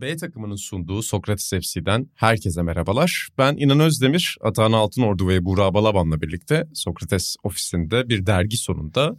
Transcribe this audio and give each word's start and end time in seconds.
B 0.00 0.16
takımının 0.16 0.56
sunduğu 0.56 1.02
Sokrates 1.02 1.50
FC'den 1.50 2.06
herkese 2.14 2.62
merhabalar. 2.62 3.28
Ben 3.38 3.56
İnan 3.56 3.80
Özdemir, 3.80 4.36
Atahan 4.40 4.72
Altınordu 4.72 5.28
ve 5.28 5.44
Buğra 5.44 5.74
Balaban'la 5.74 6.20
birlikte 6.20 6.68
Sokrates 6.74 7.36
ofisinde 7.42 8.08
bir 8.08 8.26
dergi 8.26 8.56
sonunda 8.56 9.16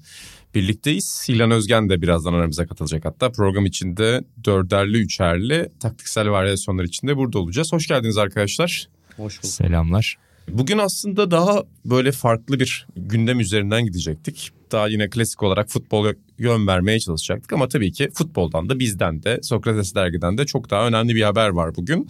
birlikteyiz. 0.55 1.25
İlan 1.29 1.51
Özgen 1.51 1.89
de 1.89 2.01
birazdan 2.01 2.33
aramıza 2.33 2.65
katılacak 2.65 3.05
hatta. 3.05 3.31
Program 3.31 3.65
içinde 3.65 4.21
dörderli, 4.43 4.97
üçerli, 4.97 5.69
taktiksel 5.79 6.29
varyasyonlar 6.29 6.83
içinde 6.83 7.17
burada 7.17 7.39
olacağız. 7.39 7.73
Hoş 7.73 7.87
geldiniz 7.87 8.17
arkadaşlar. 8.17 8.87
Hoş 9.17 9.37
bulduk. 9.37 9.51
Selamlar. 9.51 10.17
Bugün 10.47 10.77
aslında 10.77 11.31
daha 11.31 11.63
böyle 11.85 12.11
farklı 12.11 12.59
bir 12.59 12.87
gündem 12.95 13.39
üzerinden 13.39 13.85
gidecektik. 13.85 14.51
Daha 14.71 14.87
yine 14.87 15.09
klasik 15.09 15.43
olarak 15.43 15.69
futbola 15.69 16.13
yön 16.41 16.67
vermeye 16.67 16.99
çalışacaktık 16.99 17.53
ama 17.53 17.67
tabii 17.67 17.91
ki 17.91 18.09
futboldan 18.13 18.69
da 18.69 18.79
bizden 18.79 19.23
de 19.23 19.39
Sokrates 19.43 19.95
dergiden 19.95 20.37
de 20.37 20.45
çok 20.45 20.69
daha 20.69 20.87
önemli 20.87 21.15
bir 21.15 21.21
haber 21.21 21.49
var 21.49 21.75
bugün. 21.75 22.07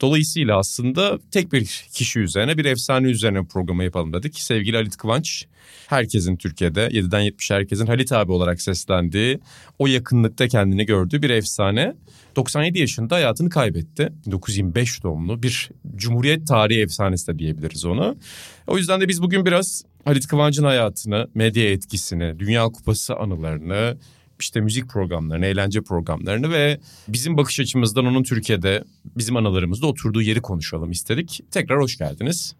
Dolayısıyla 0.00 0.58
aslında 0.58 1.18
tek 1.30 1.52
bir 1.52 1.86
kişi 1.92 2.20
üzerine 2.20 2.58
bir 2.58 2.64
efsane 2.64 3.06
üzerine 3.06 3.44
programı 3.44 3.84
yapalım 3.84 4.12
dedik. 4.12 4.38
Sevgili 4.38 4.76
Halit 4.76 4.96
Kıvanç 4.96 5.46
herkesin 5.86 6.36
Türkiye'de 6.36 6.86
7'den 6.86 7.20
70 7.20 7.50
herkesin 7.50 7.86
Halit 7.86 8.12
abi 8.12 8.32
olarak 8.32 8.62
seslendiği 8.62 9.40
o 9.78 9.86
yakınlıkta 9.86 10.48
kendini 10.48 10.86
gördüğü 10.86 11.22
bir 11.22 11.30
efsane. 11.30 11.94
97 12.36 12.78
yaşında 12.78 13.14
hayatını 13.14 13.50
kaybetti. 13.50 14.12
1925 14.26 15.02
doğumlu 15.02 15.42
bir 15.42 15.70
Cumhuriyet 15.96 16.46
tarihi 16.46 16.80
efsanesi 16.80 17.26
de 17.26 17.38
diyebiliriz 17.38 17.84
onu. 17.84 18.16
O 18.66 18.78
yüzden 18.78 19.00
de 19.00 19.08
biz 19.08 19.22
bugün 19.22 19.46
biraz 19.46 19.84
Halit 20.04 20.26
Kıvanç'ın 20.26 20.64
hayatını, 20.64 21.28
medya 21.34 21.70
etkisini, 21.70 22.38
Dünya 22.38 22.64
Kupası 22.64 23.16
anılarını, 23.16 23.98
işte 24.40 24.60
müzik 24.60 24.88
programlarını, 24.88 25.46
eğlence 25.46 25.82
programlarını 25.82 26.50
ve 26.50 26.80
bizim 27.08 27.36
bakış 27.36 27.60
açımızdan 27.60 28.06
onun 28.06 28.22
Türkiye'de 28.22 28.84
bizim 29.16 29.36
analarımızda 29.36 29.86
oturduğu 29.86 30.22
yeri 30.22 30.40
konuşalım 30.40 30.90
istedik. 30.90 31.40
Tekrar 31.50 31.80
hoş 31.80 31.98
geldiniz. 31.98 32.56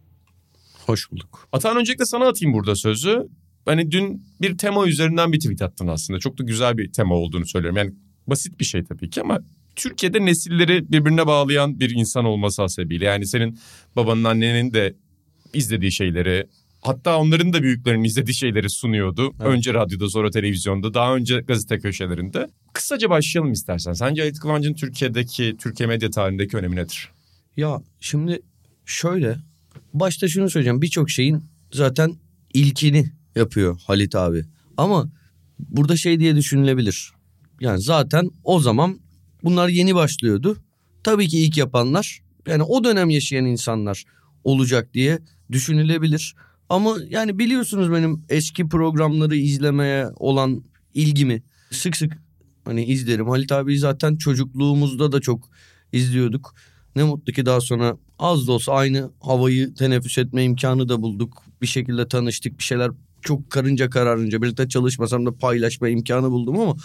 Hoş 0.86 1.10
bulduk. 1.12 1.48
Atan 1.52 1.76
öncelikle 1.76 2.04
sana 2.04 2.28
atayım 2.28 2.54
burada 2.54 2.76
sözü. 2.76 3.28
Hani 3.64 3.90
dün 3.90 4.24
bir 4.40 4.58
tema 4.58 4.86
üzerinden 4.86 5.32
bir 5.32 5.40
tweet 5.40 5.62
attın 5.62 5.86
aslında. 5.86 6.20
Çok 6.20 6.38
da 6.38 6.44
güzel 6.44 6.78
bir 6.78 6.92
tema 6.92 7.14
olduğunu 7.14 7.46
söylüyorum. 7.46 7.76
Yani 7.76 7.92
basit 8.26 8.60
bir 8.60 8.64
şey 8.64 8.84
tabii 8.84 9.10
ki 9.10 9.20
ama 9.20 9.40
Türkiye'de 9.76 10.24
nesilleri 10.24 10.92
birbirine 10.92 11.26
bağlayan 11.26 11.80
bir 11.80 11.90
insan 11.90 12.24
olması 12.24 12.62
hasebiyle. 12.62 13.04
Yani 13.04 13.26
senin 13.26 13.58
babanın 13.96 14.24
annenin 14.24 14.72
de 14.72 14.94
izlediği 15.54 15.92
şeyleri 15.92 16.46
hatta 16.82 17.18
onların 17.18 17.52
da 17.52 17.62
büyüklerinin 17.62 18.04
izlediği 18.04 18.34
şeyleri 18.34 18.70
sunuyordu. 18.70 19.34
Evet. 19.40 19.48
Önce 19.48 19.74
radyoda 19.74 20.08
sonra 20.08 20.30
televizyonda 20.30 20.94
daha 20.94 21.16
önce 21.16 21.40
gazete 21.40 21.78
köşelerinde. 21.78 22.48
Kısaca 22.72 23.10
başlayalım 23.10 23.52
istersen. 23.52 23.92
Sence 23.92 24.22
Halit 24.22 24.38
Kıvanç'ın 24.38 24.74
Türkiye'deki, 24.74 25.56
Türkiye 25.58 25.86
medya 25.86 26.10
tarihindeki 26.10 26.56
önemi 26.56 26.76
nedir? 26.76 27.08
Ya 27.56 27.82
şimdi 28.00 28.42
şöyle 28.86 29.36
başta 29.94 30.28
şunu 30.28 30.50
söyleyeceğim 30.50 30.82
birçok 30.82 31.10
şeyin 31.10 31.44
zaten 31.72 32.14
ilkini 32.54 33.06
yapıyor 33.36 33.80
Halit 33.86 34.14
abi. 34.14 34.44
Ama 34.76 35.08
burada 35.58 35.96
şey 35.96 36.20
diye 36.20 36.36
düşünülebilir. 36.36 37.12
Yani 37.60 37.80
zaten 37.80 38.30
o 38.44 38.60
zaman 38.60 39.00
bunlar 39.44 39.68
yeni 39.68 39.94
başlıyordu. 39.94 40.56
Tabii 41.04 41.28
ki 41.28 41.38
ilk 41.38 41.56
yapanlar 41.56 42.22
yani 42.46 42.62
o 42.62 42.84
dönem 42.84 43.10
yaşayan 43.10 43.44
insanlar 43.44 44.04
olacak 44.44 44.94
diye 44.94 45.18
düşünülebilir. 45.52 46.34
Ama 46.68 46.96
yani 47.08 47.38
biliyorsunuz 47.38 47.92
benim 47.92 48.24
eski 48.28 48.68
programları 48.68 49.36
izlemeye 49.36 50.06
olan 50.16 50.64
ilgimi 50.94 51.42
sık 51.70 51.96
sık 51.96 52.18
hani 52.64 52.84
izlerim. 52.84 53.28
Halit 53.28 53.52
abi 53.52 53.78
zaten 53.78 54.16
çocukluğumuzda 54.16 55.12
da 55.12 55.20
çok 55.20 55.48
izliyorduk. 55.92 56.54
Ne 56.96 57.02
mutlu 57.02 57.32
ki 57.32 57.46
daha 57.46 57.60
sonra 57.60 57.96
az 58.18 58.46
da 58.48 58.52
olsa 58.52 58.72
aynı 58.72 59.10
havayı 59.20 59.74
teneffüs 59.74 60.18
etme 60.18 60.44
imkanı 60.44 60.88
da 60.88 61.02
bulduk. 61.02 61.42
Bir 61.62 61.66
şekilde 61.66 62.08
tanıştık 62.08 62.58
bir 62.58 62.64
şeyler 62.64 62.90
çok 63.22 63.50
karınca 63.50 63.90
kararınca 63.90 64.42
birlikte 64.42 64.68
çalışmasam 64.68 65.26
da 65.26 65.36
paylaşma 65.36 65.88
imkanı 65.88 66.30
buldum 66.30 66.60
ama 66.60 66.76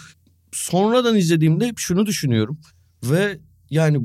sonradan 0.52 1.16
izlediğimde 1.16 1.66
hep 1.66 1.78
şunu 1.78 2.06
düşünüyorum. 2.06 2.58
Ve 3.02 3.38
yani 3.70 4.00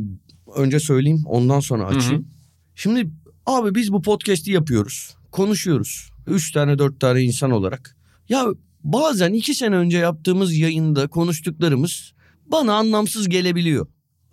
önce 0.55 0.79
söyleyeyim 0.79 1.23
ondan 1.25 1.59
sonra 1.59 1.85
açayım. 1.85 2.21
Hı 2.21 2.27
hı. 2.27 2.31
Şimdi 2.75 3.09
abi 3.45 3.75
biz 3.75 3.93
bu 3.93 4.01
podcast'i 4.01 4.51
yapıyoruz. 4.51 5.15
Konuşuyoruz. 5.31 6.09
Üç 6.27 6.51
tane 6.51 6.79
dört 6.79 6.99
tane 6.99 7.21
insan 7.21 7.51
olarak. 7.51 7.97
Ya 8.29 8.45
bazen 8.83 9.33
iki 9.33 9.55
sene 9.55 9.75
önce 9.75 9.97
yaptığımız 9.97 10.57
yayında 10.57 11.07
konuştuklarımız 11.07 12.13
bana 12.45 12.73
anlamsız 12.73 13.29
gelebiliyor. 13.29 13.87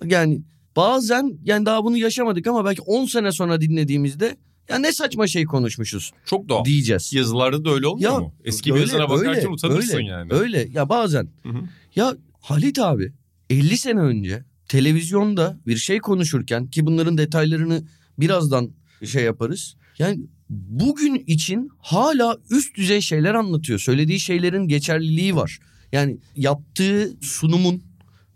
Yani 0.04 0.43
bazen 0.76 1.38
yani 1.44 1.66
daha 1.66 1.84
bunu 1.84 1.97
yaşamadık 1.97 2.47
ama 2.47 2.65
belki 2.65 2.82
10 2.82 3.06
sene 3.06 3.32
sonra 3.32 3.60
dinlediğimizde 3.60 4.37
ya 4.69 4.78
ne 4.78 4.93
saçma 4.93 5.27
şey 5.27 5.44
konuşmuşuz. 5.44 6.12
Çok 6.25 6.48
doğal. 6.48 6.65
Diyeceğiz. 6.65 7.12
Yazılarda 7.12 7.65
da 7.65 7.71
öyle 7.71 7.87
olmuyor 7.87 8.12
ya, 8.12 8.19
mu? 8.19 8.34
Eski 8.44 8.72
öyle, 8.72 8.82
bir 8.82 8.88
yazara 8.88 9.10
bakarken 9.10 9.37
öyle, 9.37 9.48
utanırsın 9.48 9.97
öyle, 9.97 10.09
yani. 10.09 10.32
Öyle 10.32 10.69
ya 10.72 10.88
bazen. 10.88 11.28
Hı 11.42 11.48
hı. 11.48 11.62
Ya 11.97 12.16
Halit 12.41 12.78
abi 12.78 13.12
50 13.50 13.77
sene 13.77 14.00
önce 14.00 14.44
televizyonda 14.69 15.60
bir 15.66 15.77
şey 15.77 15.98
konuşurken 15.98 16.66
ki 16.66 16.87
bunların 16.87 17.19
detaylarını 17.19 17.82
birazdan 18.19 18.71
şey 19.06 19.24
yaparız. 19.24 19.76
Yani 19.98 20.20
bugün 20.50 21.24
için 21.26 21.70
hala 21.78 22.36
üst 22.50 22.76
düzey 22.76 23.00
şeyler 23.00 23.34
anlatıyor. 23.34 23.78
Söylediği 23.78 24.20
şeylerin 24.20 24.68
geçerliliği 24.68 25.36
var. 25.36 25.58
Yani 25.92 26.18
yaptığı 26.36 27.12
sunumun 27.20 27.82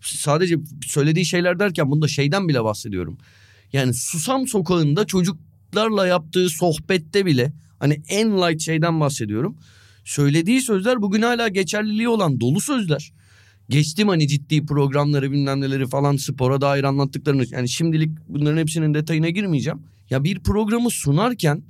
sadece 0.00 0.56
söylediği 0.86 1.26
şeyler 1.26 1.58
derken 1.58 1.90
bunda 1.90 2.08
şeyden 2.08 2.48
bile 2.48 2.64
bahsediyorum. 2.64 3.18
Yani 3.72 3.94
Susam 3.94 4.46
Sokağı'nda 4.46 5.04
çocuklarla 5.04 6.06
yaptığı 6.06 6.48
sohbette 6.48 7.26
bile 7.26 7.52
hani 7.78 8.02
en 8.08 8.36
light 8.36 8.60
şeyden 8.60 9.00
bahsediyorum. 9.00 9.58
Söylediği 10.04 10.60
sözler 10.60 11.02
bugün 11.02 11.22
hala 11.22 11.48
geçerliliği 11.48 12.08
olan 12.08 12.40
dolu 12.40 12.60
sözler. 12.60 13.12
Geçtim 13.68 14.08
hani 14.08 14.28
ciddi 14.28 14.66
programları 14.66 15.32
bilmem 15.32 15.60
neleri 15.60 15.86
falan 15.86 16.16
spora 16.16 16.60
dair 16.60 16.84
anlattıklarını. 16.84 17.44
Yani 17.50 17.68
şimdilik 17.68 18.10
bunların 18.28 18.58
hepsinin 18.58 18.94
detayına 18.94 19.28
girmeyeceğim. 19.28 19.82
Ya 20.10 20.24
bir 20.24 20.40
programı 20.40 20.90
sunarken 20.90 21.62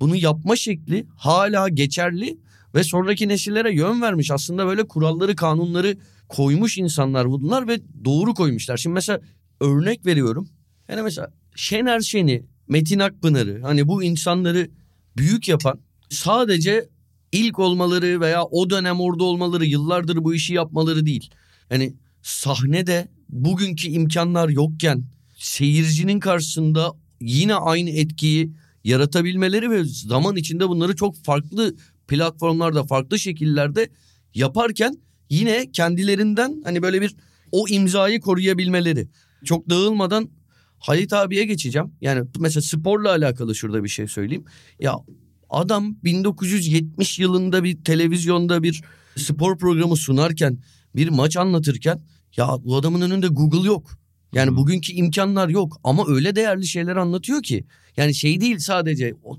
bunu 0.00 0.16
yapma 0.16 0.56
şekli 0.56 1.06
hala 1.16 1.68
geçerli 1.68 2.38
ve 2.74 2.84
sonraki 2.84 3.28
nesillere 3.28 3.74
yön 3.74 4.02
vermiş. 4.02 4.30
Aslında 4.30 4.66
böyle 4.66 4.88
kuralları, 4.88 5.36
kanunları 5.36 5.96
koymuş 6.28 6.78
insanlar 6.78 7.30
bunlar 7.30 7.68
ve 7.68 7.80
doğru 8.04 8.34
koymuşlar. 8.34 8.76
Şimdi 8.76 8.94
mesela 8.94 9.20
örnek 9.60 10.06
veriyorum. 10.06 10.48
Yani 10.88 11.02
mesela 11.02 11.32
Şener 11.54 12.00
Şen'i, 12.00 12.44
Metin 12.68 12.98
Akpınar'ı 12.98 13.62
hani 13.62 13.88
bu 13.88 14.02
insanları 14.02 14.70
büyük 15.16 15.48
yapan 15.48 15.80
sadece 16.08 16.88
ilk 17.32 17.58
olmaları 17.58 18.20
veya 18.20 18.44
o 18.44 18.70
dönem 18.70 19.00
orada 19.00 19.24
olmaları, 19.24 19.64
yıllardır 19.64 20.24
bu 20.24 20.34
işi 20.34 20.54
yapmaları 20.54 21.06
değil. 21.06 21.30
Yani 21.72 21.94
sahnede 22.22 23.08
bugünkü 23.28 23.88
imkanlar 23.88 24.48
yokken 24.48 25.04
seyircinin 25.36 26.20
karşısında 26.20 26.92
yine 27.20 27.54
aynı 27.54 27.90
etkiyi 27.90 28.52
yaratabilmeleri 28.84 29.70
ve 29.70 29.84
zaman 29.84 30.36
içinde 30.36 30.68
bunları 30.68 30.96
çok 30.96 31.16
farklı 31.24 31.74
platformlarda, 32.08 32.84
farklı 32.84 33.18
şekillerde 33.18 33.88
yaparken 34.34 34.98
yine 35.30 35.70
kendilerinden 35.72 36.62
hani 36.64 36.82
böyle 36.82 37.00
bir 37.00 37.16
o 37.52 37.68
imzayı 37.68 38.20
koruyabilmeleri. 38.20 39.08
Çok 39.44 39.70
dağılmadan 39.70 40.30
Halit 40.78 41.12
abiye 41.12 41.44
geçeceğim. 41.44 41.92
Yani 42.00 42.28
mesela 42.38 42.62
sporla 42.62 43.10
alakalı 43.10 43.54
şurada 43.54 43.84
bir 43.84 43.88
şey 43.88 44.06
söyleyeyim. 44.06 44.44
Ya 44.80 44.96
adam 45.50 45.96
1970 46.04 47.18
yılında 47.18 47.64
bir 47.64 47.84
televizyonda 47.84 48.62
bir 48.62 48.82
spor 49.16 49.58
programı 49.58 49.96
sunarken 49.96 50.58
bir 50.96 51.08
maç 51.08 51.36
anlatırken 51.36 52.00
ya 52.36 52.48
bu 52.64 52.76
adamın 52.76 53.00
önünde 53.00 53.28
Google 53.28 53.66
yok. 53.66 53.90
Yani 54.34 54.48
hmm. 54.48 54.56
bugünkü 54.56 54.92
imkanlar 54.92 55.48
yok 55.48 55.80
ama 55.84 56.04
öyle 56.08 56.36
değerli 56.36 56.66
şeyler 56.66 56.96
anlatıyor 56.96 57.42
ki. 57.42 57.64
Yani 57.96 58.14
şey 58.14 58.40
değil 58.40 58.58
sadece 58.58 59.14
o, 59.24 59.38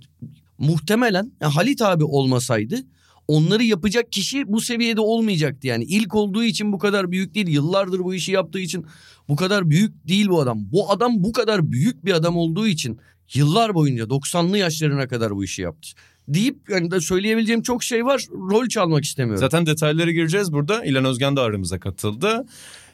muhtemelen 0.58 1.32
yani 1.42 1.54
Halit 1.54 1.82
abi 1.82 2.04
olmasaydı 2.04 2.84
onları 3.28 3.64
yapacak 3.64 4.12
kişi 4.12 4.48
bu 4.48 4.62
seviyede 4.62 5.02
olmayacaktı. 5.02 5.68
Yani 5.68 5.84
ilk 5.84 6.16
olduğu 6.16 6.44
için 6.44 6.74
bu 6.74 6.78
kadar 6.78 7.12
büyük 7.12 7.36
değil. 7.36 7.48
Yıllardır 7.48 8.00
bu 8.00 8.14
işi 8.14 8.32
yaptığı 8.32 8.60
için 8.60 8.86
bu 9.30 9.36
kadar 9.36 9.70
büyük 9.70 10.08
değil 10.08 10.30
bu 10.30 10.42
adam. 10.42 10.72
Bu 10.72 10.92
adam 10.92 11.24
bu 11.24 11.32
kadar 11.32 11.72
büyük 11.72 12.06
bir 12.06 12.14
adam 12.14 12.38
olduğu 12.38 12.68
için 12.68 13.00
yıllar 13.34 13.74
boyunca 13.74 14.04
90'lı 14.04 14.58
yaşlarına 14.58 15.08
kadar 15.08 15.36
bu 15.36 15.44
işi 15.44 15.62
yaptı. 15.62 15.90
Deyip 16.28 16.70
yani 16.70 16.92
da 16.92 17.02
söyleyebileceğim 17.02 17.62
çok 17.62 17.84
şey 17.84 18.06
var. 18.06 18.26
Rol 18.32 18.68
çalmak 18.68 19.04
istemiyorum. 19.04 19.40
Zaten 19.40 19.66
detaylara 19.66 20.12
gireceğiz 20.12 20.54
burada. 20.54 20.86
İlhan 20.86 21.06
Özgen 21.06 21.36
de 21.36 21.42
aramıza 21.42 21.80
katıldı. 21.80 22.46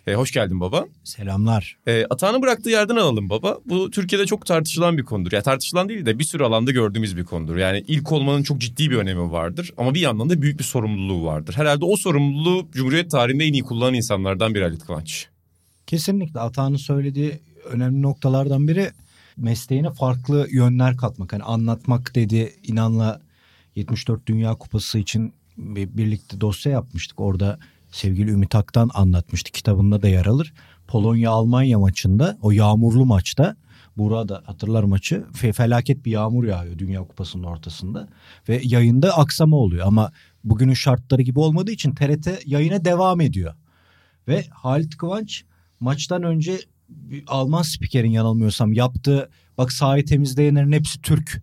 E, 0.07 0.13
hoş 0.13 0.31
geldin 0.31 0.59
baba. 0.59 0.85
Selamlar. 1.03 1.77
E, 1.87 2.05
atağını 2.09 2.41
bıraktığı 2.41 2.69
yerden 2.69 2.95
alalım 2.95 3.29
baba. 3.29 3.57
Bu 3.65 3.91
Türkiye'de 3.91 4.25
çok 4.25 4.45
tartışılan 4.45 4.97
bir 4.97 5.03
konudur. 5.03 5.31
Ya 5.31 5.41
tartışılan 5.41 5.89
değil 5.89 6.05
de 6.05 6.19
bir 6.19 6.23
sürü 6.23 6.43
alanda 6.43 6.71
gördüğümüz 6.71 7.17
bir 7.17 7.25
konudur. 7.25 7.57
Yani 7.57 7.83
ilk 7.87 8.11
olmanın 8.11 8.43
çok 8.43 8.57
ciddi 8.57 8.91
bir 8.91 8.95
önemi 8.95 9.31
vardır. 9.31 9.71
Ama 9.77 9.93
bir 9.93 9.99
yandan 9.99 10.29
da 10.29 10.41
büyük 10.41 10.59
bir 10.59 10.63
sorumluluğu 10.63 11.25
vardır. 11.25 11.53
Herhalde 11.57 11.85
o 11.85 11.97
sorumluluğu 11.97 12.67
Cumhuriyet 12.71 13.11
tarihinde 13.11 13.45
en 13.45 13.53
iyi 13.53 13.63
kullanan 13.63 13.93
insanlardan 13.93 14.55
biri 14.55 14.63
Halit 14.63 14.85
Kıvanç. 14.85 15.27
Kesinlikle 15.87 16.39
Atağan'ın 16.39 16.77
söylediği 16.77 17.39
önemli 17.65 18.01
noktalardan 18.01 18.67
biri 18.67 18.91
mesleğine 19.39 19.91
farklı 19.91 20.47
yönler 20.51 20.97
katmak. 20.97 21.33
Hani 21.33 21.43
anlatmak 21.43 22.15
dedi 22.15 22.53
inanla 22.63 23.21
74 23.75 24.27
Dünya 24.27 24.55
Kupası 24.55 24.99
için 24.99 25.33
bir, 25.57 25.97
birlikte 25.97 26.41
dosya 26.41 26.71
yapmıştık. 26.71 27.19
Orada 27.19 27.59
sevgili 27.91 28.31
Ümit 28.31 28.55
Ak'tan 28.55 28.89
anlatmıştı. 28.93 29.51
Kitabında 29.51 30.01
da 30.01 30.07
yer 30.07 30.25
alır. 30.25 30.53
Polonya-Almanya 30.87 31.79
maçında 31.79 32.37
o 32.41 32.51
yağmurlu 32.51 33.05
maçta 33.05 33.55
burada 33.97 34.41
hatırlar 34.45 34.83
maçı 34.83 35.25
fe, 35.33 35.53
felaket 35.53 36.05
bir 36.05 36.11
yağmur 36.11 36.43
yağıyor 36.43 36.77
Dünya 36.77 37.01
Kupası'nın 37.01 37.43
ortasında 37.43 38.07
ve 38.49 38.61
yayında 38.63 39.17
aksama 39.17 39.57
oluyor 39.57 39.87
ama 39.87 40.11
bugünün 40.43 40.73
şartları 40.73 41.21
gibi 41.21 41.39
olmadığı 41.39 41.71
için 41.71 41.95
TRT 41.95 42.41
yayına 42.45 42.85
devam 42.85 43.21
ediyor. 43.21 43.55
Ve 44.27 44.45
Halit 44.49 44.97
Kıvanç 44.97 45.43
maçtan 45.79 46.23
önce 46.23 46.59
Alman 47.27 47.61
spikerin 47.61 48.11
yanılmıyorsam 48.11 48.73
yaptığı 48.73 49.29
bak 49.57 49.71
sahayı 49.71 50.05
temizleyenlerin 50.05 50.71
hepsi 50.71 51.01
Türk 51.01 51.41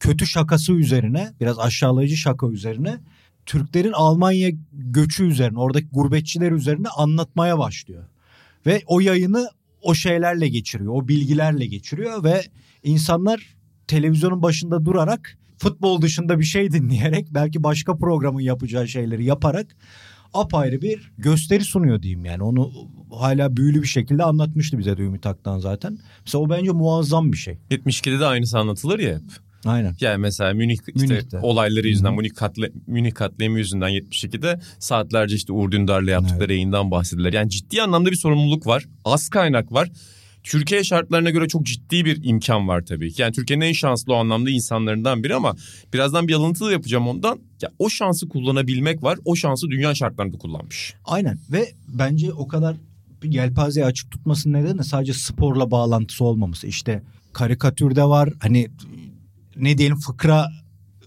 kötü 0.00 0.26
şakası 0.26 0.72
üzerine 0.72 1.32
biraz 1.40 1.58
aşağılayıcı 1.58 2.16
şaka 2.16 2.48
üzerine 2.48 3.00
Türklerin 3.46 3.92
Almanya 3.92 4.50
göçü 4.72 5.24
üzerine 5.24 5.58
oradaki 5.58 5.88
gurbetçiler 5.92 6.52
üzerine 6.52 6.88
anlatmaya 6.88 7.58
başlıyor. 7.58 8.04
Ve 8.66 8.82
o 8.86 9.00
yayını 9.00 9.48
o 9.82 9.94
şeylerle 9.94 10.48
geçiriyor 10.48 10.92
o 10.94 11.08
bilgilerle 11.08 11.66
geçiriyor 11.66 12.24
ve 12.24 12.42
insanlar 12.82 13.56
televizyonun 13.86 14.42
başında 14.42 14.84
durarak 14.84 15.38
futbol 15.58 16.02
dışında 16.02 16.38
bir 16.38 16.44
şey 16.44 16.72
dinleyerek 16.72 17.26
belki 17.30 17.62
başka 17.62 17.96
programın 17.96 18.40
yapacağı 18.40 18.88
şeyleri 18.88 19.24
yaparak 19.24 19.76
apayrı 20.34 20.82
bir 20.82 21.12
gösteri 21.18 21.64
sunuyor 21.64 22.02
diyeyim 22.02 22.24
yani. 22.24 22.42
Onu 22.42 22.72
hala 23.18 23.56
büyülü 23.56 23.82
bir 23.82 23.88
şekilde 23.88 24.24
anlatmıştı 24.24 24.78
bize 24.78 24.96
de 24.96 25.02
Ümit 25.02 25.26
Aktan 25.26 25.58
zaten. 25.58 25.98
Mesela 26.26 26.42
o 26.44 26.50
bence 26.50 26.70
muazzam 26.70 27.32
bir 27.32 27.36
şey. 27.36 27.58
72'de 27.70 28.20
de 28.20 28.26
aynısı 28.26 28.58
anlatılır 28.58 28.98
ya 28.98 29.14
hep. 29.14 29.22
Aynen. 29.64 29.94
Yani 30.00 30.18
mesela 30.18 30.54
Münih 30.54 30.76
işte 30.94 31.06
Münih'te. 31.14 31.38
olayları 31.38 31.88
yüzünden 31.88 32.08
Hı 32.08 32.12
hı. 32.12 32.16
Münih, 32.16 32.34
katle, 32.34 32.70
Münih 32.86 33.14
katliamı 33.14 33.58
yüzünden 33.58 33.90
72'de 33.90 34.60
saatlerce 34.78 35.36
işte 35.36 35.52
Uğur 35.52 35.70
Dündar'la 35.72 36.10
yaptıkları 36.10 36.52
yayından 36.52 36.90
bahsediler. 36.90 37.32
Yani 37.32 37.50
ciddi 37.50 37.82
anlamda 37.82 38.10
bir 38.10 38.16
sorumluluk 38.16 38.66
var. 38.66 38.84
Az 39.04 39.28
kaynak 39.28 39.72
var. 39.72 39.88
Türkiye 40.42 40.84
şartlarına 40.84 41.30
göre 41.30 41.48
çok 41.48 41.66
ciddi 41.66 42.04
bir 42.04 42.24
imkan 42.24 42.68
var 42.68 42.86
tabii 42.86 43.12
ki. 43.12 43.22
Yani 43.22 43.32
Türkiye'nin 43.32 43.64
en 43.64 43.72
şanslı 43.72 44.12
o 44.12 44.16
anlamda 44.16 44.50
insanlarından 44.50 45.24
biri 45.24 45.34
ama 45.34 45.54
birazdan 45.92 46.28
bir 46.28 46.34
alıntı 46.34 46.64
yapacağım 46.64 47.08
ondan. 47.08 47.38
Ya 47.62 47.70
o 47.78 47.88
şansı 47.88 48.28
kullanabilmek 48.28 49.02
var. 49.02 49.18
O 49.24 49.36
şansı 49.36 49.70
dünya 49.70 49.94
şartlarında 49.94 50.38
kullanmış. 50.38 50.94
Aynen 51.04 51.38
ve 51.52 51.72
bence 51.88 52.32
o 52.32 52.48
kadar 52.48 52.76
yelpazeyi 53.24 53.86
açık 53.86 54.10
tutmasının 54.10 54.62
nedeni 54.62 54.78
de 54.78 54.82
sadece 54.82 55.12
sporla 55.12 55.70
bağlantısı 55.70 56.24
olmaması. 56.24 56.66
İşte 56.66 57.02
karikatürde 57.32 58.04
var 58.04 58.30
hani 58.40 58.68
ne 59.56 59.78
diyelim 59.78 59.96
fıkra 59.96 60.48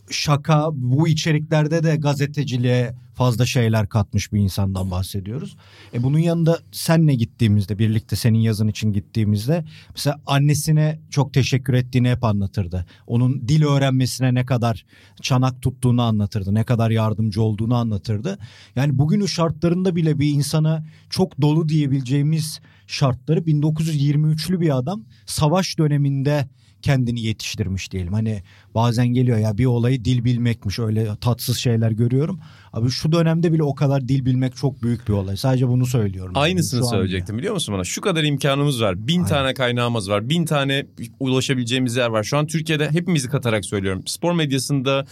şaka 0.10 0.70
bu 0.74 1.08
içeriklerde 1.08 1.84
de 1.84 1.96
gazeteciliğe 1.96 2.94
fazla 3.16 3.46
şeyler 3.46 3.90
katmış 3.90 4.34
bir 4.34 4.40
insandan 4.40 4.92
bahsediyoruz. 4.92 5.58
E 5.94 6.04
bunun 6.04 6.20
yanında 6.20 6.60
senle 6.72 7.16
gittiğimizde 7.16 7.80
birlikte 7.80 8.16
senin 8.16 8.40
yazın 8.40 8.68
için 8.68 8.94
gittiğimizde 8.94 9.66
mesela 9.90 10.22
annesine 10.26 11.00
çok 11.10 11.34
teşekkür 11.34 11.74
ettiğini 11.74 12.12
hep 12.12 12.24
anlatırdı. 12.24 12.86
Onun 13.08 13.48
dil 13.48 13.64
öğrenmesine 13.64 14.34
ne 14.34 14.46
kadar 14.46 14.86
çanak 15.22 15.62
tuttuğunu 15.62 16.02
anlatırdı. 16.02 16.54
Ne 16.54 16.64
kadar 16.64 16.92
yardımcı 16.92 17.42
olduğunu 17.42 17.76
anlatırdı. 17.76 18.38
Yani 18.76 18.98
bugünün 18.98 19.26
şartlarında 19.26 19.96
bile 19.96 20.20
bir 20.20 20.30
insana 20.30 20.86
çok 21.10 21.42
dolu 21.42 21.70
diyebileceğimiz 21.70 22.60
şartları 22.88 23.40
1923'lü 23.40 24.60
bir 24.60 24.78
adam 24.78 25.04
savaş 25.26 25.78
döneminde 25.78 26.48
kendini 26.82 27.22
yetiştirmiş 27.22 27.92
diyelim. 27.92 28.14
Hani 28.14 28.44
bazen 28.76 29.08
geliyor 29.08 29.38
ya 29.38 29.58
bir 29.58 29.66
olayı 29.66 30.06
dil 30.06 30.24
bilmekmiş 30.26 30.80
öyle 30.80 31.08
tatsız 31.22 31.58
şeyler 31.58 31.92
görüyorum. 31.92 32.40
Abi 32.74 32.90
şu 32.90 33.12
dönemde 33.12 33.54
bile 33.54 33.64
o 33.64 33.76
kadar 33.76 34.08
dil 34.08 34.26
bilmek 34.26 34.56
çok 34.56 34.84
büyük 34.84 35.08
bir 35.08 35.14
olay. 35.14 35.38
Sadece 35.38 35.68
bunu 35.68 35.86
söylüyorum. 35.86 36.32
Aynısını 36.36 36.80
bile. 36.82 36.88
söyleyecektim 36.90 37.38
biliyor 37.38 37.54
musun 37.54 37.76
bana? 37.76 37.84
Şu 37.84 38.02
kadar 38.02 38.24
imkanımız 38.24 38.82
var. 38.82 39.08
Bin 39.08 39.14
Aynen. 39.18 39.28
tane 39.30 39.54
kaynağımız 39.54 40.10
var. 40.10 40.30
Bin 40.30 40.46
tane 40.46 40.86
ulaşabileceğimiz 41.20 41.96
yer 41.96 42.10
var. 42.10 42.24
Şu 42.24 42.38
an 42.38 42.48
Türkiye'de 42.48 42.92
hepimizi 42.92 43.30
katarak 43.30 43.66
söylüyorum. 43.66 44.04
Spor 44.06 44.34
medyasında 44.34 45.06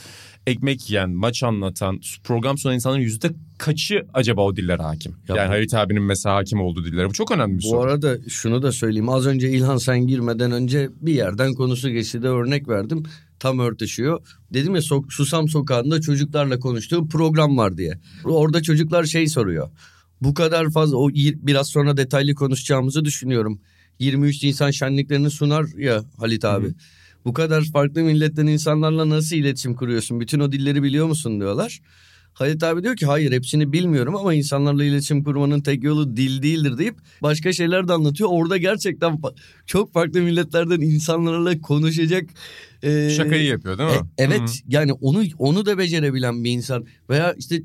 ekmek 0.48 0.89
yiyen, 0.89 1.09
maç 1.09 1.44
anlatan, 1.44 2.00
program 2.24 2.57
sunan 2.57 2.75
insanların 2.75 3.01
yüzde 3.01 3.31
kaçı 3.57 4.06
acaba 4.13 4.42
o 4.42 4.56
dillere 4.56 4.81
hakim? 4.81 5.16
Ya 5.30 5.36
yani 5.36 5.48
bu- 5.48 5.54
Halit 5.54 5.74
abinin 5.74 6.04
mesela 6.04 6.36
hakim 6.36 6.62
olduğu 6.62 6.86
dillere. 6.86 7.09
Bu 7.09 7.13
çok 7.13 7.31
önemli 7.31 7.57
bir 7.57 7.63
Bu 7.63 7.68
soru. 7.68 7.81
arada 7.81 8.18
şunu 8.30 8.62
da 8.63 8.71
söyleyeyim. 8.71 9.09
Az 9.09 9.25
önce 9.27 9.50
İlhan 9.50 9.77
sen 9.77 10.07
girmeden 10.07 10.51
önce 10.51 10.89
bir 11.01 11.13
yerden 11.13 11.54
konusu 11.54 11.89
geçti 11.89 12.24
de 12.24 12.27
örnek 12.27 12.68
verdim. 12.69 13.04
Tam 13.44 13.60
örtüşüyor. 13.60 14.22
Dedim 14.54 14.75
ya 14.75 14.81
so- 14.81 15.12
Susam 15.12 15.50
Sokağı'nda 15.50 16.01
çocuklarla 16.01 16.60
konuştuğu 16.60 17.07
program 17.07 17.57
var 17.57 17.78
diye. 17.78 18.00
Orada 18.24 18.62
çocuklar 18.62 19.04
şey 19.04 19.28
soruyor. 19.28 19.69
Bu 20.22 20.34
kadar 20.34 20.72
fazla 20.72 20.98
o 20.98 21.10
biraz 21.13 21.68
sonra 21.68 21.98
detaylı 21.98 22.36
konuşacağımızı 22.36 23.06
düşünüyorum. 23.06 23.62
23 24.00 24.44
Nisan 24.44 24.72
şenliklerini 24.72 25.30
sunar 25.30 25.66
ya 25.78 26.04
Halit 26.18 26.45
abi. 26.45 26.68
Bu 27.25 27.34
kadar 27.34 27.63
farklı 27.63 28.04
milletten 28.04 28.48
insanlarla 28.48 29.10
nasıl 29.10 29.36
iletişim 29.36 29.75
kuruyorsun? 29.75 30.19
Bütün 30.19 30.40
o 30.40 30.51
dilleri 30.51 30.84
biliyor 30.84 31.07
musun 31.07 31.40
diyorlar. 31.40 31.80
Halit 32.33 32.63
abi 32.63 32.83
diyor 32.83 32.95
ki 32.95 33.06
hayır 33.06 33.31
hepsini 33.31 33.74
bilmiyorum 33.74 34.15
ama 34.15 34.33
insanlarla 34.33 34.83
iletişim 34.83 35.24
kurmanın 35.24 35.62
tek 35.62 35.83
yolu 35.83 36.18
dil 36.18 36.41
değildir 36.41 36.77
deyip 36.77 36.95
başka 37.21 37.53
şeyler 37.53 37.88
de 37.88 37.94
anlatıyor. 37.94 38.30
Orada 38.31 38.57
gerçekten 38.57 39.19
çok 39.65 39.94
farklı 39.94 40.21
milletlerden 40.21 40.81
insanlarla 40.81 41.62
konuşacak. 41.62 42.30
e, 42.83 43.09
Şakayı 43.18 43.45
yapıyor 43.45 43.77
değil 43.77 43.89
mi? 43.89 43.95
e- 43.95 44.24
evet 44.24 44.39
Hı 44.39 44.44
hı. 44.44 44.47
yani 44.68 44.94
onu 44.94 45.24
onu 45.39 45.65
da 45.65 45.77
becerebilen 45.77 46.44
bir 46.44 46.51
insan 46.51 46.85
veya 47.09 47.33
işte 47.33 47.62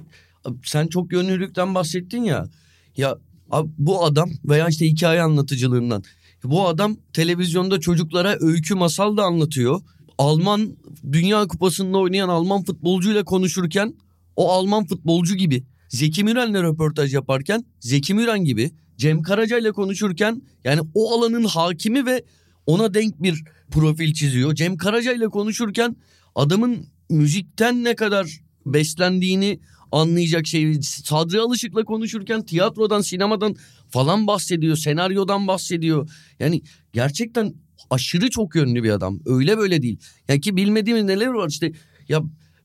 sen 0.65 0.87
çok 0.87 1.13
yönlülükten 1.13 1.75
bahsettin 1.75 2.22
ya. 2.22 2.48
Ya 2.96 3.17
abi 3.51 3.70
bu 3.79 4.05
adam 4.05 4.31
veya 4.44 4.69
işte 4.69 4.87
hikaye 4.87 5.22
anlatıcılığından. 5.22 6.03
Bu 6.44 6.69
adam 6.69 6.96
televizyonda 7.13 7.81
çocuklara 7.81 8.37
öykü 8.41 8.75
masal 8.75 9.17
da 9.17 9.22
anlatıyor. 9.22 9.81
Alman 10.19 10.77
Dünya 11.13 11.46
Kupası'nda 11.46 11.98
oynayan 11.98 12.29
Alman 12.29 12.65
futbolcuyla 12.65 13.25
konuşurken 13.25 13.94
o 14.39 14.49
Alman 14.49 14.87
futbolcu 14.87 15.37
gibi. 15.37 15.65
Zeki 15.89 16.25
Müren'le 16.25 16.63
röportaj 16.63 17.15
yaparken 17.15 17.65
Zeki 17.81 18.15
Müren 18.15 18.45
gibi. 18.45 18.71
Cem 18.97 19.23
Karaca 19.23 19.59
ile 19.59 19.73
konuşurken 19.73 20.43
yani 20.65 20.81
o 20.95 21.13
alanın 21.13 21.45
hakimi 21.45 22.07
ve 22.07 22.25
ona 22.67 22.95
denk 22.95 23.23
bir 23.23 23.45
profil 23.71 24.15
çiziyor. 24.15 24.55
Cem 24.55 24.77
Karaca 24.77 25.13
ile 25.13 25.29
konuşurken 25.29 25.97
adamın 26.35 26.87
müzikten 27.11 27.85
ne 27.85 27.95
kadar 27.95 28.41
beslendiğini 28.67 29.61
anlayacak 29.93 30.47
şey. 30.47 30.83
Sadri 30.83 31.41
Alışık'la 31.41 31.85
konuşurken 31.85 32.43
tiyatrodan, 32.43 33.01
sinemadan 33.01 33.57
falan 33.91 34.27
bahsediyor. 34.27 34.77
Senaryodan 34.77 35.47
bahsediyor. 35.47 36.11
Yani 36.41 36.63
gerçekten 36.93 37.55
aşırı 37.91 38.31
çok 38.31 38.55
yönlü 38.55 38.83
bir 38.83 38.91
adam. 38.91 39.21
Öyle 39.27 39.59
böyle 39.59 39.83
değil. 39.83 39.99
Yani 40.29 40.41
ki 40.41 40.57
bilmediğimiz 40.57 41.05
neler 41.05 41.27
var 41.27 41.49
işte. 41.49 41.73
Ya 42.09 42.23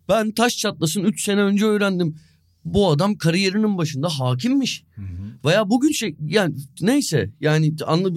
ben 0.10 0.31
taş 0.31 0.57
çatlasın 0.57 1.03
3 1.03 1.24
sene 1.24 1.41
önce 1.41 1.65
öğrendim. 1.65 2.15
Bu 2.65 2.91
adam 2.91 3.15
kariyerinin 3.15 3.77
başında 3.77 4.10
hakimmiş. 4.10 4.83
Veya 5.45 5.69
bugün 5.69 5.91
şey 5.91 6.15
yani 6.27 6.55
neyse 6.81 7.29
yani 7.41 7.75
anlı 7.86 8.13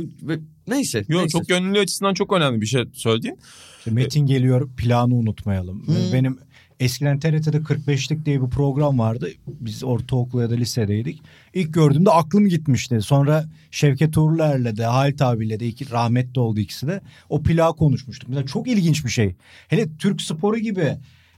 neyse. 0.69 0.99
Yok 0.99 1.21
neyse. 1.21 1.29
çok 1.29 1.49
gönüllü 1.49 1.79
açısından 1.79 2.15
çok 2.15 2.33
önemli 2.33 2.61
bir 2.61 2.67
şey 2.67 2.85
söylediğin. 2.93 3.39
İşte 3.79 3.91
Metin 3.91 4.27
geliyor 4.27 4.71
planı 4.77 5.15
unutmayalım. 5.15 5.87
Hı. 5.87 6.13
Benim 6.13 6.39
eskiden 6.81 7.21
TRT'de 7.21 7.57
45'lik 7.57 8.27
diye 8.27 8.43
bir 8.43 8.51
program 8.51 8.99
vardı. 8.99 9.31
Biz 9.47 9.85
ortaokul 9.85 10.41
ya 10.41 10.51
da 10.51 10.55
lisedeydik. 10.55 11.23
İlk 11.55 11.75
gördüğümde 11.75 12.11
aklım 12.11 12.49
gitmişti. 12.49 13.01
Sonra 13.01 13.45
Şevket 13.71 14.19
Uğurlar'la 14.19 14.77
da 14.77 14.95
Halit 14.95 15.23
abiyle 15.23 15.61
de 15.61 15.67
iki, 15.67 15.91
rahmetli 15.91 16.41
oldu 16.41 16.61
ikisi 16.61 16.87
de. 16.87 17.01
O 17.29 17.43
plağı 17.43 17.77
konuşmuştuk. 17.77 18.29
Mesela 18.29 18.47
çok 18.47 18.69
ilginç 18.69 19.05
bir 19.05 19.11
şey. 19.11 19.35
Hele 19.69 19.97
Türk 19.99 20.23
sporu 20.23 20.59
gibi 20.59 20.97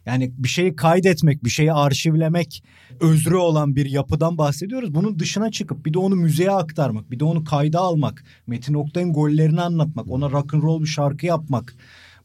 yani 0.09 0.33
bir 0.39 0.49
şeyi 0.49 0.77
kaydetmek, 0.77 1.45
bir 1.45 1.51
şeyi 1.51 1.73
arşivlemek 1.73 2.63
özrü 3.01 3.37
olan 3.37 3.77
bir 3.77 3.87
yapıdan 3.87 4.39
bahsediyoruz. 4.39 4.95
Bunun 4.95 5.19
dışına 5.19 5.51
çıkıp 5.51 5.87
bir 5.87 5.95
de 5.95 5.99
onu 5.99 6.15
müzeye 6.17 6.51
aktarmak, 6.51 7.11
bir 7.11 7.21
de 7.21 7.25
onu 7.25 7.45
kayda 7.45 7.81
almak, 7.81 8.25
Metin 8.47 8.75
Oktay'ın 8.75 9.13
gollerini 9.13 9.61
anlatmak, 9.61 10.11
ona 10.11 10.31
rock 10.31 10.55
and 10.55 10.63
roll 10.63 10.83
bir 10.83 10.87
şarkı 10.87 11.27
yapmak. 11.27 11.75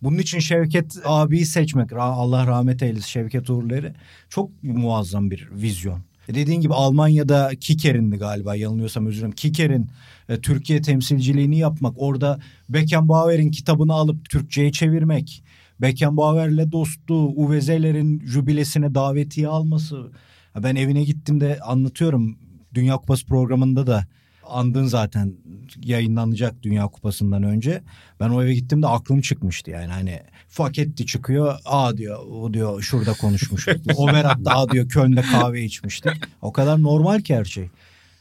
Bunun 0.02 0.18
için 0.18 0.40
Şevket 0.40 0.98
abiyi 1.06 1.46
seçmek 1.46 1.94
Allah 1.94 2.48
rahmet 2.48 2.84
eylesin 2.84 3.08
Şevket 3.08 3.50
Uğurları 3.50 3.94
çok 4.30 4.63
muazzam 4.63 5.32
bir 5.32 5.50
vizyon. 5.52 6.00
Dediğin 6.28 6.62
gibi 6.62 6.74
Almanya'da 6.74 7.52
Kiker'indi 7.60 8.18
galiba 8.18 8.56
yanılıyorsam 8.56 9.06
özür 9.06 9.18
dilerim. 9.18 9.36
Kiker'in 9.36 9.90
e, 10.30 10.42
Türkiye 10.42 10.82
temsilciliğini 10.82 11.58
yapmak, 11.58 11.94
orada 11.98 12.40
Beckenbauer'in 12.70 13.52
kitabını 13.52 13.94
alıp 13.94 14.30
Türkçe'ye 14.30 14.72
çevirmek, 14.72 15.44
Beckenbauer'le 15.84 16.72
dostluğu, 16.72 17.28
Uveze'lerin 17.28 18.22
jübilesine 18.25 18.96
davetiye 18.96 19.48
alması. 19.48 20.12
Ben 20.63 20.75
evine 20.75 21.04
gittim 21.04 21.42
de 21.42 21.60
anlatıyorum. 21.60 22.38
Dünya 22.74 22.98
Kupası 22.98 23.25
programında 23.25 23.88
da 23.88 24.08
andın 24.50 24.86
zaten 24.86 25.34
yayınlanacak 25.82 26.63
Dünya 26.63 26.88
Kupası'ndan 26.88 27.44
önce. 27.44 27.82
Ben 28.20 28.30
o 28.30 28.44
eve 28.44 28.54
gittim 28.54 28.82
de 28.82 28.88
aklım 28.88 29.22
çıkmıştı 29.22 29.72
yani 29.72 29.92
hani 29.92 30.20
Faketti 30.50 31.06
çıkıyor. 31.06 31.56
Aa 31.66 31.98
diyor 31.98 32.25
o 32.25 32.54
diyor 32.54 32.82
şurada 32.82 33.13
konuşmuştuk. 33.13 33.75
o 33.96 34.08
Berat'ta 34.08 34.52
aa 34.52 34.70
diyor 34.70 34.90
Köln'de 34.90 35.22
kahve 35.22 35.63
içmiştik. 35.63 36.13
O 36.42 36.54
kadar 36.54 36.84
normal 36.84 37.22
ki 37.22 37.36
her 37.36 37.46
şey. 37.46 37.70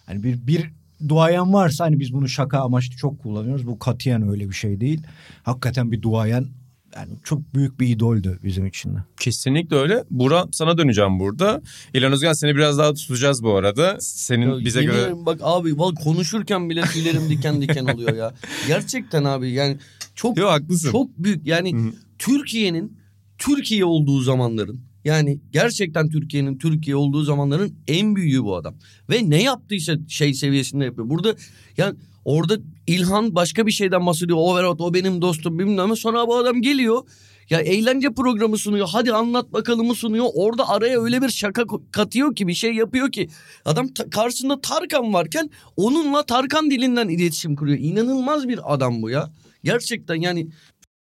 Hani 0.06 0.22
bir, 0.22 0.46
bir 0.46 0.70
duayen 1.08 1.52
varsa 1.52 1.84
hani 1.84 2.00
biz 2.00 2.12
bunu 2.12 2.28
şaka 2.28 2.60
amaçlı 2.60 2.96
çok 2.96 3.22
kullanıyoruz. 3.22 3.66
Bu 3.66 3.78
katiyen 3.78 4.28
öyle 4.28 4.48
bir 4.48 4.54
şey 4.54 4.80
değil. 4.80 5.02
Hakikaten 5.42 5.92
bir 5.92 6.02
duayen 6.02 6.46
yani 6.96 7.12
çok 7.24 7.54
büyük 7.54 7.80
bir 7.80 7.88
idoldü 7.88 8.38
bizim 8.44 8.66
için 8.66 8.94
de. 8.94 8.98
Kesinlikle 9.20 9.76
öyle. 9.76 10.04
Bura 10.10 10.46
sana 10.52 10.78
döneceğim 10.78 11.20
burada. 11.20 11.62
İlhan 11.94 12.12
Özgen 12.12 12.32
seni 12.32 12.56
biraz 12.56 12.78
daha 12.78 12.94
tutacağız 12.94 13.42
bu 13.42 13.56
arada. 13.56 13.96
Senin 14.00 14.50
ya, 14.50 14.64
bize 14.64 14.84
göre... 14.84 15.26
Bak 15.26 15.40
abi 15.42 15.78
bak 15.78 15.96
konuşurken 16.04 16.70
bile 16.70 16.82
tüylerim 16.82 17.28
diken 17.28 17.62
diken 17.62 17.84
oluyor 17.84 18.16
ya. 18.16 18.34
Gerçekten 18.66 19.24
abi 19.24 19.50
yani 19.50 19.78
çok 20.14 20.38
Yo, 20.38 20.48
haklısın. 20.48 20.92
çok 20.92 21.18
büyük 21.18 21.46
yani 21.46 21.92
Türkiye'nin 22.18 22.98
Türkiye 23.38 23.84
olduğu 23.84 24.20
zamanların 24.20 24.80
yani 25.04 25.40
gerçekten 25.52 26.08
Türkiye'nin 26.08 26.58
Türkiye 26.58 26.96
olduğu 26.96 27.22
zamanların 27.22 27.74
en 27.88 28.16
büyüğü 28.16 28.42
bu 28.42 28.56
adam. 28.56 28.74
Ve 29.10 29.30
ne 29.30 29.42
yaptıysa 29.42 29.96
şey 30.08 30.34
seviyesinde 30.34 30.84
yapıyor. 30.84 31.10
Burada 31.10 31.34
yani 31.76 31.96
Orada 32.24 32.56
İlhan 32.86 33.34
başka 33.34 33.66
bir 33.66 33.72
şeyden 33.72 34.06
bahsediyor. 34.06 34.38
O 34.40 34.56
Berat 34.56 34.80
o 34.80 34.94
benim 34.94 35.22
dostum 35.22 35.58
bilmem 35.58 35.78
ama 35.78 35.96
sonra 35.96 36.26
bu 36.28 36.36
adam 36.36 36.62
geliyor. 36.62 37.02
Ya 37.50 37.60
eğlence 37.60 38.14
programı 38.14 38.58
sunuyor. 38.58 38.88
Hadi 38.92 39.12
anlat 39.12 39.52
bakalımı 39.52 39.94
sunuyor. 39.94 40.26
Orada 40.34 40.68
araya 40.68 41.02
öyle 41.02 41.22
bir 41.22 41.28
şaka 41.28 41.64
katıyor 41.92 42.34
ki 42.36 42.46
bir 42.48 42.54
şey 42.54 42.74
yapıyor 42.74 43.12
ki. 43.12 43.28
Adam 43.64 43.88
ta- 43.88 44.10
karşısında 44.10 44.60
Tarkan 44.60 45.12
varken 45.12 45.50
onunla 45.76 46.26
Tarkan 46.26 46.70
dilinden 46.70 47.08
iletişim 47.08 47.56
kuruyor. 47.56 47.78
İnanılmaz 47.78 48.48
bir 48.48 48.74
adam 48.74 49.02
bu 49.02 49.10
ya. 49.10 49.30
Gerçekten 49.64 50.14
yani 50.14 50.48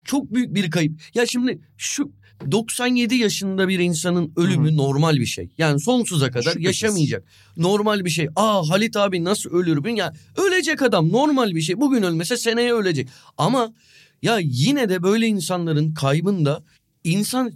çok 0.05 0.35
büyük 0.35 0.55
bir 0.55 0.71
kayıp. 0.71 1.01
Ya 1.15 1.27
şimdi 1.27 1.61
şu 1.77 2.13
97 2.51 3.15
yaşında 3.15 3.69
bir 3.69 3.79
insanın 3.79 4.33
ölümü 4.37 4.69
Hı-hı. 4.69 4.77
normal 4.77 5.17
bir 5.17 5.27
şey. 5.27 5.49
Yani 5.59 5.81
sonsuza 5.81 6.31
kadar 6.31 6.53
Şüphesiz. 6.53 6.65
yaşamayacak. 6.65 7.25
Normal 7.57 8.05
bir 8.05 8.11
şey. 8.11 8.29
Aa 8.37 8.69
Halit 8.69 8.97
abi 8.97 9.25
nasıl 9.25 9.51
ölür? 9.51 9.97
Ya 9.97 10.13
ölecek 10.37 10.83
adam 10.83 11.13
normal 11.13 11.55
bir 11.55 11.61
şey. 11.61 11.81
Bugün 11.81 12.03
ölmese 12.03 12.37
seneye 12.37 12.75
ölecek. 12.75 13.09
Ama 13.39 13.73
ya 14.23 14.39
yine 14.43 14.89
de 14.89 15.03
böyle 15.03 15.27
insanların 15.27 15.95
kaybında 15.95 16.63
insan 17.05 17.53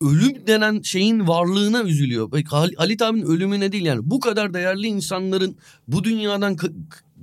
ölüm 0.00 0.46
denen 0.46 0.82
şeyin 0.82 1.28
varlığına 1.28 1.82
üzülüyor. 1.82 2.30
Halit 2.76 3.02
abinin 3.02 3.26
ölümüne 3.26 3.72
değil 3.72 3.84
yani. 3.84 4.00
Bu 4.02 4.20
kadar 4.20 4.54
değerli 4.54 4.86
insanların 4.86 5.56
bu 5.88 6.04
dünyadan 6.04 6.56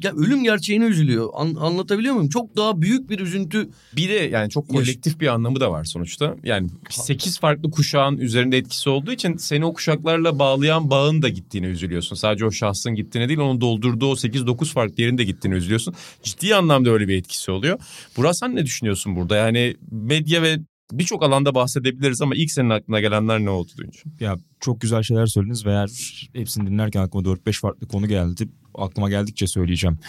ya 0.03 0.13
ölüm 0.13 0.43
gerçeğine 0.43 0.85
üzülüyor. 0.85 1.29
An, 1.33 1.55
anlatabiliyor 1.55 2.13
muyum? 2.13 2.29
Çok 2.29 2.57
daha 2.57 2.81
büyük 2.81 3.09
bir 3.09 3.19
üzüntü. 3.19 3.69
Bir 3.95 4.09
de 4.09 4.13
yani 4.13 4.49
çok 4.49 4.69
kolektif 4.69 5.19
bir 5.19 5.27
anlamı 5.27 5.59
da 5.59 5.71
var 5.71 5.83
sonuçta. 5.83 6.35
Yani 6.43 6.69
8 6.89 7.39
farklı 7.39 7.71
kuşağın 7.71 8.17
üzerinde 8.17 8.57
etkisi 8.57 8.89
olduğu 8.89 9.11
için 9.11 9.37
seni 9.37 9.65
o 9.65 9.73
kuşaklarla 9.73 10.39
bağlayan 10.39 10.89
bağın 10.89 11.21
da 11.21 11.29
gittiğine 11.29 11.67
üzülüyorsun. 11.67 12.15
Sadece 12.15 12.45
o 12.45 12.51
şahsın 12.51 12.95
gittiğine 12.95 13.27
değil 13.27 13.39
onun 13.39 13.61
doldurduğu 13.61 14.11
o 14.11 14.13
8-9 14.13 14.65
farklı 14.65 15.03
yerin 15.03 15.17
de 15.17 15.23
gittiğine 15.23 15.57
üzülüyorsun. 15.57 15.95
Ciddi 16.23 16.55
anlamda 16.55 16.89
öyle 16.89 17.07
bir 17.07 17.17
etkisi 17.17 17.51
oluyor. 17.51 17.79
Burak 18.17 18.35
sen 18.35 18.55
ne 18.55 18.65
düşünüyorsun 18.65 19.15
burada? 19.15 19.35
Yani 19.35 19.75
medya 19.91 20.41
ve 20.41 20.57
birçok 20.91 21.23
alanda 21.23 21.55
bahsedebiliriz 21.55 22.21
ama 22.21 22.35
ilk 22.35 22.51
senin 22.51 22.69
aklına 22.69 22.99
gelenler 22.99 23.39
ne 23.39 23.49
oldu 23.49 23.71
duyunca? 23.77 23.99
Ya 24.19 24.37
çok 24.59 24.81
güzel 24.81 25.03
şeyler 25.03 25.25
söylediniz 25.25 25.65
ve 25.65 25.71
eğer 25.71 25.89
hepsini 26.33 26.67
dinlerken 26.67 27.01
aklıma 27.01 27.29
4-5 27.29 27.59
farklı 27.59 27.87
konu 27.87 28.07
geldi. 28.07 28.49
Aklıma 28.75 29.09
geldikçe 29.09 29.47
söyleyeceğim. 29.47 29.99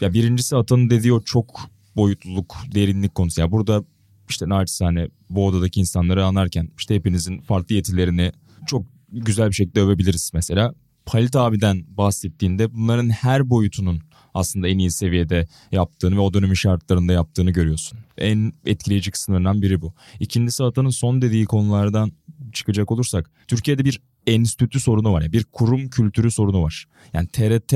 Ya 0.00 0.12
birincisi 0.12 0.56
Atan'ın 0.56 0.90
dediği 0.90 1.12
o 1.12 1.20
çok 1.20 1.60
boyutluluk, 1.96 2.56
derinlik 2.74 3.14
konusu. 3.14 3.40
Ya 3.40 3.52
burada 3.52 3.84
işte 4.28 4.48
naçizane 4.48 5.08
bu 5.30 5.46
odadaki 5.46 5.80
insanları 5.80 6.24
anarken 6.24 6.68
işte 6.78 6.94
hepinizin 6.94 7.40
farklı 7.40 7.74
yetilerini 7.74 8.32
çok 8.66 8.86
güzel 9.12 9.48
bir 9.48 9.54
şekilde 9.54 9.80
övebiliriz 9.80 10.30
mesela. 10.34 10.74
Halit 11.06 11.36
abiden 11.36 11.84
bahsettiğinde 11.96 12.74
bunların 12.74 13.10
her 13.10 13.50
boyutunun 13.50 14.00
aslında 14.34 14.68
en 14.68 14.78
iyi 14.78 14.90
seviyede 14.90 15.48
yaptığını 15.72 16.16
ve 16.16 16.20
o 16.20 16.34
dönemin 16.34 16.54
şartlarında 16.54 17.12
yaptığını 17.12 17.50
görüyorsun. 17.50 17.98
En 18.18 18.52
etkileyici 18.66 19.10
kısımlarından 19.10 19.62
biri 19.62 19.80
bu. 19.80 19.94
İkincisi 20.20 20.64
Atan'ın 20.64 20.90
son 20.90 21.22
dediği 21.22 21.44
konulardan 21.44 22.12
çıkacak 22.52 22.90
olursak 22.90 23.30
Türkiye'de 23.48 23.84
bir 23.84 24.00
enstitü 24.26 24.80
sorunu 24.80 25.12
var. 25.12 25.22
Yani 25.22 25.32
bir 25.32 25.44
kurum 25.44 25.88
kültürü 25.88 26.30
sorunu 26.30 26.62
var. 26.62 26.86
Yani 27.12 27.28
TRT 27.28 27.74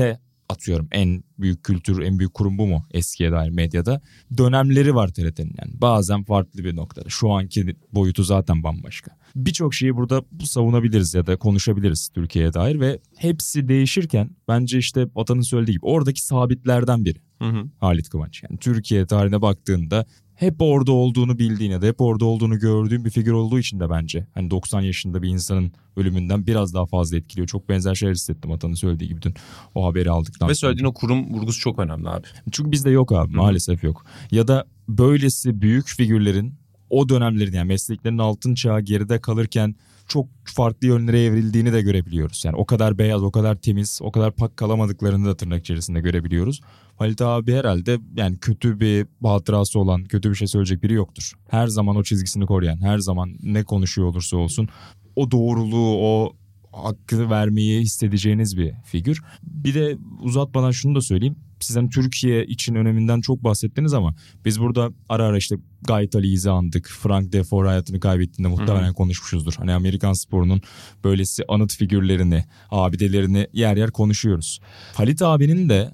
atıyorum 0.49 0.87
en 0.91 1.23
büyük 1.39 1.63
kültür, 1.63 2.01
en 2.01 2.19
büyük 2.19 2.33
kurum 2.33 2.57
bu 2.57 2.67
mu 2.67 2.85
eskiye 2.91 3.31
dair 3.31 3.49
medyada? 3.49 4.01
Dönemleri 4.37 4.95
var 4.95 5.07
TRT'nin 5.07 5.55
yani. 5.61 5.81
Bazen 5.81 6.23
farklı 6.23 6.63
bir 6.63 6.75
noktada. 6.75 7.09
Şu 7.09 7.31
anki 7.31 7.75
boyutu 7.93 8.23
zaten 8.23 8.63
bambaşka. 8.63 9.11
Birçok 9.35 9.73
şeyi 9.73 9.95
burada 9.95 10.23
savunabiliriz 10.43 11.13
ya 11.13 11.27
da 11.27 11.37
konuşabiliriz 11.37 12.09
Türkiye'ye 12.13 12.53
dair 12.53 12.79
ve 12.79 12.99
hepsi 13.17 13.67
değişirken 13.67 14.29
bence 14.47 14.77
işte 14.77 15.07
Atan'ın 15.15 15.41
söylediği 15.41 15.75
gibi 15.75 15.85
oradaki 15.85 16.25
sabitlerden 16.25 17.05
biri. 17.05 17.19
Hı 17.41 17.49
hı. 17.49 17.63
Halit 17.79 18.09
Kıvanç. 18.09 18.43
Yani 18.43 18.59
Türkiye 18.59 19.05
tarihine 19.05 19.41
baktığında 19.41 20.05
hep 20.35 20.55
orada 20.59 20.91
olduğunu 20.91 21.39
bildiğin 21.39 21.71
ya 21.71 21.81
da 21.81 21.85
hep 21.85 22.01
orada 22.01 22.25
olduğunu 22.25 22.59
gördüğün 22.59 23.05
bir 23.05 23.09
figür 23.09 23.31
olduğu 23.31 23.59
için 23.59 23.79
de 23.79 23.89
bence 23.89 24.27
hani 24.33 24.51
90 24.51 24.81
yaşında 24.81 25.21
bir 25.21 25.29
insanın 25.29 25.71
ölümünden 25.95 26.47
biraz 26.47 26.73
daha 26.73 26.85
fazla 26.85 27.17
etkiliyor. 27.17 27.47
Çok 27.47 27.69
benzer 27.69 27.95
şeyler 27.95 28.13
hissettim 28.13 28.51
Atan'ın 28.51 28.73
söylediği 28.73 29.09
gibi 29.09 29.21
dün 29.21 29.33
o 29.75 29.85
haberi 29.85 30.09
aldıktan 30.09 30.49
Ve 30.49 30.55
söylediğin 30.55 30.87
o 30.87 30.93
kurum 30.93 31.33
vurgusu 31.33 31.59
çok 31.59 31.79
önemli 31.79 32.09
abi. 32.09 32.27
Çünkü 32.51 32.71
bizde 32.71 32.89
yok 32.89 33.11
abi 33.11 33.33
Hı. 33.33 33.37
maalesef 33.37 33.83
yok. 33.83 34.05
Ya 34.31 34.47
da 34.47 34.65
böylesi 34.87 35.61
büyük 35.61 35.87
figürlerin 35.87 36.53
o 36.89 37.09
dönemlerin 37.09 37.53
yani 37.53 37.67
mesleklerin 37.67 38.17
altın 38.17 38.55
çağı 38.55 38.81
geride 38.81 39.21
kalırken 39.21 39.75
çok 40.07 40.27
farklı 40.43 40.87
yönlere 40.87 41.23
evrildiğini 41.23 41.73
de 41.73 41.81
görebiliyoruz. 41.81 42.45
Yani 42.45 42.55
o 42.55 42.65
kadar 42.65 42.97
beyaz, 42.97 43.23
o 43.23 43.31
kadar 43.31 43.55
temiz, 43.55 43.99
o 44.03 44.11
kadar 44.11 44.31
pak 44.31 44.57
kalamadıklarını 44.57 45.25
da 45.25 45.37
tırnak 45.37 45.61
içerisinde 45.61 46.01
görebiliyoruz. 46.01 46.61
Halit 46.95 47.21
abi 47.21 47.53
herhalde 47.53 47.99
yani 48.15 48.37
kötü 48.37 48.79
bir 48.79 49.07
hatırası 49.23 49.79
olan, 49.79 50.03
kötü 50.03 50.29
bir 50.29 50.35
şey 50.35 50.47
söyleyecek 50.47 50.83
biri 50.83 50.93
yoktur. 50.93 51.31
Her 51.49 51.67
zaman 51.67 51.95
o 51.95 52.03
çizgisini 52.03 52.45
koruyan, 52.45 52.81
her 52.81 52.97
zaman 52.97 53.37
ne 53.43 53.63
konuşuyor 53.63 54.07
olursa 54.07 54.37
olsun 54.37 54.69
o 55.15 55.31
doğruluğu, 55.31 55.97
o 55.97 56.33
hakkı 56.71 57.29
vermeyi 57.29 57.81
hissedeceğiniz 57.81 58.57
bir 58.57 58.73
figür. 58.83 59.21
Bir 59.43 59.73
de 59.73 59.97
uzatmadan 60.21 60.71
şunu 60.71 60.95
da 60.95 61.01
söyleyeyim. 61.01 61.35
Sizin 61.59 61.79
hani 61.79 61.89
Türkiye 61.89 62.45
için 62.45 62.75
öneminden 62.75 63.21
çok 63.21 63.43
bahsettiniz 63.43 63.93
ama 63.93 64.15
biz 64.45 64.59
burada 64.59 64.91
ara 65.09 65.23
ara 65.23 65.37
işte 65.37 65.55
Gayet 65.81 66.15
Ali'yi 66.15 66.49
andık. 66.49 66.87
Frank 66.87 67.31
Defoe 67.31 67.67
hayatını 67.67 67.99
kaybettiğinde 67.99 68.47
muhtemelen 68.47 68.85
Hı-hı. 68.85 68.93
konuşmuşuzdur. 68.93 69.53
Hani 69.57 69.73
Amerikan 69.73 70.13
sporunun 70.13 70.61
böylesi 71.03 71.43
anıt 71.47 71.73
figürlerini, 71.77 72.43
abidelerini 72.71 73.47
yer 73.53 73.77
yer 73.77 73.91
konuşuyoruz. 73.91 74.59
Halit 74.93 75.21
abinin 75.21 75.69
de 75.69 75.91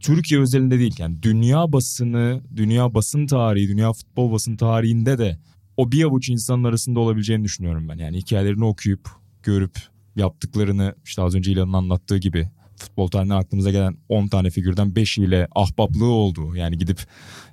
Türkiye 0.00 0.40
özelinde 0.40 0.78
değil 0.78 0.94
yani 0.98 1.22
dünya 1.22 1.72
basını, 1.72 2.42
dünya 2.56 2.94
basın 2.94 3.26
tarihi, 3.26 3.68
dünya 3.68 3.92
futbol 3.92 4.32
basın 4.32 4.56
tarihinde 4.56 5.18
de 5.18 5.38
o 5.76 5.92
bir 5.92 6.04
avuç 6.04 6.28
insanın 6.28 6.64
arasında 6.64 7.00
olabileceğini 7.00 7.44
düşünüyorum 7.44 7.88
ben. 7.88 7.98
Yani 7.98 8.16
hikayelerini 8.16 8.64
okuyup, 8.64 9.08
görüp, 9.42 9.78
yaptıklarını 10.16 10.94
işte 11.04 11.22
az 11.22 11.34
önce 11.34 11.52
İlhan'ın 11.52 11.72
anlattığı 11.72 12.18
gibi 12.18 12.48
futbol 12.76 13.08
tarihinden 13.08 13.36
aklımıza 13.36 13.70
gelen 13.70 13.96
10 14.08 14.28
tane 14.28 14.50
figürden 14.50 14.88
5'iyle 14.88 15.48
ahbaplığı 15.54 16.12
oldu. 16.12 16.56
Yani 16.56 16.78
gidip 16.78 17.00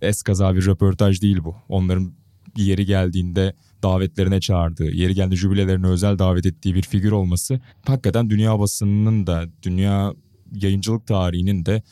eskaza 0.02 0.56
bir 0.56 0.66
röportaj 0.66 1.22
değil 1.22 1.44
bu. 1.44 1.56
Onların 1.70 2.14
yeri 2.58 2.86
geldiğinde 2.86 3.54
davetlerine 3.84 4.40
çağırdığı, 4.40 4.92
yeri 4.92 5.16
geldiğinde 5.16 5.36
jübilelerine 5.36 5.88
özel 5.88 6.20
davet 6.20 6.46
ettiği 6.46 6.76
bir 6.76 6.82
figür 6.82 7.12
olması 7.12 7.60
hakikaten 7.88 8.30
dünya 8.30 8.60
basınının 8.60 9.28
da 9.28 9.46
dünya 9.64 10.14
yayıncılık 10.54 11.08
tarihinin 11.08 11.66
de 11.66 11.84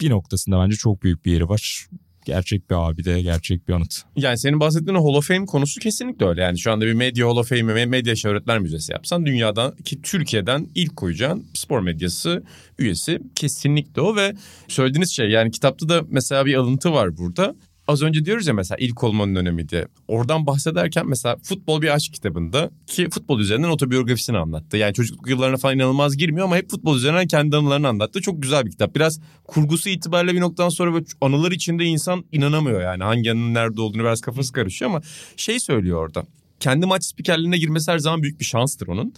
bir 0.00 0.10
noktasında 0.10 0.60
bence 0.60 0.76
çok 0.76 1.02
büyük 1.02 1.24
bir 1.24 1.32
yeri 1.32 1.48
var 1.48 1.88
gerçek 2.24 2.70
bir 2.70 2.90
abide, 2.90 3.22
gerçek 3.22 3.68
bir 3.68 3.72
anıt. 3.72 3.94
Yani 4.16 4.38
senin 4.38 4.60
bahsettiğin 4.60 4.98
Hall 4.98 5.14
of 5.14 5.28
Fame 5.28 5.46
konusu 5.46 5.80
kesinlikle 5.80 6.26
öyle. 6.26 6.42
Yani 6.42 6.58
şu 6.58 6.72
anda 6.72 6.86
bir 6.86 6.92
medya 6.92 7.28
Hall 7.28 7.36
of 7.36 7.48
Fame 7.48 7.74
ve 7.74 7.86
medya 7.86 8.16
şöhretler 8.16 8.58
müzesi 8.58 8.92
yapsan 8.92 9.26
dünyadan 9.26 9.76
ki 9.76 10.02
Türkiye'den 10.02 10.66
ilk 10.74 10.96
koyacağın 10.96 11.46
spor 11.54 11.80
medyası 11.80 12.42
üyesi 12.78 13.18
kesinlikle 13.34 14.02
o 14.02 14.16
ve 14.16 14.34
söylediğiniz 14.68 15.10
şey 15.10 15.30
yani 15.30 15.50
kitapta 15.50 15.88
da 15.88 16.02
mesela 16.08 16.46
bir 16.46 16.54
alıntı 16.54 16.92
var 16.92 17.16
burada. 17.16 17.54
Az 17.88 18.02
önce 18.02 18.24
diyoruz 18.24 18.46
ya 18.46 18.54
mesela 18.54 18.78
ilk 18.80 19.04
olmanın 19.04 19.34
önemi 19.34 19.68
diye. 19.68 19.86
Oradan 20.08 20.46
bahsederken 20.46 21.08
mesela 21.08 21.36
Futbol 21.42 21.82
Bir 21.82 21.94
Aşk 21.94 22.14
kitabında 22.14 22.70
ki 22.86 23.10
futbol 23.10 23.40
üzerinden 23.40 23.68
otobiyografisini 23.68 24.38
anlattı. 24.38 24.76
Yani 24.76 24.94
çocukluk 24.94 25.28
yıllarına 25.28 25.56
falan 25.56 25.76
inanılmaz 25.76 26.16
girmiyor 26.16 26.46
ama 26.46 26.56
hep 26.56 26.70
futbol 26.70 26.96
üzerinden 26.96 27.26
kendi 27.26 27.56
anılarını 27.56 27.88
anlattı. 27.88 28.20
Çok 28.20 28.42
güzel 28.42 28.66
bir 28.66 28.70
kitap. 28.70 28.94
Biraz 28.94 29.20
kurgusu 29.44 29.88
itibariyle 29.88 30.34
bir 30.34 30.40
noktadan 30.40 30.68
sonra 30.68 30.92
böyle 30.92 31.04
anılar 31.20 31.52
içinde 31.52 31.84
insan 31.84 32.24
inanamıyor 32.32 32.82
yani. 32.82 33.04
Hangi 33.04 33.30
anının 33.30 33.54
nerede 33.54 33.80
olduğunu 33.80 34.02
biraz 34.02 34.20
kafası 34.20 34.52
karışıyor 34.52 34.90
ama 34.90 35.00
şey 35.36 35.60
söylüyor 35.60 35.98
orada. 35.98 36.24
Kendi 36.60 36.86
maç 36.86 37.04
spikerliğine 37.04 37.58
girmesi 37.58 37.92
her 37.92 37.98
zaman 37.98 38.22
büyük 38.22 38.40
bir 38.40 38.44
şanstır 38.44 38.86
onun. 38.86 39.14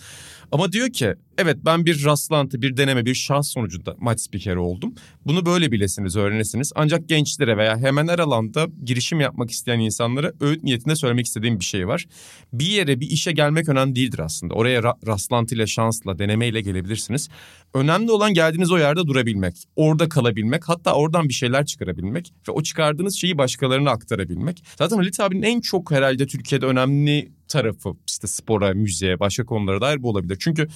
Ama 0.53 0.73
diyor 0.73 0.91
ki 0.91 1.15
evet 1.39 1.57
ben 1.65 1.87
bir 1.87 2.05
rastlantı, 2.05 2.63
bir 2.63 2.77
deneme, 2.77 3.07
bir 3.07 3.15
şans 3.15 3.53
sonucunda 3.53 3.97
maç 3.99 4.21
spikeri 4.21 4.59
oldum. 4.59 4.95
Bunu 5.27 5.47
böyle 5.47 5.73
bilesiniz, 5.73 6.17
öğrenesiniz. 6.17 6.73
Ancak 6.75 7.09
gençlere 7.09 7.57
veya 7.57 7.79
hemen 7.79 8.09
her 8.09 8.19
alanda 8.19 8.67
girişim 8.85 9.21
yapmak 9.21 9.51
isteyen 9.51 9.79
insanlara 9.79 10.33
öğüt 10.41 10.63
niyetinde 10.65 10.97
söylemek 10.97 11.27
istediğim 11.27 11.61
bir 11.61 11.65
şey 11.65 11.89
var. 11.89 12.07
Bir 12.53 12.67
yere, 12.67 13.01
bir 13.01 13.11
işe 13.11 13.33
gelmek 13.33 13.69
önemli 13.69 13.95
değildir 13.97 14.19
aslında. 14.19 14.55
Oraya 14.55 14.81
ra- 14.81 15.07
rastlantıyla, 15.07 15.67
şansla, 15.67 16.19
denemeyle 16.19 16.61
gelebilirsiniz. 16.61 17.29
Önemli 17.75 18.11
olan 18.11 18.35
geldiğiniz 18.35 18.71
o 18.71 18.79
yerde 18.79 19.07
durabilmek, 19.07 19.57
orada 19.77 20.09
kalabilmek, 20.09 20.69
hatta 20.69 20.95
oradan 20.95 21.29
bir 21.29 21.35
şeyler 21.35 21.67
çıkarabilmek 21.67 22.33
ve 22.49 22.53
o 22.53 22.63
çıkardığınız 22.63 23.15
şeyi 23.15 23.39
başkalarına 23.39 23.91
aktarabilmek. 23.91 24.65
Zaten 24.79 24.97
Halit 24.97 25.21
abinin 25.21 25.43
en 25.43 25.61
çok 25.61 25.91
herhalde 25.91 26.27
Türkiye'de 26.27 26.67
önemli 26.67 27.33
tarafı 27.49 27.95
işte 28.09 28.27
spora, 28.27 28.75
müziğe, 28.75 29.21
başka 29.21 29.45
konulara 29.45 29.81
dair 29.81 30.03
bu 30.03 30.09
olabilir. 30.09 30.37
Çünkü 30.41 30.69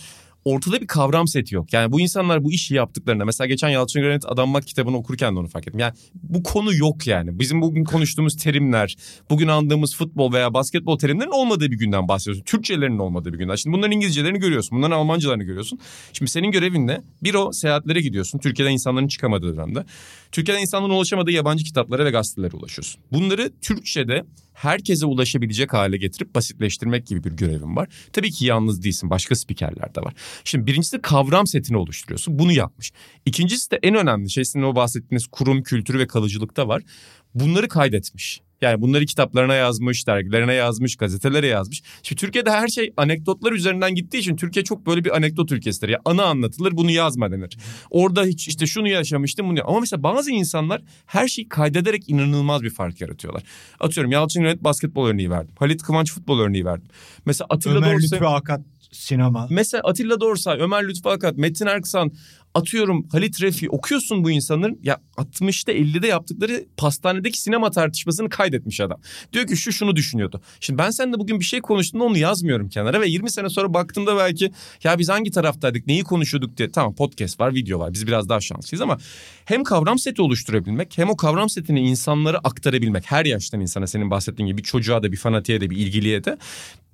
ortada 0.45 0.81
bir 0.81 0.87
kavram 0.87 1.29
seti 1.29 1.55
yok. 1.55 1.73
Yani 1.73 1.93
bu 1.93 2.01
insanlar 2.01 2.45
bu 2.45 2.53
işi 2.53 2.75
yaptıklarında 2.75 3.25
mesela 3.25 3.47
geçen 3.47 3.69
Yalçın 3.69 4.03
Granit 4.03 4.27
Adanmak 4.27 4.67
kitabını 4.67 4.97
okurken 4.97 5.35
de 5.35 5.39
onu 5.39 5.49
fark 5.49 5.69
ettim. 5.69 5.81
Yani 5.81 5.95
bu 6.15 6.43
konu 6.43 6.75
yok 6.75 7.07
yani. 7.07 7.39
Bizim 7.39 7.63
bugün 7.63 7.85
konuştuğumuz 7.85 8.37
terimler, 8.37 8.97
bugün 9.31 9.49
andığımız 9.49 9.97
futbol 9.97 10.33
veya 10.33 10.55
basketbol 10.55 10.99
terimlerinin 10.99 11.33
olmadığı 11.33 11.71
bir 11.71 11.79
günden 11.79 12.09
bahsediyorsun. 12.09 12.45
Türkçelerinin 12.45 12.99
olmadığı 12.99 13.33
bir 13.33 13.39
günden. 13.39 13.55
Şimdi 13.55 13.77
bunların 13.77 13.93
İngilizcelerini 13.93 14.39
görüyorsun. 14.39 14.79
Bunların 14.79 14.97
Almancalarını 14.97 15.43
görüyorsun. 15.43 15.79
Şimdi 16.13 16.31
senin 16.31 16.51
görevin 16.51 16.87
ne? 16.87 17.01
Bir 17.23 17.35
o 17.35 17.53
seyahatlere 17.53 18.01
gidiyorsun. 18.01 18.39
Türkiye'den 18.39 18.73
insanların 18.73 19.09
çıkamadığı 19.09 19.57
dönemde. 19.57 19.85
Türkiye'den 20.33 20.63
insanların 20.63 20.93
ulaşamadığı 20.93 21.31
yabancı 21.31 21.65
kitaplara 21.65 22.05
ve 22.05 22.11
gazetelere 22.11 22.57
ulaşıyorsun. 22.57 23.01
Bunları 23.13 23.51
Türkçe'de 23.63 24.25
herkese 24.62 25.07
ulaşabilecek 25.07 25.73
hale 25.73 25.97
getirip 25.97 26.35
basitleştirmek 26.35 27.07
gibi 27.07 27.25
bir 27.25 27.31
görevim 27.31 27.77
var. 27.77 27.88
Tabii 28.12 28.31
ki 28.31 28.47
yalnız 28.47 28.83
değilsin. 28.83 29.11
Başka 29.11 29.35
spikerler 29.35 29.95
de 29.95 30.00
var. 30.00 30.15
Şimdi 30.45 30.67
birincisi 30.67 31.03
kavram 31.03 31.47
setini 31.47 31.77
oluşturuyorsun. 31.77 32.38
Bunu 32.38 32.53
yapmış. 32.53 32.93
İkincisi 33.27 33.71
de 33.71 33.79
en 33.83 33.95
önemli 33.95 34.31
şey 34.31 34.45
sizin 34.45 34.62
o 34.62 34.75
bahsettiğiniz 34.75 35.27
kurum 35.27 35.62
kültürü 35.62 35.99
ve 35.99 36.07
kalıcılıkta 36.07 36.69
var. 36.69 36.83
Bunları 37.35 37.69
kaydetmiş. 37.69 38.41
Yani 38.61 38.81
bunları 38.81 39.07
kitaplarına 39.07 39.55
yazmış, 39.55 40.07
dergilerine 40.07 40.55
yazmış, 40.55 40.97
gazetelere 40.97 41.47
yazmış. 41.47 41.83
Şimdi 42.03 42.21
Türkiye'de 42.21 42.50
her 42.50 42.69
şey 42.69 42.93
anekdotlar 42.97 43.53
üzerinden 43.53 43.95
gittiği 43.95 44.19
için 44.19 44.37
Türkiye 44.37 44.65
çok 44.65 44.87
böyle 44.87 45.05
bir 45.05 45.17
anekdot 45.17 45.53
ülkesidir. 45.53 45.88
Ya 45.88 45.99
anı 46.05 46.25
anlatılır, 46.25 46.77
bunu 46.77 46.91
yazma 46.91 47.33
denir. 47.33 47.59
Orada 47.91 48.25
hiç 48.25 48.49
işte 48.49 48.67
şunu 48.67 48.88
yaşamıştım 48.88 49.49
bunu. 49.49 49.61
Ama 49.65 49.81
mesela 49.81 50.03
bazı 50.03 50.31
insanlar 50.31 50.83
her 51.07 51.29
şeyi 51.29 51.49
kaydederek 51.49 52.09
inanılmaz 52.09 52.62
bir 52.62 52.71
fark 52.71 53.00
yaratıyorlar. 53.00 53.43
Atıyorum 53.81 54.12
Yalçın 54.12 54.43
Yönet 54.43 54.65
basketbol 54.65 55.09
örneği 55.09 55.31
verdim. 55.31 55.55
Halit 55.59 55.83
Kıvanç 55.83 56.12
futbol 56.12 56.41
örneği 56.41 56.65
verdim. 56.65 56.88
Mesela 57.27 57.47
Atilla 57.50 57.77
Ömer 57.77 57.95
Dorsay... 57.95 58.19
Lütfü 58.19 58.25
Akat 58.25 58.61
sinema. 58.93 59.47
Mesela 59.50 59.83
Atilla 59.85 60.21
Dorsay, 60.21 60.61
Ömer 60.61 60.88
Lütfü 60.88 61.09
Akat, 61.09 61.37
Metin 61.37 61.67
Erksan, 61.67 62.12
atıyorum 62.59 63.09
Halit 63.12 63.43
Refi 63.43 63.71
okuyorsun 63.71 64.25
bu 64.25 64.31
insanların 64.31 64.81
ya 64.83 65.00
60'ta 65.17 65.73
50'de 65.73 66.07
yaptıkları 66.07 66.65
pastanedeki 66.77 67.41
sinema 67.41 67.71
tartışmasını 67.71 68.29
kaydetmiş 68.29 68.81
adam. 68.81 69.00
Diyor 69.33 69.47
ki 69.47 69.57
şu 69.57 69.73
şunu 69.73 69.97
düşünüyordu. 69.97 70.41
Şimdi 70.61 70.79
ben 70.79 70.91
seninle 70.91 71.19
bugün 71.19 71.41
bir 71.41 71.45
şey 71.45 71.61
konuştuğumda 71.61 72.05
onu 72.05 72.19
yazmıyorum 72.19 72.69
kenara 72.69 73.00
ve 73.00 73.09
20 73.09 73.31
sene 73.31 73.49
sonra 73.49 73.75
baktığımda 73.75 74.17
belki 74.17 74.53
ya 74.85 74.99
biz 74.99 75.09
hangi 75.09 75.31
taraftaydık 75.31 75.87
neyi 75.87 76.05
konuşuyorduk? 76.05 76.57
diye. 76.57 76.71
Tamam 76.71 76.95
podcast 76.95 77.41
var 77.41 77.55
video 77.55 77.79
var. 77.79 77.93
Biz 77.93 78.07
biraz 78.07 78.29
daha 78.29 78.41
şanslıyız 78.41 78.80
ama 78.80 78.99
hem 79.45 79.65
kavram 79.65 79.99
seti 79.99 80.23
oluşturabilmek 80.23 80.99
hem 80.99 81.11
o 81.11 81.17
kavram 81.17 81.49
setini 81.49 81.80
insanlara 81.80 82.39
aktarabilmek. 82.39 83.04
Her 83.06 83.25
yaştan 83.25 83.61
insana 83.61 83.87
senin 83.87 84.11
bahsettiğin 84.11 84.47
gibi 84.47 84.59
bir 84.59 84.63
çocuğa 84.63 85.02
da 85.02 85.13
bir 85.13 85.17
fanatiğe 85.17 85.61
de 85.61 85.71
bir 85.71 85.76
ilgiliye 85.76 86.25
de. 86.25 86.39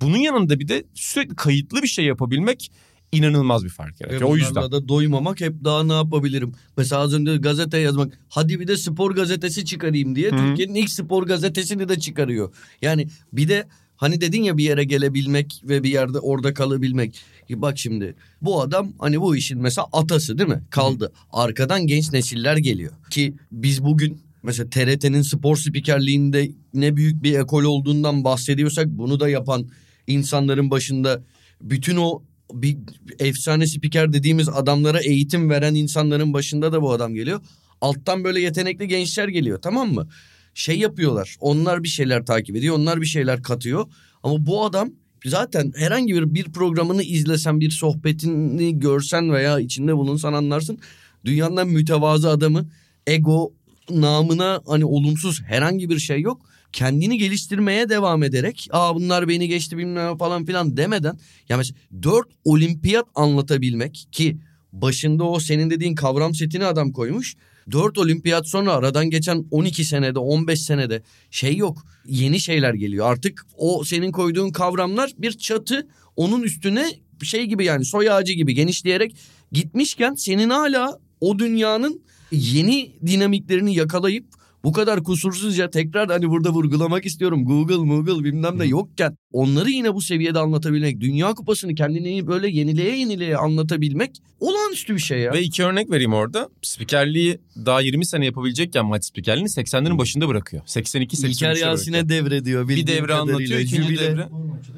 Bunun 0.00 0.18
yanında 0.18 0.60
bir 0.60 0.68
de 0.68 0.84
sürekli 0.94 1.36
kayıtlı 1.36 1.82
bir 1.82 1.88
şey 1.88 2.04
yapabilmek 2.04 2.70
inanılmaz 3.14 3.64
bir 3.64 3.68
fark 3.68 4.00
yaratıyor. 4.00 4.30
O 4.30 4.36
yüzden. 4.36 4.72
da 4.72 4.88
doymamak 4.88 5.40
hep 5.40 5.64
daha 5.64 5.84
ne 5.84 5.92
yapabilirim? 5.92 6.52
Mesela 6.76 7.02
az 7.02 7.14
önce 7.14 7.36
gazete 7.36 7.78
yazmak. 7.78 8.18
Hadi 8.28 8.60
bir 8.60 8.68
de 8.68 8.76
spor 8.76 9.14
gazetesi 9.14 9.64
çıkarayım 9.64 10.16
diye. 10.16 10.30
Türkiye'nin 10.30 10.74
ilk 10.74 10.90
spor 10.90 11.26
gazetesini 11.26 11.88
de 11.88 11.98
çıkarıyor. 11.98 12.54
Yani 12.82 13.08
bir 13.32 13.48
de 13.48 13.66
hani 13.96 14.20
dedin 14.20 14.42
ya 14.42 14.56
bir 14.56 14.64
yere 14.64 14.84
gelebilmek 14.84 15.62
ve 15.64 15.82
bir 15.82 15.88
yerde 15.88 16.18
orada 16.18 16.54
kalabilmek. 16.54 17.20
Bak 17.50 17.78
şimdi 17.78 18.14
bu 18.42 18.62
adam 18.62 18.92
hani 18.98 19.20
bu 19.20 19.36
işin 19.36 19.58
mesela 19.58 19.86
atası 19.92 20.38
değil 20.38 20.48
mi? 20.48 20.62
Kaldı. 20.70 21.12
Arkadan 21.32 21.86
genç 21.86 22.12
nesiller 22.12 22.56
geliyor. 22.56 22.92
Ki 23.10 23.34
biz 23.52 23.84
bugün 23.84 24.20
mesela 24.42 24.70
TRT'nin 24.70 25.22
spor 25.22 25.56
spikerliğinde 25.56 26.50
ne 26.74 26.96
büyük 26.96 27.22
bir 27.22 27.38
ekol 27.38 27.64
olduğundan 27.64 28.24
bahsediyorsak 28.24 28.86
bunu 28.86 29.20
da 29.20 29.28
yapan 29.28 29.68
insanların 30.06 30.70
başında 30.70 31.22
bütün 31.60 31.96
o 31.96 32.22
bir 32.52 32.76
efsane 33.18 33.66
spiker 33.66 34.12
dediğimiz 34.12 34.48
adamlara 34.48 35.00
eğitim 35.00 35.50
veren 35.50 35.74
insanların 35.74 36.32
başında 36.32 36.72
da 36.72 36.82
bu 36.82 36.92
adam 36.92 37.14
geliyor. 37.14 37.40
Alttan 37.80 38.24
böyle 38.24 38.40
yetenekli 38.40 38.88
gençler 38.88 39.28
geliyor 39.28 39.62
tamam 39.62 39.94
mı? 39.94 40.08
Şey 40.54 40.78
yapıyorlar. 40.78 41.36
Onlar 41.40 41.82
bir 41.82 41.88
şeyler 41.88 42.26
takip 42.26 42.56
ediyor. 42.56 42.78
Onlar 42.78 43.00
bir 43.00 43.06
şeyler 43.06 43.42
katıyor. 43.42 43.86
Ama 44.22 44.46
bu 44.46 44.64
adam 44.64 44.90
zaten 45.24 45.72
herhangi 45.76 46.14
bir 46.14 46.34
bir 46.34 46.44
programını 46.44 47.02
izlesen, 47.02 47.60
bir 47.60 47.70
sohbetini 47.70 48.78
görsen 48.78 49.32
veya 49.32 49.60
içinde 49.60 49.96
bulunsan 49.96 50.32
anlarsın. 50.32 50.78
Dünyanın 51.24 51.68
mütevazı 51.68 52.30
adamı 52.30 52.68
ego 53.06 53.52
namına 53.90 54.60
hani 54.66 54.84
olumsuz 54.84 55.42
herhangi 55.42 55.90
bir 55.90 55.98
şey 55.98 56.20
yok. 56.20 56.53
Kendini 56.74 57.18
geliştirmeye 57.18 57.88
devam 57.88 58.22
ederek 58.22 58.68
aa 58.70 58.94
bunlar 58.94 59.28
beni 59.28 59.48
geçti 59.48 59.78
bilmem 59.78 60.16
falan 60.16 60.44
filan 60.44 60.76
demeden 60.76 61.18
ya 61.48 61.56
mesela 61.56 61.78
dört 62.02 62.26
olimpiyat 62.44 63.06
anlatabilmek 63.14 64.08
ki 64.12 64.38
başında 64.72 65.24
o 65.24 65.40
senin 65.40 65.70
dediğin 65.70 65.94
kavram 65.94 66.34
setini 66.34 66.64
adam 66.64 66.92
koymuş. 66.92 67.36
Dört 67.70 67.98
olimpiyat 67.98 68.48
sonra 68.48 68.72
aradan 68.72 69.10
geçen 69.10 69.44
12 69.50 69.84
senede 69.84 70.18
15 70.18 70.62
senede 70.62 71.02
şey 71.30 71.56
yok 71.56 71.86
yeni 72.06 72.40
şeyler 72.40 72.74
geliyor. 72.74 73.06
Artık 73.06 73.46
o 73.56 73.84
senin 73.84 74.12
koyduğun 74.12 74.50
kavramlar 74.50 75.10
bir 75.18 75.32
çatı 75.32 75.88
onun 76.16 76.42
üstüne 76.42 76.90
şey 77.22 77.44
gibi 77.44 77.64
yani 77.64 77.84
soy 77.84 78.10
ağacı 78.10 78.32
gibi 78.32 78.54
genişleyerek 78.54 79.16
gitmişken 79.52 80.14
senin 80.14 80.50
hala 80.50 80.98
o 81.20 81.38
dünyanın 81.38 82.02
yeni 82.32 82.92
dinamiklerini 83.06 83.74
yakalayıp 83.74 84.26
bu 84.64 84.72
kadar 84.72 85.02
kusursuzca 85.02 85.70
tekrar 85.70 86.08
hani 86.08 86.30
burada 86.30 86.50
vurgulamak 86.50 87.06
istiyorum. 87.06 87.44
Google, 87.44 87.74
Google 87.76 88.24
bilmem 88.24 88.58
ne 88.58 88.64
yokken 88.64 89.16
onları 89.32 89.70
yine 89.70 89.94
bu 89.94 90.00
seviyede 90.00 90.38
anlatabilmek, 90.38 91.00
Dünya 91.00 91.34
Kupası'nı 91.34 91.74
kendini 91.74 92.26
böyle 92.26 92.48
yenileye 92.50 92.98
yenileye 92.98 93.36
anlatabilmek 93.36 94.10
olağanüstü 94.40 94.94
bir 94.94 95.00
şey 95.00 95.18
ya. 95.20 95.32
Ve 95.32 95.42
iki 95.42 95.64
örnek 95.64 95.90
vereyim 95.90 96.12
orada. 96.14 96.48
Spikerliği 96.62 97.38
daha 97.66 97.80
20 97.80 98.06
sene 98.06 98.24
yapabilecekken 98.26 98.86
maç 98.86 99.04
spikerliğini 99.04 99.48
80'lerin 99.48 99.98
başında 99.98 100.28
bırakıyor. 100.28 100.62
82 100.66 101.16
83 101.16 101.36
İlker 101.36 101.56
Yasin'e 101.56 102.08
devrediyor. 102.08 102.68
bir 102.68 102.86
devre 102.86 102.98
kadarıyla. 103.00 103.20
anlatıyor. 103.22 103.60
ikinci 103.60 103.82
Jübile. 103.82 104.00
devre. 104.00 104.28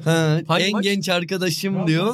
Ha, 0.03 0.41
Hangi 0.47 0.63
en 0.63 0.71
maç? 0.71 0.83
genç 0.83 1.09
arkadaşım 1.09 1.87
diyor. 1.87 2.13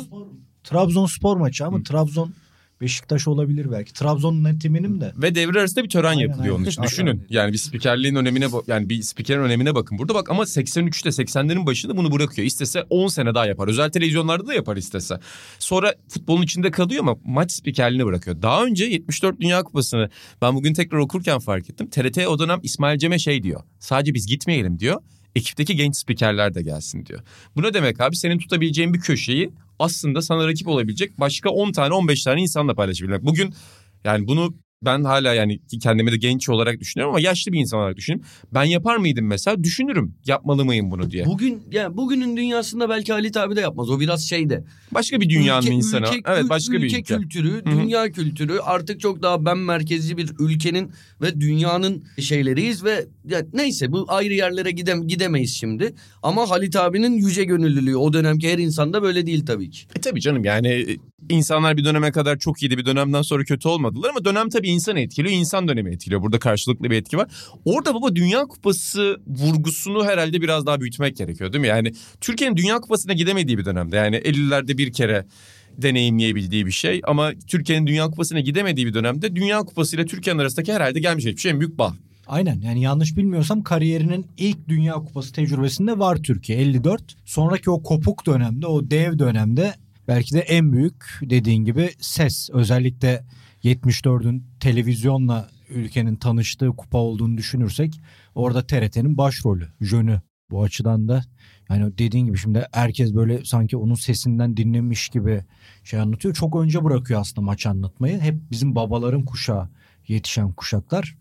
Trabzonspor 0.64 1.38
maçı 1.38 1.66
ama 1.66 1.84
Trabzon 1.84 2.34
Beşiktaş 2.82 3.28
olabilir 3.28 3.72
belki. 3.72 3.94
Trabzon'un 3.94 4.44
net 4.44 4.66
eminim 4.66 5.02
de. 5.02 5.14
Ve 5.18 5.36
devre 5.36 5.60
arasında 5.60 5.84
bir 5.84 5.90
tören 5.90 6.10
Aynen, 6.10 6.22
yapılıyor 6.22 6.56
onun 6.56 6.62
aynen. 6.62 6.70
için. 6.72 6.82
Aynen. 6.82 6.92
Düşünün. 6.92 7.26
Yani 7.30 7.54
bir 7.54 7.58
spikerliğin 7.58 8.16
önemine 8.16 8.48
yani 8.68 8.90
bir 8.90 9.02
spikerin 9.02 9.42
önemine 9.42 9.76
bakın 9.76 9.98
burada 9.98 10.14
bak 10.14 10.30
ama 10.30 10.44
83'te 10.44 11.10
80'lerin 11.10 11.66
başında 11.66 11.98
bunu 11.98 12.12
bırakıyor. 12.12 12.48
İstese 12.48 12.84
10 12.90 13.08
sene 13.08 13.36
daha 13.36 13.46
yapar. 13.46 13.68
Özel 13.68 13.90
televizyonlarda 13.90 14.48
da 14.48 14.54
yapar 14.54 14.78
istese. 14.78 15.20
Sonra 15.60 15.94
futbolun 16.10 16.42
içinde 16.42 16.72
kalıyor 16.72 17.02
ama 17.02 17.16
maç 17.26 17.52
spikerliğini 17.52 18.06
bırakıyor. 18.06 18.42
Daha 18.42 18.66
önce 18.66 18.86
74 18.86 19.40
Dünya 19.42 19.64
Kupası'nı 19.64 20.10
ben 20.42 20.56
bugün 20.56 20.74
tekrar 20.74 20.98
okurken 20.98 21.40
fark 21.40 21.70
ettim. 21.70 21.90
TRT 21.90 22.18
o 22.28 22.40
dönem 22.40 22.60
İsmail 22.64 22.98
Cem'e 22.98 23.20
şey 23.20 23.44
diyor. 23.44 23.62
Sadece 23.80 24.14
biz 24.14 24.28
gitmeyelim 24.28 24.80
diyor. 24.80 25.02
Ekipteki 25.36 25.76
genç 25.76 25.96
spikerler 25.96 26.54
de 26.54 26.62
gelsin 26.62 27.06
diyor. 27.06 27.20
Bu 27.56 27.64
ne 27.64 27.74
demek 27.74 28.02
abi? 28.02 28.16
Senin 28.16 28.38
tutabileceğin 28.38 28.94
bir 28.94 29.00
köşeyi 29.00 29.50
aslında 29.84 30.22
sana 30.22 30.48
rakip 30.48 30.68
olabilecek 30.68 31.20
başka 31.20 31.50
10 31.50 31.72
tane 31.72 31.94
15 31.94 32.24
tane 32.24 32.42
insanla 32.42 32.76
paylaşabilmek. 32.76 33.24
Bugün 33.24 33.54
yani 34.04 34.28
bunu 34.28 34.56
ben 34.86 35.04
hala 35.04 35.34
yani 35.34 35.60
kendimi 35.84 36.12
de 36.12 36.18
genç 36.18 36.50
olarak 36.50 36.80
düşünüyorum 36.80 37.14
ama 37.16 37.20
yaşlı 37.20 37.52
bir 37.52 37.60
insan 37.60 37.80
olarak 37.80 37.98
düşünüyorum. 37.98 38.30
Ben 38.54 38.64
yapar 38.64 38.98
mıydım 38.98 39.26
mesela? 39.28 39.64
Düşünürüm. 39.64 40.16
Yapmalı 40.26 40.66
mıyım 40.66 40.92
bunu 40.92 41.12
diye. 41.12 41.26
Bugün 41.26 41.64
yani 41.72 41.98
bugünün 41.98 42.38
dünyasında 42.38 42.90
belki 42.90 43.14
Halit 43.14 43.38
abi 43.38 43.56
de 43.56 43.62
yapmaz. 43.62 43.90
O 43.90 44.00
biraz 44.00 44.30
şeyde. 44.30 44.64
Başka 44.92 45.22
bir 45.22 45.30
dünyanın 45.30 45.66
Ülke- 45.68 45.74
insanı. 45.74 46.06
ülke- 46.06 46.22
evet 46.26 46.50
başka 46.50 46.74
bir 46.74 46.84
ülke 46.84 46.98
ülke. 47.00 47.18
kültürü, 47.18 47.52
hı. 47.52 47.66
dünya 47.66 48.12
kültürü 48.12 48.60
artık 48.60 49.00
çok 49.00 49.22
daha 49.22 49.46
ben 49.46 49.58
merkezli 49.58 50.18
bir 50.18 50.30
ülkenin 50.40 50.92
ve 51.22 51.42
dünyanın 51.42 52.04
şeyleriyiz 52.20 52.84
ve 52.84 53.06
ya 53.30 53.42
neyse 53.54 53.92
bu 53.92 54.06
ayrı 54.08 54.34
yerlere 54.34 54.72
gidem 54.72 55.08
gidemeyiz 55.08 55.54
şimdi. 55.56 55.94
Ama 56.24 56.50
Halit 56.50 56.76
abinin 56.76 57.14
yüce 57.18 57.44
gönüllülüğü 57.44 57.96
o 57.96 58.14
dönemki 58.14 58.52
her 58.54 58.58
insanda 58.58 59.04
böyle 59.04 59.26
değil 59.26 59.46
tabii 59.46 59.70
ki. 59.70 59.86
E 59.96 60.02
tabii 60.02 60.22
canım 60.22 60.44
yani 60.46 60.98
insanlar 61.30 61.78
bir 61.78 61.86
döneme 61.86 62.12
kadar 62.12 62.40
çok 62.40 62.64
iyiydi 62.64 62.78
bir 62.78 62.86
dönemden 62.86 63.22
sonra 63.22 63.44
kötü 63.44 63.68
olmadılar 63.68 64.10
ama 64.10 64.26
dönem 64.26 64.50
tabii 64.50 64.70
insan 64.70 64.96
etkiliyor 64.96 65.34
insan 65.36 65.68
dönemi 65.68 65.92
etkiliyor 65.92 66.22
burada 66.22 66.40
karşılıklı 66.40 66.90
bir 66.90 66.96
etki 66.96 67.18
var. 67.18 67.28
Orada 67.66 67.96
baba 67.96 68.16
Dünya 68.16 68.42
Kupası 68.42 69.18
vurgusunu 69.28 70.06
herhalde 70.06 70.42
biraz 70.42 70.66
daha 70.66 70.82
büyütmek 70.82 71.18
gerekiyor 71.18 71.54
değil 71.54 71.62
mi? 71.62 71.68
Yani 71.68 71.94
Türkiye'nin 72.22 72.58
Dünya 72.58 72.80
Kupası'na 72.80 73.14
gidemediği 73.14 73.58
bir 73.58 73.66
dönemde 73.66 73.96
yani 73.96 74.16
50'lerde 74.16 74.78
bir 74.78 74.94
kere 74.94 75.26
deneyimleyebildiği 75.78 76.66
bir 76.66 76.72
şey 76.72 77.02
ama 77.04 77.32
Türkiye'nin 77.48 77.88
Dünya 77.88 78.06
Kupası'na 78.06 78.40
gidemediğı 78.40 78.86
bir 78.86 78.94
dönemde 78.94 79.36
Dünya 79.36 79.60
Kupası 79.60 79.96
ile 79.96 80.06
Türkiye'nin 80.06 80.40
arasındaki 80.40 80.74
herhalde 80.74 81.00
gelmiş 81.00 81.24
geçmiş 81.24 81.46
en 81.46 81.60
büyük 81.60 81.78
bağ. 81.78 81.94
Aynen 82.28 82.62
yani 82.62 82.82
yanlış 82.82 83.18
bilmiyorsam 83.18 83.64
kariyerinin 83.64 84.26
ilk 84.38 84.68
Dünya 84.68 84.94
Kupası 84.94 85.34
tecrübesinde 85.34 86.00
var 86.00 86.18
Türkiye 86.18 86.58
54. 86.58 87.16
Sonraki 87.26 87.70
o 87.70 87.84
kopuk 87.84 88.26
dönemde 88.26 88.68
o 88.68 88.90
dev 88.90 89.20
dönemde 89.20 89.74
belki 90.08 90.36
de 90.36 90.40
en 90.40 90.74
büyük 90.74 91.06
dediğin 91.22 91.66
gibi 91.66 91.90
ses 92.00 92.50
özellikle 92.54 93.24
74'ün 93.64 94.46
televizyonla 94.60 95.50
ülkenin 95.70 96.16
tanıştığı 96.16 96.70
kupa 96.70 96.98
olduğunu 96.98 97.38
düşünürsek 97.38 98.02
orada 98.36 98.68
TRT'nin 98.68 99.18
başrolü 99.18 99.68
Jönü 99.82 100.22
bu 100.52 100.64
açıdan 100.64 101.08
da 101.08 101.24
yani 101.70 101.98
dediğin 101.98 102.26
gibi 102.26 102.38
şimdi 102.38 102.68
herkes 102.72 103.16
böyle 103.16 103.46
sanki 103.46 103.78
onun 103.78 103.96
sesinden 103.96 104.58
dinlemiş 104.58 105.10
gibi 105.10 105.44
şey 105.84 106.00
anlatıyor. 106.00 106.34
Çok 106.34 106.56
önce 106.56 106.84
bırakıyor 106.84 107.20
aslında 107.20 107.42
maç 107.42 107.66
anlatmayı. 107.66 108.20
Hep 108.20 108.36
bizim 108.52 108.76
babaların 108.76 109.26
kuşağı 109.26 109.70
yetişen 110.08 110.52
kuşaklar. 110.52 111.18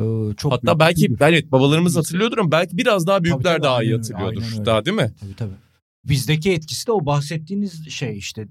Ee, 0.00 0.04
çok 0.36 0.52
Hatta 0.52 0.78
belki 0.78 1.16
evet 1.20 1.52
babalarımız 1.52 1.96
hatırlıyordur 1.96 2.38
ama 2.38 2.50
belki 2.50 2.76
biraz 2.76 3.06
daha 3.06 3.24
büyükler 3.24 3.52
tabii, 3.52 3.62
daha 3.62 3.82
iyi 3.82 3.94
hatırlıyordur. 3.94 4.42
aynen 4.42 4.52
öyle. 4.52 4.64
Daha 4.66 4.84
değil 4.84 4.96
mi? 4.96 5.12
Tabii 5.20 5.36
tabii. 5.36 5.63
Bizdeki 6.04 6.52
etkisi 6.52 6.86
de 6.86 6.92
o 6.92 7.06
bahsettiğiniz 7.06 7.88
şey 7.88 8.18
işte 8.18 8.46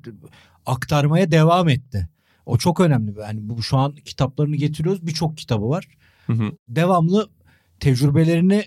aktarmaya 0.65 1.31
devam 1.31 1.69
etti. 1.69 2.09
O 2.45 2.57
çok 2.57 2.79
önemli. 2.79 3.13
Yani 3.19 3.39
bu 3.41 3.63
şu 3.63 3.77
an 3.77 3.95
kitaplarını 3.95 4.55
getiriyoruz. 4.55 5.07
Birçok 5.07 5.37
kitabı 5.37 5.69
var. 5.69 5.87
Hı 6.27 6.33
hı. 6.33 6.51
Devamlı 6.69 7.29
tecrübelerini 7.79 8.63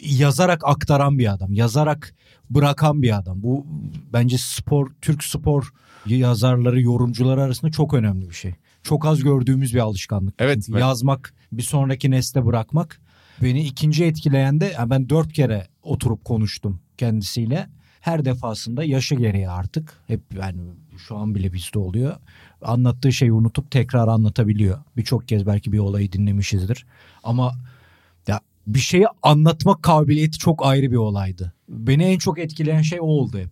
yazarak 0.00 0.62
aktaran 0.64 1.18
bir 1.18 1.32
adam. 1.32 1.52
Yazarak 1.52 2.14
bırakan 2.50 3.02
bir 3.02 3.18
adam. 3.18 3.42
Bu 3.42 3.66
bence 4.12 4.38
spor, 4.38 4.90
Türk 5.00 5.24
spor 5.24 5.72
yazarları, 6.06 6.80
yorumcuları 6.80 7.42
arasında 7.42 7.70
çok 7.70 7.94
önemli 7.94 8.28
bir 8.28 8.34
şey. 8.34 8.54
Çok 8.82 9.06
az 9.06 9.22
gördüğümüz 9.22 9.74
bir 9.74 9.80
alışkanlık. 9.80 10.34
Evet, 10.38 10.54
Çünkü 10.54 10.72
evet. 10.72 10.80
Yazmak, 10.80 11.34
bir 11.52 11.62
sonraki 11.62 12.10
nesle 12.10 12.46
bırakmak. 12.46 13.00
Beni 13.42 13.66
ikinci 13.66 14.04
etkileyen 14.04 14.60
de 14.60 14.72
yani 14.78 14.90
ben 14.90 15.08
dört 15.08 15.32
kere 15.32 15.66
oturup 15.82 16.24
konuştum 16.24 16.80
kendisiyle. 16.98 17.68
Her 18.00 18.24
defasında 18.24 18.84
yaşı 18.84 19.14
gereği 19.14 19.48
artık 19.48 20.00
hep 20.06 20.20
yani 20.38 20.60
şu 20.98 21.16
an 21.16 21.34
bile 21.34 21.52
bizde 21.52 21.78
oluyor. 21.78 22.16
Anlattığı 22.62 23.12
şeyi 23.12 23.32
unutup 23.32 23.70
tekrar 23.70 24.08
anlatabiliyor. 24.08 24.78
Birçok 24.96 25.28
kez 25.28 25.46
belki 25.46 25.72
bir 25.72 25.78
olayı 25.78 26.12
dinlemişizdir. 26.12 26.86
Ama 27.24 27.54
ya 28.26 28.40
bir 28.66 28.78
şeyi 28.78 29.06
anlatma 29.22 29.80
kabiliyeti 29.80 30.38
çok 30.38 30.66
ayrı 30.66 30.90
bir 30.90 30.96
olaydı. 30.96 31.52
Beni 31.68 32.04
en 32.04 32.18
çok 32.18 32.38
etkileyen 32.38 32.82
şey 32.82 33.00
o 33.00 33.04
oldu 33.04 33.38
hep. 33.38 33.50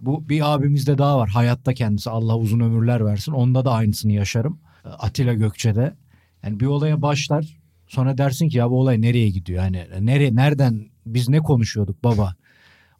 Bu 0.00 0.28
bir 0.28 0.54
abimizde 0.54 0.98
daha 0.98 1.18
var. 1.18 1.28
Hayatta 1.28 1.74
kendisi 1.74 2.10
Allah 2.10 2.36
uzun 2.36 2.60
ömürler 2.60 3.04
versin. 3.04 3.32
Onda 3.32 3.64
da 3.64 3.72
aynısını 3.72 4.12
yaşarım. 4.12 4.58
Atilla 4.84 5.34
Gökçe'de. 5.34 5.94
Yani 6.42 6.60
bir 6.60 6.66
olaya 6.66 7.02
başlar. 7.02 7.56
Sonra 7.86 8.18
dersin 8.18 8.48
ki 8.48 8.58
ya 8.58 8.70
bu 8.70 8.80
olay 8.80 9.02
nereye 9.02 9.30
gidiyor? 9.30 9.64
Yani 9.64 9.86
nereye 10.00 10.36
nereden 10.36 10.90
biz 11.06 11.28
ne 11.28 11.38
konuşuyorduk 11.38 12.04
baba? 12.04 12.34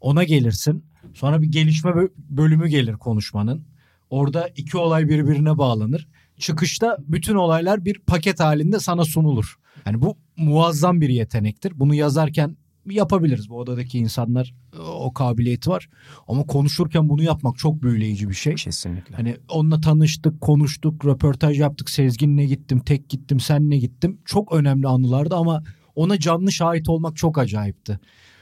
Ona 0.01 0.23
gelirsin. 0.23 0.83
Sonra 1.13 1.41
bir 1.41 1.51
gelişme 1.51 1.91
bö- 1.91 2.11
bölümü 2.29 2.67
gelir 2.67 2.93
konuşmanın. 2.93 3.65
Orada 4.09 4.49
iki 4.55 4.77
olay 4.77 5.09
birbirine 5.09 5.57
bağlanır. 5.57 6.07
Çıkışta 6.37 6.97
bütün 7.07 7.35
olaylar 7.35 7.85
bir 7.85 7.99
paket 7.99 8.39
halinde 8.39 8.79
sana 8.79 9.05
sunulur. 9.05 9.55
Yani 9.85 10.01
bu 10.01 10.17
muazzam 10.37 11.01
bir 11.01 11.09
yetenektir. 11.09 11.79
Bunu 11.79 11.95
yazarken 11.95 12.57
yapabiliriz. 12.89 13.49
Bu 13.49 13.59
odadaki 13.59 13.99
insanlar 13.99 14.53
o 14.79 15.13
kabiliyeti 15.13 15.69
var. 15.69 15.89
Ama 16.27 16.43
konuşurken 16.43 17.09
bunu 17.09 17.23
yapmak 17.23 17.57
çok 17.57 17.81
büyüleyici 17.83 18.29
bir 18.29 18.33
şey. 18.33 18.55
Kesinlikle. 18.55 19.15
Hani 19.15 19.37
onunla 19.49 19.81
tanıştık, 19.81 20.41
konuştuk, 20.41 21.05
röportaj 21.05 21.59
yaptık. 21.59 21.89
Sezgin'le 21.89 22.47
gittim, 22.47 22.79
tek 22.79 23.09
gittim, 23.09 23.39
senle 23.39 23.77
gittim. 23.77 24.19
Çok 24.25 24.51
önemli 24.53 24.87
anılardı 24.87 25.35
ama 25.35 25.63
ona 25.95 26.19
canlı 26.19 26.51
şahit 26.51 26.89
olmak 26.89 27.15
çok 27.15 27.37
acayipti. 27.37 27.99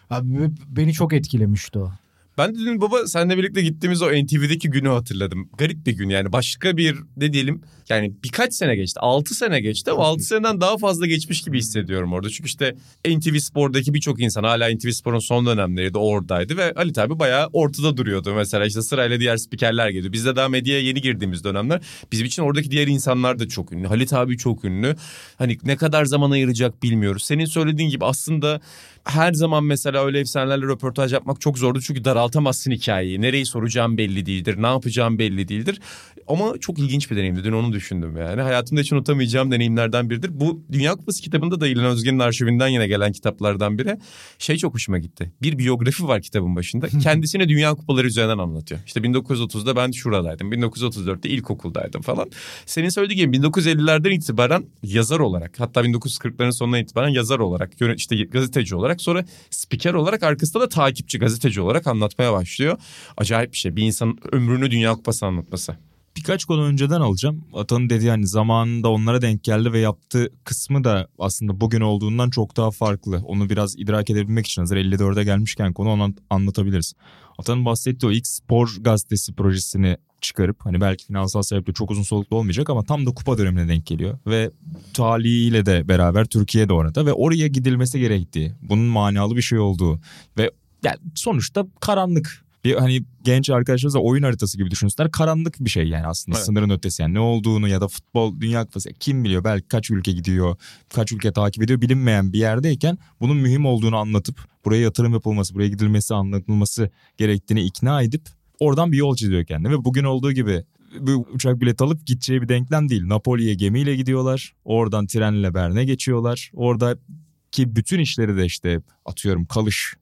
Abi, 0.09 0.39
be- 0.39 0.51
beni 0.67 0.93
çok 0.93 1.13
etkilemişti 1.13 1.79
o. 1.79 1.91
Ben 2.37 2.55
de 2.55 2.59
dün 2.59 2.81
baba 2.81 3.07
seninle 3.07 3.37
birlikte 3.37 3.61
gittiğimiz 3.61 4.01
o 4.01 4.07
NTV'deki 4.11 4.69
günü 4.69 4.87
hatırladım. 4.89 5.49
Garip 5.57 5.85
bir 5.85 5.93
gün 5.93 6.09
yani 6.09 6.33
başka 6.33 6.77
bir 6.77 6.95
ne 7.17 7.33
diyelim 7.33 7.61
yani 7.89 8.13
birkaç 8.23 8.53
sene 8.53 8.75
geçti. 8.75 8.99
6 8.99 9.35
sene 9.35 9.61
geçti 9.61 9.91
ama 9.91 10.03
6 10.03 10.23
seneden 10.23 10.61
daha 10.61 10.77
fazla 10.77 11.05
geçmiş 11.05 11.41
gibi 11.41 11.57
hissediyorum 11.57 12.13
orada. 12.13 12.29
Çünkü 12.29 12.47
işte 12.47 12.75
NTV 13.05 13.37
Spor'daki 13.37 13.93
birçok 13.93 14.21
insan 14.21 14.43
hala 14.43 14.75
NTV 14.75 14.89
Spor'un 14.89 15.19
son 15.19 15.45
dönemleriydi 15.45 15.97
oradaydı 15.97 16.57
ve 16.57 16.73
Ali 16.73 17.01
abi 17.01 17.19
bayağı 17.19 17.49
ortada 17.53 17.97
duruyordu. 17.97 18.33
Mesela 18.35 18.65
işte 18.65 18.81
sırayla 18.81 19.19
diğer 19.19 19.37
spikerler 19.37 19.89
geliyor. 19.89 20.13
Biz 20.13 20.25
de 20.25 20.35
daha 20.35 20.49
medyaya 20.49 20.81
yeni 20.81 21.01
girdiğimiz 21.01 21.43
dönemler 21.43 21.81
bizim 22.11 22.25
için 22.25 22.43
oradaki 22.43 22.71
diğer 22.71 22.87
insanlar 22.87 23.39
da 23.39 23.47
çok 23.47 23.71
ünlü. 23.71 23.87
Halit 23.87 24.13
abi 24.13 24.37
çok 24.37 24.65
ünlü. 24.65 24.95
Hani 25.37 25.57
ne 25.63 25.75
kadar 25.75 26.05
zaman 26.05 26.31
ayıracak 26.31 26.83
bilmiyoruz. 26.83 27.23
Senin 27.23 27.45
söylediğin 27.45 27.89
gibi 27.89 28.05
aslında 28.05 28.61
her 29.05 29.33
zaman 29.33 29.63
mesela 29.63 30.05
öyle 30.05 30.19
efsanelerle 30.19 30.65
röportaj 30.65 31.13
yapmak 31.13 31.41
çok 31.41 31.57
zordu. 31.57 31.81
Çünkü 31.81 32.05
daraltamazsın 32.05 32.71
hikayeyi. 32.71 33.21
Nereyi 33.21 33.45
soracağım 33.45 33.97
belli 33.97 34.25
değildir. 34.25 34.55
Ne 34.61 34.67
yapacağım 34.67 35.19
belli 35.19 35.47
değildir. 35.47 35.79
Ama 36.27 36.53
çok 36.59 36.79
ilginç 36.79 37.11
bir 37.11 37.15
deneyimdi. 37.15 37.43
Dün 37.43 37.51
onu 37.51 37.73
düşündüm 37.73 38.17
yani. 38.17 38.41
Hayatımda 38.41 38.81
hiç 38.81 38.93
unutamayacağım 38.93 39.51
deneyimlerden 39.51 40.09
biridir. 40.09 40.39
Bu 40.39 40.63
Dünya 40.71 40.95
Kupası 40.95 41.21
kitabında 41.21 41.61
da 41.61 41.67
İlhan 41.67 41.85
Özgen'in 41.85 42.19
arşivinden 42.19 42.67
yine 42.67 42.87
gelen 42.87 43.11
kitaplardan 43.11 43.77
biri. 43.77 43.97
Şey 44.39 44.57
çok 44.57 44.73
hoşuma 44.73 44.97
gitti. 44.97 45.31
Bir 45.41 45.57
biyografi 45.57 46.07
var 46.07 46.21
kitabın 46.21 46.55
başında. 46.55 46.87
Kendisine 46.87 47.49
Dünya 47.49 47.73
Kupaları 47.73 48.07
üzerinden 48.07 48.37
anlatıyor. 48.37 48.81
İşte 48.85 48.99
1930'da 48.99 49.75
ben 49.75 49.91
şuradaydım. 49.91 50.53
1934'te 50.53 51.29
ilkokuldaydım 51.29 52.01
falan. 52.01 52.29
Senin 52.65 52.89
söylediğin 52.89 53.31
gibi 53.31 53.37
1950'lerden 53.37 54.11
itibaren 54.11 54.65
yazar 54.83 55.19
olarak 55.19 55.59
hatta 55.59 55.81
1940'ların 55.81 56.51
sonuna 56.51 56.79
itibaren 56.79 57.09
yazar 57.09 57.39
olarak 57.39 57.71
işte 57.97 58.23
gazeteci 58.23 58.75
olarak 58.75 58.88
sonra 58.97 59.25
spiker 59.49 59.93
olarak 59.93 60.23
arkasında 60.23 60.63
da 60.63 60.69
takipçi 60.69 61.19
gazeteci 61.19 61.61
olarak 61.61 61.87
anlatmaya 61.87 62.33
başlıyor. 62.33 62.77
Acayip 63.17 63.51
bir 63.51 63.57
şey. 63.57 63.75
Bir 63.75 63.83
insanın 63.83 64.19
ömrünü 64.31 64.71
Dünya 64.71 64.93
Kupası 64.93 65.25
anlatması. 65.25 65.75
Birkaç 66.17 66.45
konu 66.45 66.63
önceden 66.63 67.01
alacağım. 67.01 67.43
Atanın 67.53 67.89
dediği 67.89 68.09
hani 68.09 68.27
zamanında 68.27 68.89
onlara 68.89 69.21
denk 69.21 69.43
geldi 69.43 69.73
ve 69.73 69.79
yaptığı 69.79 70.29
kısmı 70.43 70.83
da 70.83 71.07
aslında 71.19 71.61
bugün 71.61 71.81
olduğundan 71.81 72.29
çok 72.29 72.57
daha 72.57 72.71
farklı. 72.71 73.21
Onu 73.25 73.49
biraz 73.49 73.75
idrak 73.79 74.09
edebilmek 74.09 74.45
için 74.45 74.61
hazır 74.61 74.77
54'e 74.77 75.23
gelmişken 75.23 75.73
konu 75.73 75.89
onu 75.89 76.13
anlatabiliriz. 76.29 76.93
Atanın 77.37 77.65
bahsettiği 77.65 78.09
o 78.09 78.13
ilk 78.13 78.27
spor 78.27 78.75
gazetesi 78.79 79.33
projesini 79.33 79.97
çıkarıp 80.21 80.65
hani 80.65 80.81
belki 80.81 81.05
finansal 81.05 81.41
sebeple 81.41 81.73
çok 81.73 81.91
uzun 81.91 82.03
soluklu 82.03 82.37
olmayacak 82.37 82.69
ama 82.69 82.83
tam 82.83 83.05
da 83.05 83.13
kupa 83.13 83.37
dönemine 83.37 83.67
denk 83.67 83.85
geliyor. 83.85 84.17
Ve 84.27 84.51
talihiyle 84.93 85.65
de 85.65 85.87
beraber 85.87 86.25
Türkiye'de 86.25 86.73
orada 86.73 87.05
ve 87.05 87.13
oraya 87.13 87.47
gidilmesi 87.47 87.99
gerektiği, 87.99 88.53
bunun 88.61 88.85
manalı 88.85 89.35
bir 89.35 89.41
şey 89.41 89.59
olduğu 89.59 89.99
ve 90.37 90.51
yani 90.83 90.97
sonuçta 91.15 91.65
karanlık 91.79 92.45
bir 92.63 92.75
hani 92.75 93.03
genç 93.23 93.49
arkadaşlarımız 93.49 93.93
da 93.95 93.99
oyun 93.99 94.23
haritası 94.23 94.57
gibi 94.57 94.71
düşünsünler. 94.71 95.11
Karanlık 95.11 95.59
bir 95.59 95.69
şey 95.69 95.87
yani 95.87 96.07
aslında 96.07 96.37
Evet. 96.37 96.45
sınırın 96.45 96.69
ötesi 96.69 97.01
yani 97.01 97.13
ne 97.13 97.19
olduğunu 97.19 97.67
ya 97.67 97.81
da 97.81 97.87
futbol 97.87 98.41
dünya 98.41 98.65
kupası 98.65 98.89
kim 98.99 99.23
biliyor 99.23 99.43
belki 99.43 99.67
kaç 99.67 99.91
ülke 99.91 100.11
gidiyor 100.11 100.55
kaç 100.93 101.11
ülke 101.11 101.31
takip 101.31 101.63
ediyor 101.63 101.81
bilinmeyen 101.81 102.33
bir 102.33 102.39
yerdeyken 102.39 102.97
bunun 103.21 103.37
mühim 103.37 103.65
olduğunu 103.65 103.97
anlatıp 103.97 104.39
buraya 104.65 104.81
yatırım 104.81 105.13
yapılması 105.13 105.55
buraya 105.55 105.67
gidilmesi 105.67 106.13
anlatılması 106.13 106.89
gerektiğini 107.17 107.61
ikna 107.61 108.01
edip 108.01 108.21
oradan 108.59 108.91
bir 108.91 108.97
yol 108.97 109.15
çiziyor 109.15 109.45
kendine 109.45 109.71
ve 109.71 109.85
bugün 109.85 110.03
olduğu 110.03 110.31
gibi 110.31 110.63
bu 110.99 111.27
uçak 111.33 111.61
bilet 111.61 111.81
alıp 111.81 112.05
gideceği 112.05 112.41
bir 112.41 112.49
denklem 112.49 112.89
değil. 112.89 113.07
Napoli'ye 113.07 113.53
gemiyle 113.53 113.95
gidiyorlar. 113.95 114.53
Oradan 114.65 115.07
trenle 115.07 115.53
Berne 115.53 115.85
geçiyorlar. 115.85 116.51
Oradaki 116.53 117.75
bütün 117.75 117.99
işleri 117.99 118.37
de 118.37 118.45
işte 118.45 118.81
atıyorum 119.05 119.45
kalış, 119.45 119.93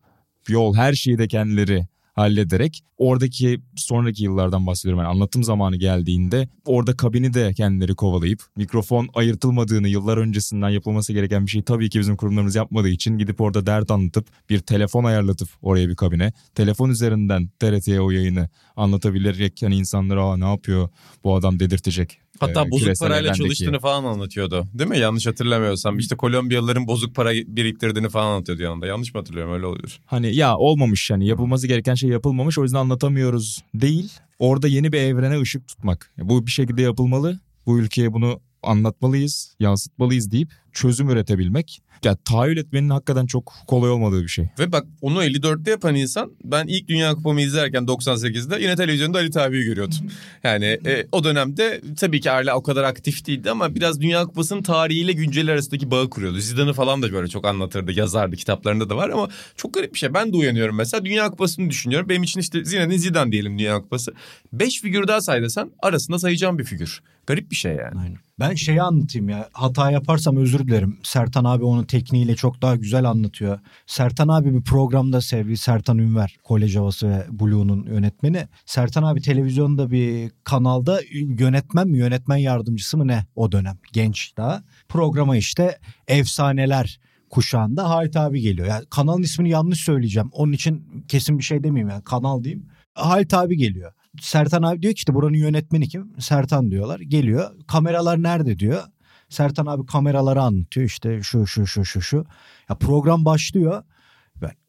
yol 0.47 0.75
her 0.75 0.93
şeyi 0.93 1.17
de 1.17 1.27
kendileri 1.27 1.87
hallederek 2.17 2.83
oradaki 2.97 3.61
sonraki 3.75 4.23
yıllardan 4.23 4.67
bahsediyorum. 4.67 5.03
Yani 5.03 5.11
anlatım 5.11 5.43
zamanı 5.43 5.75
geldiğinde 5.75 6.47
orada 6.65 6.97
kabini 6.97 7.33
de 7.33 7.53
kendileri 7.53 7.95
kovalayıp 7.95 8.43
mikrofon 8.55 9.09
ayırtılmadığını 9.13 9.87
yıllar 9.87 10.17
öncesinden 10.17 10.69
yapılması 10.69 11.13
gereken 11.13 11.45
bir 11.45 11.51
şey 11.51 11.61
tabii 11.61 11.89
ki 11.89 11.99
bizim 11.99 12.15
kurumlarımız 12.15 12.55
yapmadığı 12.55 12.89
için 12.89 13.17
gidip 13.17 13.41
orada 13.41 13.65
dert 13.65 13.91
anlatıp 13.91 14.27
bir 14.49 14.59
telefon 14.59 15.03
ayarlatıp 15.03 15.49
oraya 15.61 15.89
bir 15.89 15.95
kabine 15.95 16.33
telefon 16.55 16.89
üzerinden 16.89 17.49
TRT'ye 17.59 18.01
o 18.01 18.11
yayını 18.11 18.49
anlatabilerek 18.75 19.61
yani 19.61 19.77
insanlara 19.77 20.37
ne 20.37 20.49
yapıyor 20.49 20.89
bu 21.23 21.35
adam 21.35 21.59
dedirtecek. 21.59 22.19
Hatta 22.39 22.63
Ee, 22.65 22.71
bozuk 22.71 22.99
parayla 22.99 23.31
evrendeki- 23.31 23.37
çalıştığını 23.37 23.79
falan 23.79 24.03
anlatıyordu. 24.03 24.65
Değil 24.73 24.89
mi? 24.89 24.99
Yanlış 24.99 25.27
hatırlamıyorsam. 25.27 25.99
İşte 25.99 26.15
Kolombiyalıların 26.15 26.87
bozuk 26.87 27.15
para 27.15 27.33
biriktirdiğini 27.33 28.09
falan 28.09 28.31
anlatıyordu 28.31 28.63
yanında. 28.63 28.87
Yanlış 28.87 29.13
mı 29.13 29.19
hatırlıyorum? 29.19 29.53
Öyle 29.53 29.65
oluyor. 29.65 29.99
Hani 30.05 30.35
ya 30.35 30.57
olmamış 30.57 31.09
yani 31.09 31.27
yapılması 31.27 31.67
gereken 31.67 31.95
şey 31.95 32.09
yapılmamış 32.09 32.57
o 32.57 32.63
yüzden 32.63 32.77
anlatamıyoruz 32.79 33.59
değil. 33.73 34.11
Orada 34.39 34.67
yeni 34.67 34.91
bir 34.91 34.97
evrene 34.99 35.41
ışık 35.41 35.67
tutmak. 35.67 36.11
Bu 36.17 36.45
bir 36.45 36.51
şekilde 36.51 36.81
yapılmalı. 36.81 37.39
Bu 37.65 37.79
ülkeye 37.79 38.13
bunu 38.13 38.39
anlatmalıyız, 38.63 39.55
yansıtmalıyız 39.59 40.31
deyip 40.31 40.51
çözüm 40.77 41.09
üretebilmek. 41.09 41.81
Ya 42.03 42.15
tahayyül 42.15 42.57
etmenin 42.57 42.89
hakikaten 42.89 43.25
çok 43.25 43.53
kolay 43.67 43.89
olmadığı 43.89 44.23
bir 44.23 44.27
şey. 44.27 44.49
Ve 44.59 44.71
bak 44.71 44.85
onu 45.01 45.23
54'te 45.23 45.71
yapan 45.71 45.95
insan 45.95 46.31
ben 46.43 46.67
ilk 46.67 46.87
Dünya 46.87 47.15
Kupamı 47.15 47.41
izlerken 47.41 47.83
98'de 47.83 48.61
yine 48.61 48.75
televizyonda 48.75 49.17
Ali 49.17 49.39
abiyi 49.39 49.65
görüyordum. 49.65 49.97
Yani 50.43 50.65
e, 50.65 51.07
o 51.11 51.23
dönemde 51.23 51.81
tabii 51.99 52.21
ki 52.21 52.31
Arla 52.31 52.55
o 52.55 52.63
kadar 52.63 52.83
aktif 52.83 53.27
değildi 53.27 53.51
ama 53.51 53.75
biraz 53.75 54.01
Dünya 54.01 54.25
Kupası'nın 54.25 54.63
tarihiyle 54.63 55.11
günceli 55.11 55.51
arasındaki 55.51 55.91
bağı 55.91 56.09
kuruyordu. 56.09 56.39
Zidane'ı 56.39 56.73
falan 56.73 57.01
da 57.01 57.13
böyle 57.13 57.27
çok 57.27 57.45
anlatırdı, 57.45 57.91
yazardı, 57.91 58.35
kitaplarında 58.35 58.89
da 58.89 58.97
var 58.97 59.09
ama 59.09 59.29
çok 59.55 59.73
garip 59.73 59.93
bir 59.93 59.99
şey. 59.99 60.13
Ben 60.13 60.33
de 60.33 60.37
uyanıyorum 60.37 60.75
mesela 60.75 61.05
Dünya 61.05 61.29
Kupası'nı 61.29 61.69
düşünüyorum. 61.69 62.09
Benim 62.09 62.23
için 62.23 62.39
işte 62.39 62.65
Zinedine 62.65 62.97
Zidane 62.97 63.31
diyelim 63.31 63.59
Dünya 63.59 63.81
Kupası. 63.81 64.13
Beş 64.53 64.81
figür 64.81 65.07
daha 65.07 65.21
say 65.21 65.41
desen 65.41 65.71
arasında 65.79 66.19
sayacağım 66.19 66.59
bir 66.59 66.63
figür. 66.63 67.01
Garip 67.27 67.51
bir 67.51 67.55
şey 67.55 67.71
yani. 67.71 67.99
Aynen. 67.99 68.26
Ben 68.39 68.53
şeyi 68.55 68.81
anlatayım 68.81 69.29
ya. 69.29 69.49
Hata 69.53 69.91
yaparsam 69.91 70.37
özür 70.37 70.67
dilerim. 70.67 70.99
Sertan 71.03 71.43
abi 71.43 71.63
onun 71.63 71.83
tekniğiyle 71.83 72.35
çok 72.35 72.61
daha 72.61 72.75
güzel 72.75 73.09
anlatıyor. 73.09 73.59
Sertan 73.85 74.27
abi 74.27 74.53
bir 74.53 74.63
programda 74.63 75.21
sevgili 75.21 75.57
Sertan 75.57 75.97
Ünver, 75.97 76.37
Kolej 76.43 76.75
Havası 76.75 77.09
ve 77.09 77.25
Blue'nun 77.29 77.85
yönetmeni. 77.85 78.47
Sertan 78.65 79.03
abi 79.03 79.21
televizyonda 79.21 79.91
bir 79.91 80.31
kanalda 80.43 81.01
yönetmen 81.39 81.87
mi 81.87 81.97
yönetmen 81.97 82.37
yardımcısı 82.37 82.97
mı 82.97 83.07
ne 83.07 83.25
o 83.35 83.51
dönem 83.51 83.77
genç 83.93 84.37
daha. 84.37 84.63
Programa 84.89 85.37
işte 85.37 85.79
efsaneler 86.07 86.99
kuşağında 87.29 87.89
Halit 87.89 88.17
abi 88.17 88.41
geliyor. 88.41 88.67
Yani 88.67 88.85
kanalın 88.89 89.23
ismini 89.23 89.49
yanlış 89.49 89.79
söyleyeceğim. 89.79 90.29
Onun 90.31 90.51
için 90.53 91.03
kesin 91.07 91.37
bir 91.37 91.43
şey 91.43 91.63
demeyeyim 91.63 91.89
yani 91.89 92.03
kanal 92.03 92.43
diyeyim. 92.43 92.67
Halit 92.93 93.33
abi 93.33 93.57
geliyor. 93.57 93.93
Sertan 94.21 94.63
abi 94.63 94.81
diyor 94.81 94.93
ki 94.93 94.97
işte 94.97 95.13
buranın 95.13 95.37
yönetmeni 95.37 95.87
kim? 95.87 96.13
Sertan 96.19 96.71
diyorlar. 96.71 96.99
Geliyor. 96.99 97.51
Kameralar 97.67 98.23
nerede 98.23 98.59
diyor. 98.59 98.83
Sertan 99.29 99.65
abi 99.65 99.85
kameraları 99.85 100.41
anlatıyor. 100.41 100.85
İşte 100.85 101.23
şu 101.23 101.47
şu 101.47 101.67
şu 101.67 101.85
şu 101.85 102.01
şu. 102.01 102.25
Ya 102.69 102.75
program 102.75 103.25
başlıyor. 103.25 103.83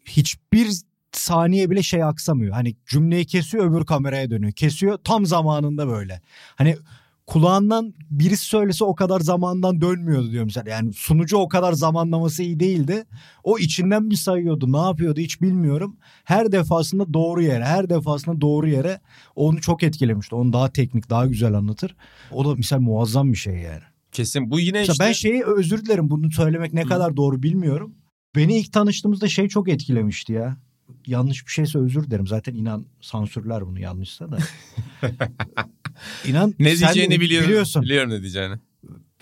Hiçbir 0.04 0.68
saniye 1.12 1.70
bile 1.70 1.82
şey 1.82 2.04
aksamıyor. 2.04 2.54
Hani 2.54 2.76
cümleyi 2.86 3.26
kesiyor 3.26 3.70
öbür 3.70 3.86
kameraya 3.86 4.30
dönüyor. 4.30 4.52
Kesiyor 4.52 4.98
tam 5.04 5.26
zamanında 5.26 5.88
böyle. 5.88 6.20
Hani 6.56 6.76
kulağından 7.28 7.94
birisi 8.10 8.44
söylese 8.44 8.84
o 8.84 8.94
kadar 8.94 9.20
zamandan 9.20 9.80
dönmüyordu 9.80 10.32
diyor 10.32 10.44
mesela. 10.44 10.70
Yani 10.70 10.92
sunucu 10.92 11.36
o 11.36 11.48
kadar 11.48 11.72
zamanlaması 11.72 12.42
iyi 12.42 12.60
değildi. 12.60 13.04
O 13.44 13.58
içinden 13.58 14.10
bir 14.10 14.16
sayıyordu. 14.16 14.72
Ne 14.72 14.78
yapıyordu 14.78 15.20
hiç 15.20 15.42
bilmiyorum. 15.42 15.96
Her 16.24 16.52
defasında 16.52 17.14
doğru 17.14 17.42
yere, 17.42 17.64
her 17.64 17.90
defasında 17.90 18.40
doğru 18.40 18.68
yere 18.68 19.00
onu 19.36 19.60
çok 19.60 19.82
etkilemişti. 19.82 20.34
Onu 20.34 20.52
daha 20.52 20.72
teknik, 20.72 21.10
daha 21.10 21.26
güzel 21.26 21.54
anlatır. 21.54 21.96
O 22.32 22.44
da 22.44 22.54
mesela 22.54 22.80
muazzam 22.80 23.32
bir 23.32 23.38
şey 23.38 23.54
yani. 23.54 23.82
Kesin 24.12 24.50
bu 24.50 24.60
yine 24.60 24.78
Mesela 24.78 24.92
işte... 24.92 25.04
ben 25.04 25.12
şeyi 25.12 25.44
özür 25.44 25.84
dilerim 25.84 26.10
bunu 26.10 26.30
söylemek 26.30 26.72
ne 26.72 26.82
kadar 26.82 27.16
doğru 27.16 27.42
bilmiyorum. 27.42 27.94
Beni 28.36 28.58
ilk 28.58 28.72
tanıştığımızda 28.72 29.28
şey 29.28 29.48
çok 29.48 29.68
etkilemişti 29.68 30.32
ya. 30.32 30.56
Yanlış 31.08 31.46
bir 31.46 31.52
şeyse 31.52 31.78
özür 31.78 32.04
dilerim. 32.04 32.26
Zaten 32.26 32.54
inan 32.54 32.86
sansürler 33.00 33.66
bunu 33.66 33.80
yanlışsa 33.80 34.30
da. 34.30 34.38
İnan 36.26 36.54
ne 36.58 36.76
diyeceğini 36.78 37.20
biliyorum. 37.20 37.48
biliyorsun. 37.48 37.82
Biliyorum 37.82 38.10
ne 38.10 38.20
diyeceğini. 38.22 38.54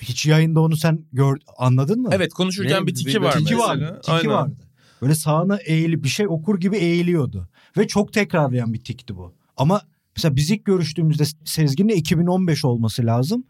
Hiç 0.03 0.27
yayında 0.27 0.61
onu 0.61 0.77
sen 0.77 1.05
gör, 1.13 1.37
anladın 1.59 2.01
mı? 2.03 2.09
Evet 2.13 2.33
konuşurken 2.35 2.83
Ne? 2.83 2.87
bir 2.87 2.95
tiki 2.95 3.23
var 3.23 3.33
Tiki 3.33 3.59
vardı. 3.59 3.99
Tiki 4.03 4.13
Aynen. 4.13 4.31
vardı. 4.31 4.57
Böyle 5.03 5.15
sağına 5.15 5.57
eğilip 5.57 6.05
bir 6.05 6.09
şey 6.09 6.27
okur 6.29 6.61
gibi 6.61 6.77
eğiliyordu. 6.77 7.49
Ve 7.77 7.87
çok 7.87 8.13
tekrarlayan 8.13 8.73
bir 8.75 8.85
tikti 8.85 9.17
bu. 9.17 9.35
Ama 9.57 9.81
mesela 10.17 10.37
biz 10.37 10.51
ilk 10.51 10.65
görüştüğümüzde 10.65 11.25
Sezgin'le 11.45 11.89
2015 11.89 12.65
olması 12.65 13.07
lazım. 13.07 13.45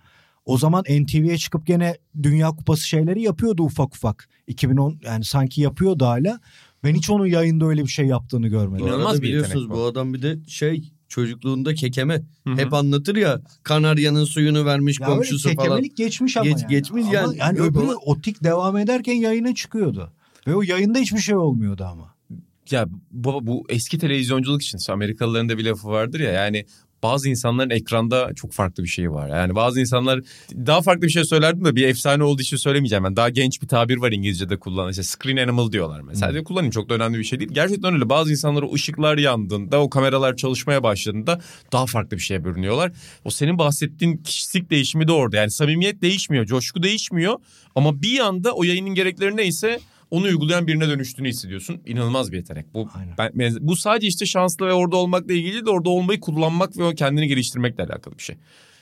O 0.45 0.59
zaman 0.59 0.83
NTV'ye 0.83 1.39
çıkıp 1.39 1.67
gene 1.67 1.97
Dünya 2.23 2.49
Kupası 2.49 2.89
şeyleri 2.89 3.23
yapıyordu 3.23 3.63
ufak 3.63 3.95
ufak. 3.95 4.29
2010 4.47 4.99
yani 5.05 5.25
sanki 5.25 5.61
yapıyordu 5.61 6.05
hala. 6.07 6.41
Ben 6.85 6.95
hiç 6.95 7.11
onun 7.11 7.27
yayında 7.27 7.67
öyle 7.67 7.83
bir 7.83 7.89
şey 7.89 8.07
yaptığını 8.07 8.49
görmedim. 8.49 8.85
Bu 8.87 8.89
İnanılmaz 8.89 9.23
bir 9.23 9.29
biliyorsunuz 9.29 9.71
bu. 9.71 9.75
bu 9.75 9.83
adam 9.85 10.15
bir 10.15 10.23
de 10.23 10.39
şey 10.49 10.93
çocukluğunda 11.09 11.75
kekeme. 11.75 12.23
Hı 12.47 12.51
hı. 12.53 12.57
Hep 12.57 12.75
anlatır 12.75 13.17
ya 13.17 13.41
Kanarya'nın 13.63 14.25
suyunu 14.25 14.65
vermiş 14.65 15.01
Ya 15.01 15.07
öyle 15.07 15.17
komşusu 15.17 15.49
falan. 15.55 15.57
kekemelik 15.57 15.97
geçmiş 15.97 16.37
ama 16.37 16.45
Geç- 16.51 16.63
yani. 16.63 16.71
geçmiş 16.71 17.05
Ama 17.05 17.15
yani. 17.15 17.37
yani 17.39 17.59
öbürü 17.61 17.83
ama- 17.83 17.95
o 18.07 18.21
tik 18.21 18.45
devam 18.45 18.77
ederken 18.77 19.15
yayına 19.15 19.55
çıkıyordu. 19.55 20.13
Ve 20.47 20.55
o 20.55 20.63
yayında 20.63 20.99
hiçbir 20.99 21.19
şey 21.19 21.37
olmuyordu 21.37 21.85
ama. 21.85 22.15
Ya 22.71 22.87
baba 23.11 23.47
bu 23.47 23.65
eski 23.69 23.99
televizyonculuk 23.99 24.63
için 24.63 24.79
Amerikalıların 24.93 25.49
da 25.49 25.59
bir 25.59 25.65
lafı 25.65 25.89
vardır 25.89 26.21
ya 26.21 26.31
yani 26.33 26.67
bazı 27.03 27.29
insanların 27.29 27.71
ekranda 27.71 28.31
çok 28.35 28.53
farklı 28.53 28.83
bir 28.83 28.89
şeyi 28.89 29.11
var. 29.11 29.29
Yani 29.29 29.55
bazı 29.55 29.81
insanlar 29.81 30.21
daha 30.53 30.83
farklı 30.83 31.03
bir 31.03 31.13
şey 31.13 31.25
söylerdim 31.25 31.65
de 31.65 31.77
bir 31.77 31.89
efsane 31.89 32.25
olduğu 32.25 32.43
için 32.43 32.57
söylemeyeceğim. 32.57 33.05
Ben 33.05 33.17
daha 33.17 33.29
genç 33.29 33.63
bir 33.63 33.69
tabir 33.69 33.97
var 33.97 34.13
İngilizce'de 34.13 34.59
kullanılan. 34.59 34.91
İşte 34.91 35.03
screen 35.03 35.37
animal 35.37 35.73
diyorlar 35.73 36.01
mesela. 36.01 36.33
Hmm. 36.33 36.45
Kullanayım 36.45 36.71
çok 36.71 36.89
da 36.89 36.95
önemli 36.95 37.19
bir 37.19 37.25
şey 37.25 37.41
değil. 37.41 37.51
Gerçekten 37.53 37.95
öyle. 37.95 38.09
Bazı 38.09 38.31
insanlar 38.31 38.63
o 38.63 38.75
ışıklar 38.75 39.19
yandığında, 39.19 39.81
o 39.81 39.91
kameralar 39.91 40.37
çalışmaya 40.37 40.83
başladığında 40.83 41.41
daha 41.73 41.87
farklı 41.87 42.17
bir 42.17 42.23
şeye 42.23 42.45
bürünüyorlar. 42.45 42.93
O 43.25 43.31
senin 43.31 43.59
bahsettiğin 43.59 44.17
kişilik 44.17 44.71
değişimi 44.71 45.09
de 45.09 45.13
orada. 45.13 45.37
Yani 45.37 45.51
samimiyet 45.51 46.03
değişmiyor, 46.03 46.47
coşku 46.47 46.83
değişmiyor. 46.83 47.39
Ama 47.75 48.03
bir 48.03 48.21
anda 48.21 48.53
o 48.53 48.65
yayının 48.65 48.95
gerekleri 48.95 49.37
neyse 49.37 49.81
onu 50.11 50.25
uygulayan 50.25 50.67
birine 50.67 50.89
dönüştüğünü 50.89 51.29
hissediyorsun. 51.29 51.81
İnanılmaz 51.87 52.33
bir 52.33 52.37
yetenek. 52.37 52.75
Bu 52.75 52.89
Aynen. 52.95 53.15
ben, 53.19 53.57
bu 53.61 53.77
sadece 53.77 54.07
işte 54.07 54.27
şanslı 54.27 54.67
ve 54.67 54.73
orada 54.73 54.97
olmakla 54.97 55.35
ilgili 55.35 55.67
de 55.67 55.71
orada 55.71 55.91
olmayı 55.91 56.21
kullanmak 56.21 56.79
ve 56.79 56.95
kendini 56.95 57.29
geliştirmekle 57.29 57.85
alakalı 57.85 58.19
bir 58.19 58.23
şey. 58.23 58.37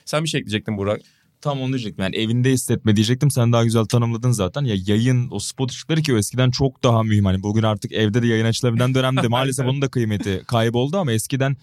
Sen 0.05 0.23
bir 0.23 0.29
şey 0.29 0.39
ekleyecektin 0.39 0.77
Burak. 0.77 1.01
Tam 1.41 1.61
onu 1.61 1.73
diyecektim. 1.73 2.03
Yani 2.03 2.15
evinde 2.15 2.51
hissetme 2.51 2.95
diyecektim. 2.95 3.31
Sen 3.31 3.53
daha 3.53 3.63
güzel 3.63 3.85
tanımladın 3.85 4.31
zaten. 4.31 4.63
Ya 4.63 4.75
yayın 4.85 5.27
o 5.31 5.39
spot 5.39 5.71
ışıkları 5.71 6.01
ki 6.01 6.13
o 6.13 6.17
eskiden 6.17 6.51
çok 6.51 6.83
daha 6.83 7.03
mühim. 7.03 7.25
Hani 7.25 7.43
bugün 7.43 7.63
artık 7.63 7.91
evde 7.91 8.21
de 8.21 8.27
yayın 8.27 8.45
açılabilen 8.45 8.95
dönemde 8.95 9.27
maalesef 9.27 9.65
onun 9.65 9.81
da 9.81 9.87
kıymeti 9.87 10.41
kayboldu 10.47 10.97
ama 10.97 11.11
eskiden 11.11 11.57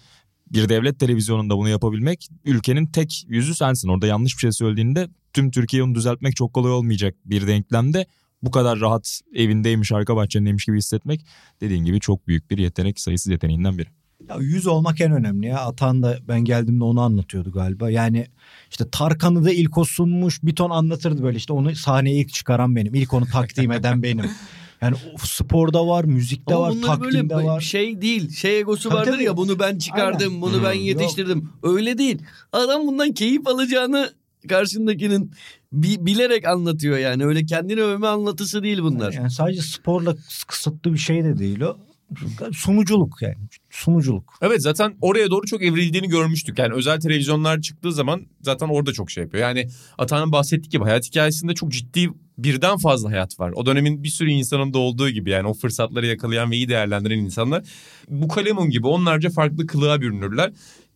bir 0.51 0.69
devlet 0.69 0.99
televizyonunda 0.99 1.57
bunu 1.57 1.69
yapabilmek 1.69 2.27
ülkenin 2.45 2.85
tek 2.85 3.25
yüzü 3.27 3.55
sensin. 3.55 3.89
Orada 3.89 4.07
yanlış 4.07 4.35
bir 4.35 4.39
şey 4.39 4.51
söylediğinde 4.51 5.07
tüm 5.33 5.51
Türkiye 5.51 5.83
onu 5.83 5.95
düzeltmek 5.95 6.35
çok 6.35 6.53
kolay 6.53 6.71
olmayacak 6.71 7.15
bir 7.25 7.47
denklemde 7.47 8.05
bu 8.43 8.51
kadar 8.51 8.79
rahat 8.79 9.21
evindeymiş 9.35 9.91
arka 9.91 10.15
bahçendeymiş 10.15 10.65
gibi 10.65 10.77
hissetmek 10.77 11.25
dediğin 11.61 11.85
gibi 11.85 11.99
çok 11.99 12.27
büyük 12.27 12.51
bir 12.51 12.57
yetenek 12.57 12.99
sayısız 12.99 13.31
yeteneğinden 13.31 13.77
biri. 13.77 13.87
Ya 14.29 14.35
yüz 14.39 14.67
olmak 14.67 15.01
en 15.01 15.11
önemli 15.11 15.47
ya. 15.47 15.59
Atan 15.59 16.03
da 16.03 16.17
ben 16.27 16.39
geldiğimde 16.45 16.83
onu 16.83 17.01
anlatıyordu 17.01 17.51
galiba. 17.51 17.89
Yani 17.89 18.27
işte 18.71 18.89
Tarkan'ı 18.91 19.45
da 19.45 19.51
ilk 19.51 19.77
o 19.77 19.83
sunmuş 19.85 20.43
bir 20.43 20.55
ton 20.55 20.69
anlatırdı 20.69 21.23
böyle 21.23 21.37
işte 21.37 21.53
onu 21.53 21.75
sahneye 21.75 22.15
ilk 22.15 22.33
çıkaran 22.33 22.75
benim. 22.75 22.95
İlk 22.95 23.13
onu 23.13 23.25
takdim 23.25 23.71
eden 23.77 24.03
benim. 24.03 24.25
Yani 24.81 24.95
sporda 25.19 25.87
var, 25.87 26.03
müzikte 26.03 26.55
Ama 26.55 26.63
var, 26.63 26.71
bunlar 26.75 27.01
böyle 27.01 27.11
takdimde 27.17 27.35
var. 27.35 27.61
şey 27.61 28.01
değil. 28.01 28.29
Şey 28.35 28.59
egosu 28.59 28.89
Tabii, 28.89 28.99
vardır 28.99 29.11
tabii. 29.11 29.23
ya 29.23 29.37
bunu 29.37 29.59
ben 29.59 29.77
çıkardım, 29.77 30.27
Aynen. 30.29 30.41
bunu 30.41 30.63
ben 30.63 30.73
Hmm, 30.73 30.81
yetiştirdim. 30.81 31.49
Öyle 31.63 31.97
değil. 31.97 32.21
Adam 32.51 32.87
bundan 32.87 33.11
keyif 33.13 33.47
alacağını 33.47 34.11
karşındakinin 34.47 35.31
bi- 35.73 36.05
bilerek 36.05 36.47
anlatıyor 36.47 36.97
yani. 36.97 37.25
Öyle 37.25 37.45
kendini 37.45 37.81
övme 37.81 38.07
anlatısı 38.07 38.63
değil 38.63 38.79
bunlar. 38.81 39.13
Yani 39.13 39.31
sadece 39.31 39.61
sporla 39.61 40.15
kısıtlı 40.47 40.93
bir 40.93 40.97
şey 40.97 41.23
de 41.23 41.37
değil 41.37 41.61
o. 41.61 41.77
Sunuculuk 42.53 43.21
yani. 43.21 43.37
Sunuculuk. 43.69 44.33
Evet 44.41 44.61
zaten 44.61 44.95
oraya 45.01 45.31
doğru 45.31 45.45
çok 45.45 45.63
evrildiğini 45.63 46.07
görmüştük. 46.07 46.59
Yani 46.59 46.73
özel 46.73 46.99
televizyonlar 46.99 47.61
çıktığı 47.61 47.91
zaman 47.91 48.21
zaten 48.41 48.67
orada 48.67 48.93
çok 48.93 49.11
şey 49.11 49.23
yapıyor. 49.23 49.43
Yani 49.43 49.67
Atan'ın 49.97 50.31
bahsettiği 50.31 50.69
gibi 50.69 50.83
hayat 50.83 51.05
hikayesinde 51.05 51.53
çok 51.53 51.71
ciddi 51.71 52.09
birden 52.37 52.77
fazla 52.77 53.11
hayat 53.11 53.39
var. 53.39 53.51
O 53.55 53.65
dönemin 53.65 54.03
bir 54.03 54.09
sürü 54.09 54.29
insanın 54.29 54.73
da 54.73 54.77
olduğu 54.77 55.09
gibi 55.09 55.29
yani 55.29 55.47
o 55.47 55.53
fırsatları 55.53 56.05
yakalayan 56.07 56.51
ve 56.51 56.55
iyi 56.55 56.69
değerlendiren 56.69 57.17
insanlar. 57.17 57.63
Bu 58.09 58.27
kalemun 58.27 58.69
gibi 58.69 58.87
onlarca 58.87 59.29
farklı 59.29 59.67
kılığa 59.67 60.01
bürünürler. 60.01 60.51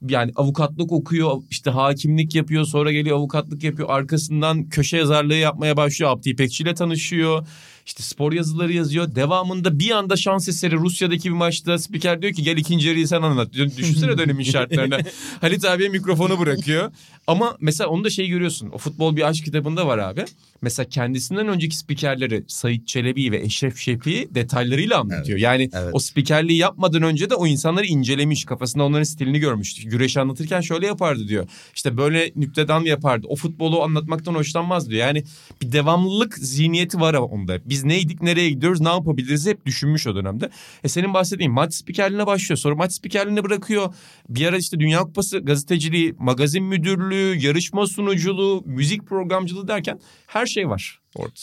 Yani 0.10 0.32
avukatlık 0.36 0.92
okuyor, 0.92 1.42
işte 1.50 1.70
hakimlik 1.70 2.36
yapıyor, 2.36 2.66
sonra 2.66 2.92
geliyor 2.92 3.18
avukatlık 3.18 3.64
yapıyor. 3.64 3.90
Arkasından 3.90 4.70
köşe 4.70 4.98
yazarlığı 4.98 5.36
yapmaya 5.36 5.78
başlıyor. 5.78 6.12
Abdi 6.12 6.30
İpekçi 6.30 6.64
ile 6.64 6.74
tanışıyor. 6.74 7.48
İşte 7.88 8.04
spor 8.04 8.34
yazıları 8.34 8.74
yazıyor. 8.74 9.16
Devamında 9.16 9.80
bir 9.80 9.92
anda 9.92 10.16
şans 10.16 10.50
eseri 10.50 10.76
Rusya'daki 10.76 11.30
bir 11.30 11.36
maçta 11.36 11.78
spiker 11.78 12.22
diyor 12.22 12.34
ki 12.34 12.44
gel 12.44 12.58
ikinci 12.58 12.88
yarıyı 12.88 13.08
sen 13.08 13.22
anlat. 13.22 13.54
Düşünsene 13.54 14.18
dönemin 14.18 14.44
şartlarına. 14.44 14.98
Halit 15.42 15.66
abiye 15.66 15.90
mikrofonu 15.90 16.40
bırakıyor. 16.40 16.92
Ama 17.28 17.58
mesela 17.60 17.90
onu 17.90 18.04
da 18.04 18.10
şey 18.10 18.28
görüyorsun. 18.28 18.70
O 18.70 18.78
futbol 18.78 19.16
bir 19.16 19.28
aşk 19.28 19.46
kitabında 19.46 19.88
var 19.88 19.98
abi. 19.98 20.26
Mesela 20.62 20.90
kendisinden 20.90 21.48
önceki 21.48 21.78
spikerleri 21.78 22.44
Sait 22.48 22.88
Çelebi 22.88 23.32
ve 23.32 23.42
Eşref 23.42 23.78
Şefi 23.78 24.28
detaylarıyla 24.32 25.00
anlatıyor. 25.00 25.40
yani 25.40 25.70
evet. 25.74 25.90
o 25.94 26.00
spikerliği 26.00 26.60
yapmadan 26.60 27.04
önce 27.04 27.30
de 27.30 27.36
o 27.36 27.48
insanları 27.48 27.86
incelemiş. 27.86 28.46
Kafasında 28.46 28.84
onların 28.84 29.04
stilini 29.04 29.40
görmüş. 29.40 29.84
Güreş 29.84 30.18
anlatırken 30.18 30.62
şöyle 30.62 30.88
yapardı 30.88 31.28
diyor. 31.28 31.48
İşte 31.76 31.98
böyle 31.98 32.32
nüktedan 32.36 32.82
yapardı. 32.82 33.28
O 33.30 33.36
futbolu 33.36 33.84
anlatmaktan 33.84 34.34
hoşlanmaz 34.34 34.90
diyor. 34.90 35.08
Yani 35.08 35.24
bir 35.62 35.72
devamlılık 35.72 36.38
zihniyeti 36.38 37.00
var 37.00 37.14
onda. 37.14 37.60
Biz 37.66 37.77
neydik, 37.84 38.22
nereye 38.22 38.50
gidiyoruz, 38.50 38.82
ne 38.82 38.90
yapabiliriz 38.90 39.48
hep 39.48 39.66
düşünmüş 39.66 40.08
o 40.08 40.16
dönemde. 40.16 40.50
E 40.84 40.88
senin 40.88 41.14
bahsettiğin 41.14 41.52
maç 41.52 41.74
spikerliğine 41.74 42.26
başlıyor. 42.26 42.58
Sonra 42.58 42.76
maç 42.76 42.94
spikerliğine 42.94 43.44
bırakıyor. 43.44 43.94
Bir 44.30 44.46
ara 44.46 44.58
işte 44.58 44.80
Dünya 44.80 45.00
Kupası 45.00 45.40
gazeteciliği, 45.40 46.16
magazin 46.20 46.64
müdürlüğü, 46.64 47.38
yarışma 47.46 47.88
sunuculuğu, 47.88 48.64
müzik 48.66 49.08
programcılığı 49.08 49.68
derken 49.68 50.00
her 50.28 50.46
şey 50.46 50.70
var 50.70 51.00
orada. 51.16 51.40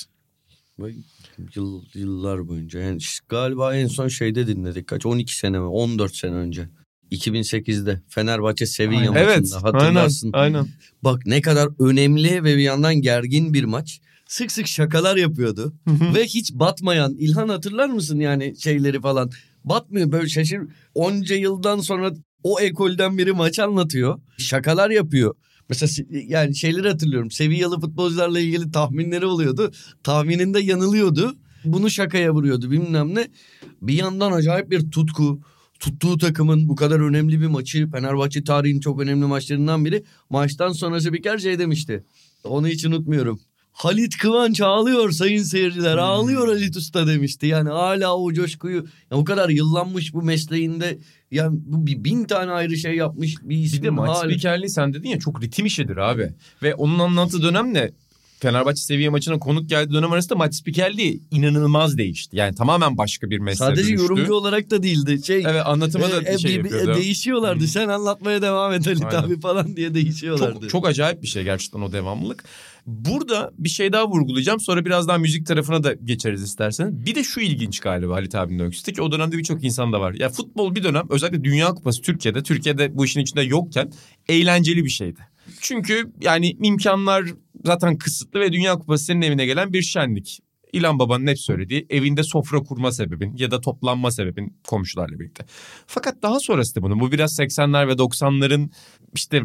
Yıl, 1.55 1.83
yıllar 1.95 2.49
boyunca 2.49 2.81
yani 2.81 2.99
galiba 3.29 3.77
en 3.77 3.87
son 3.87 4.09
şeyde 4.09 4.47
dinledik 4.47 4.87
kaç 4.87 5.07
12 5.07 5.37
sene 5.37 5.59
mi 5.59 5.65
14 5.65 6.17
sene 6.17 6.35
önce 6.35 6.69
2008'de 7.13 8.03
Fenerbahçe 8.09 8.67
Sevilla 8.67 9.13
maçında 9.13 9.21
Evet, 9.21 9.53
hatırlarsın. 9.63 10.31
aynen, 10.33 10.55
aynen. 10.55 10.69
Bak 11.03 11.27
ne 11.27 11.41
kadar 11.41 11.69
önemli 11.79 12.45
ve 12.45 12.57
bir 12.57 12.63
yandan 12.63 12.95
gergin 12.95 13.55
bir 13.55 13.65
maç. 13.65 14.01
Sık 14.29 14.53
sık 14.53 14.67
şakalar 14.67 15.17
yapıyordu 15.17 15.75
ve 15.87 16.25
hiç 16.25 16.53
batmayan 16.53 17.15
İlhan 17.19 17.49
hatırlar 17.49 17.89
mısın 17.89 18.21
yani 18.21 18.55
şeyleri 18.59 19.01
falan 19.01 19.31
batmıyor 19.65 20.13
böyle 20.13 20.29
şaşır 20.29 20.61
onca 20.95 21.37
yıldan 21.37 21.81
sonra 21.81 22.13
o 22.43 22.61
ekolden 22.61 23.19
biri 23.19 23.33
maç 23.33 23.59
anlatıyor 23.59 24.21
şakalar 24.39 24.91
yapıyor. 24.91 25.35
Mesela 25.69 26.09
yani 26.11 26.57
şeyleri 26.57 26.89
hatırlıyorum. 26.89 27.31
Seviyalı 27.31 27.81
futbolcularla 27.81 28.41
ilgili 28.41 28.71
tahminleri 28.71 29.27
oluyordu. 29.27 29.73
Tahmininde 30.03 30.61
yanılıyordu. 30.61 31.37
Bunu 31.65 31.91
şakaya 31.91 32.35
vuruyordu 32.35 32.71
bilmem 32.71 33.15
ne. 33.15 33.29
Bir 33.83 33.95
yandan 33.95 34.33
acayip 34.33 34.71
bir 34.71 34.91
tutku. 34.91 35.41
Tuttuğu 35.81 36.19
takımın 36.19 36.69
bu 36.69 36.77
kadar 36.77 37.01
önemli 37.01 37.41
bir 37.41 37.47
maçı. 37.47 37.91
Fenerbahçe 37.91 38.45
tarihinin 38.45 38.81
çok 38.81 39.01
önemli 39.01 39.27
maçlarından 39.27 39.85
biri. 39.85 40.05
Maçtan 40.31 40.73
sonra 40.73 41.01
spiker 41.01 41.39
şey 41.39 41.59
demişti. 41.59 42.05
Onu 42.45 42.69
hiç 42.69 42.85
unutmuyorum. 42.85 43.41
Halit 43.75 44.19
Kıvanç 44.19 44.61
ağlıyor 44.61 45.11
sayın 45.11 45.43
seyirciler. 45.43 45.97
Ağlıyor 45.97 46.49
Halit 46.49 46.77
Usta 46.77 47.07
demişti. 47.07 47.47
Yani 47.47 47.69
hala 47.69 48.17
o 48.17 48.33
coşkuyu 48.33 48.77
ya 49.11 49.17
o 49.19 49.25
kadar 49.25 49.49
yıllanmış 49.49 50.15
bu 50.15 50.23
mesleğinde 50.23 50.99
yani 51.31 51.59
bu 51.65 51.87
bir 51.87 52.05
bin 52.05 52.25
tane 52.25 52.51
ayrı 52.53 52.77
şey 52.77 52.95
yapmış 52.97 53.35
bir 53.43 53.57
isim. 53.57 53.79
Bir 53.79 53.87
de 53.87 53.91
maç 53.91 54.09
hala- 54.11 54.25
spikerliği 54.31 54.69
sen 54.71 54.95
dedin 54.95 55.09
ya 55.09 55.19
çok 55.19 55.43
ritim 55.43 55.67
işidir 55.67 55.97
abi. 55.97 56.33
Ve 56.63 56.75
onun 56.75 56.99
anlattığı 56.99 57.43
dönemle 57.43 57.93
Fenerbahçe 58.41 58.81
seviye 58.83 59.09
maçına 59.09 59.39
konuk 59.39 59.69
geldiği 59.69 59.93
dönem 59.95 60.13
arasında 60.13 60.35
maç 60.35 60.55
spikerliği 60.55 61.23
inanılmaz 61.31 61.99
değişti. 61.99 62.37
Yani 62.37 62.55
tamamen 62.55 62.99
başka 62.99 63.31
bir 63.31 63.39
mesleğe 63.39 63.69
Sadece 63.71 63.89
dönüştü. 63.89 64.03
yorumcu 64.03 64.35
olarak 64.35 64.71
da 64.71 64.83
değildi. 64.83 65.21
Şey, 65.27 65.37
Evet 65.49 65.63
anlatıma 65.67 66.11
da 66.11 66.23
e, 66.23 66.35
e, 66.35 66.39
şey 66.39 66.51
bir- 66.51 66.71
yapıyordu. 66.71 67.01
değişiyorlardı. 67.01 67.65
Hı. 67.65 67.69
Sen 67.69 67.89
anlatmaya 67.89 68.43
devam 68.43 68.73
et 68.73 68.89
Aynen. 68.89 69.01
abi 69.23 69.41
falan 69.41 69.77
diye 69.77 69.95
değişiyorlardı. 69.95 70.61
Çok, 70.61 70.71
çok 70.71 70.87
acayip 70.89 71.23
bir 71.23 71.27
şey 71.27 71.45
gerçekten 71.45 71.81
o 71.81 71.93
devamlılık. 71.93 72.45
Burada 72.87 73.53
bir 73.59 73.69
şey 73.69 73.93
daha 73.93 74.09
vurgulayacağım. 74.09 74.61
Sonra 74.61 74.85
biraz 74.85 75.09
daha 75.09 75.19
müzik 75.19 75.47
tarafına 75.47 75.85
da 75.85 75.93
geçeriz 75.93 76.43
isterseniz. 76.43 77.07
Bir 77.07 77.15
de 77.15 77.25
şu 77.25 77.41
ilginç 77.41 77.81
galiba 77.81 78.15
Halit 78.15 78.35
abinin 78.35 78.59
öyküsü 78.59 78.93
ki 78.93 79.03
o 79.03 79.13
dönemde 79.13 79.39
birçok 79.39 79.65
insan 79.65 79.93
da 79.93 80.01
var. 80.01 80.15
Ya 80.15 80.29
futbol 80.29 80.75
bir 80.75 80.83
dönem 80.85 81.07
özellikle 81.11 81.45
Dünya 81.45 81.69
Kupası 81.69 82.03
Türkiye'de, 82.03 82.43
Türkiye'de 82.43 82.97
bu 82.97 83.05
işin 83.05 83.21
içinde 83.21 83.43
yokken 83.43 83.93
eğlenceli 84.29 84.85
bir 84.85 84.91
şeydi. 84.91 85.21
Çünkü 85.65 86.13
yani 86.21 86.57
imkanlar 86.63 87.25
zaten 87.65 87.99
kısıtlı 87.99 88.41
ve 88.41 88.53
Dünya 88.53 88.75
Kupası 88.75 89.05
senin 89.05 89.23
evine 89.23 89.47
gelen 89.47 89.73
bir 89.73 89.83
şenlik. 89.83 90.41
İlhan 90.73 90.99
Baba'nın 90.99 91.27
hep 91.27 91.41
söylediği 91.41 91.87
evinde 91.91 92.23
sofra 92.23 92.63
kurma 92.63 92.93
sebebin 92.93 93.37
ya 93.37 93.51
da 93.51 93.61
toplanma 93.61 94.11
sebebin 94.11 94.57
komşularla 94.67 95.21
birlikte. 95.21 95.45
Fakat 95.87 96.23
daha 96.23 96.41
sonrası 96.41 96.75
da 96.75 96.83
bunun 96.83 97.01
bu 97.01 97.13
biraz 97.13 97.39
80'ler 97.39 97.89
ve 97.89 97.93
90'ların 97.93 98.71
işte 99.15 99.43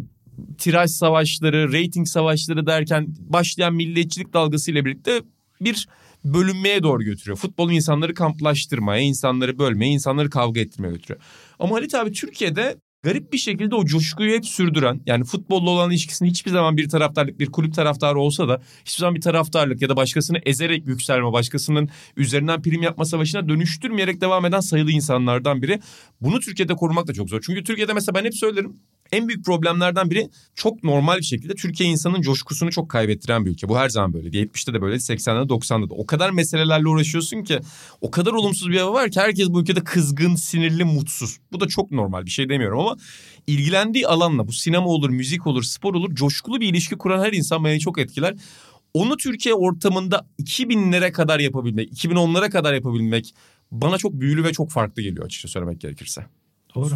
tiraj 0.58 0.92
savaşları, 0.92 1.72
reyting 1.72 2.08
savaşları 2.08 2.66
derken 2.66 3.08
başlayan 3.20 3.76
milliyetçilik 3.76 4.34
dalgasıyla 4.34 4.86
birlikte 4.86 5.22
bir 5.62 5.88
bölünmeye 6.26 6.84
doğru 6.84 7.04
götürüyor. 7.04 7.38
Futbol 7.38 7.72
insanları 7.72 8.14
kamplaştırmaya, 8.14 9.02
insanları 9.02 9.60
bölmeye, 9.60 9.92
insanları 9.92 10.30
kavga 10.30 10.60
ettirmeye 10.60 10.92
götürüyor. 10.92 11.22
Ama 11.60 11.76
Halit 11.76 11.96
abi 11.96 12.12
Türkiye'de 12.12 12.76
garip 13.04 13.34
bir 13.34 13.38
şekilde 13.38 13.76
o 13.76 13.86
coşkuyu 13.86 14.36
hep 14.36 14.46
sürdüren 14.46 15.02
yani 15.06 15.24
futbolla 15.24 15.70
olan 15.70 15.92
ilişkisini 15.92 16.30
hiçbir 16.30 16.52
zaman 16.52 16.78
bir 16.78 16.90
taraftarlık 16.90 17.40
bir 17.40 17.52
kulüp 17.52 17.74
taraftarı 17.74 18.20
olsa 18.20 18.48
da 18.48 18.62
hiçbir 18.86 19.00
zaman 19.00 19.16
bir 19.16 19.22
taraftarlık 19.22 19.82
ya 19.82 19.90
da 19.90 19.96
başkasını 19.96 20.38
ezerek 20.46 20.88
yükselme 20.88 21.34
başkasının 21.34 21.90
üzerinden 22.18 22.62
prim 22.62 22.82
yapma 22.82 23.06
savaşına 23.06 23.50
dönüştürmeyerek 23.50 24.22
devam 24.22 24.46
eden 24.46 24.60
sayılı 24.60 24.92
insanlardan 24.92 25.62
biri. 25.62 25.80
Bunu 26.22 26.40
Türkiye'de 26.40 26.76
korumak 26.76 27.08
da 27.08 27.14
çok 27.14 27.30
zor. 27.30 27.42
Çünkü 27.46 27.64
Türkiye'de 27.64 27.94
mesela 27.94 28.16
ben 28.16 28.26
hep 28.26 28.36
söylerim 28.36 28.80
en 29.12 29.28
büyük 29.28 29.46
problemlerden 29.46 30.10
biri 30.12 30.30
çok 30.56 30.84
normal 30.84 31.18
bir 31.18 31.24
şekilde 31.24 31.56
Türkiye 31.56 31.90
insanın 31.90 32.22
coşkusunu 32.22 32.72
çok 32.72 32.90
kaybettiren 32.90 33.46
bir 33.46 33.52
ülke. 33.52 33.70
Bu 33.70 33.78
her 33.78 33.90
zaman 33.90 34.14
böyle. 34.14 34.30
70'te 34.30 34.74
de 34.74 34.82
böyle 34.82 34.96
80'de 34.96 35.54
90'da 35.54 35.90
da. 35.90 35.94
O 35.94 36.06
kadar 36.06 36.30
meselelerle 36.30 36.88
uğraşıyorsun 36.88 37.44
ki 37.44 37.60
o 38.02 38.12
kadar 38.12 38.32
olumsuz 38.32 38.70
bir 38.70 38.80
hava 38.80 38.94
var 38.94 39.12
ki 39.12 39.20
herkes 39.20 39.50
bu 39.50 39.62
ülkede 39.62 39.84
kızgın, 39.84 40.36
sinirli, 40.36 40.84
mutsuz. 40.84 41.38
Bu 41.52 41.60
da 41.60 41.68
çok 41.68 41.92
normal 41.92 42.26
bir 42.26 42.32
şey 42.32 42.50
demiyorum 42.50 42.80
ama 42.80 42.96
ilgilendiği 43.48 44.08
alanla 44.08 44.48
bu 44.48 44.54
sinema 44.54 44.88
olur, 44.88 45.10
müzik 45.10 45.48
olur, 45.48 45.64
spor 45.64 45.96
olur 45.96 46.16
coşkulu 46.16 46.62
bir 46.62 46.68
ilişki 46.70 46.96
kuran 46.96 47.24
her 47.24 47.34
insan 47.34 47.66
beni 47.66 47.80
çok 47.80 48.00
etkiler. 48.00 48.36
Onu 48.94 49.18
Türkiye 49.18 49.56
ortamında 49.56 50.28
2000'lere 50.40 51.12
kadar 51.12 51.40
yapabilmek, 51.40 51.94
2010'lara 51.94 52.50
kadar 52.50 52.74
yapabilmek 52.74 53.34
bana 53.72 53.98
çok 53.98 54.14
büyülü 54.14 54.44
ve 54.44 54.54
çok 54.54 54.72
farklı 54.72 55.02
geliyor 55.02 55.26
açıkça 55.26 55.48
söylemek 55.48 55.82
gerekirse. 55.82 56.26
Doğru. 56.76 56.94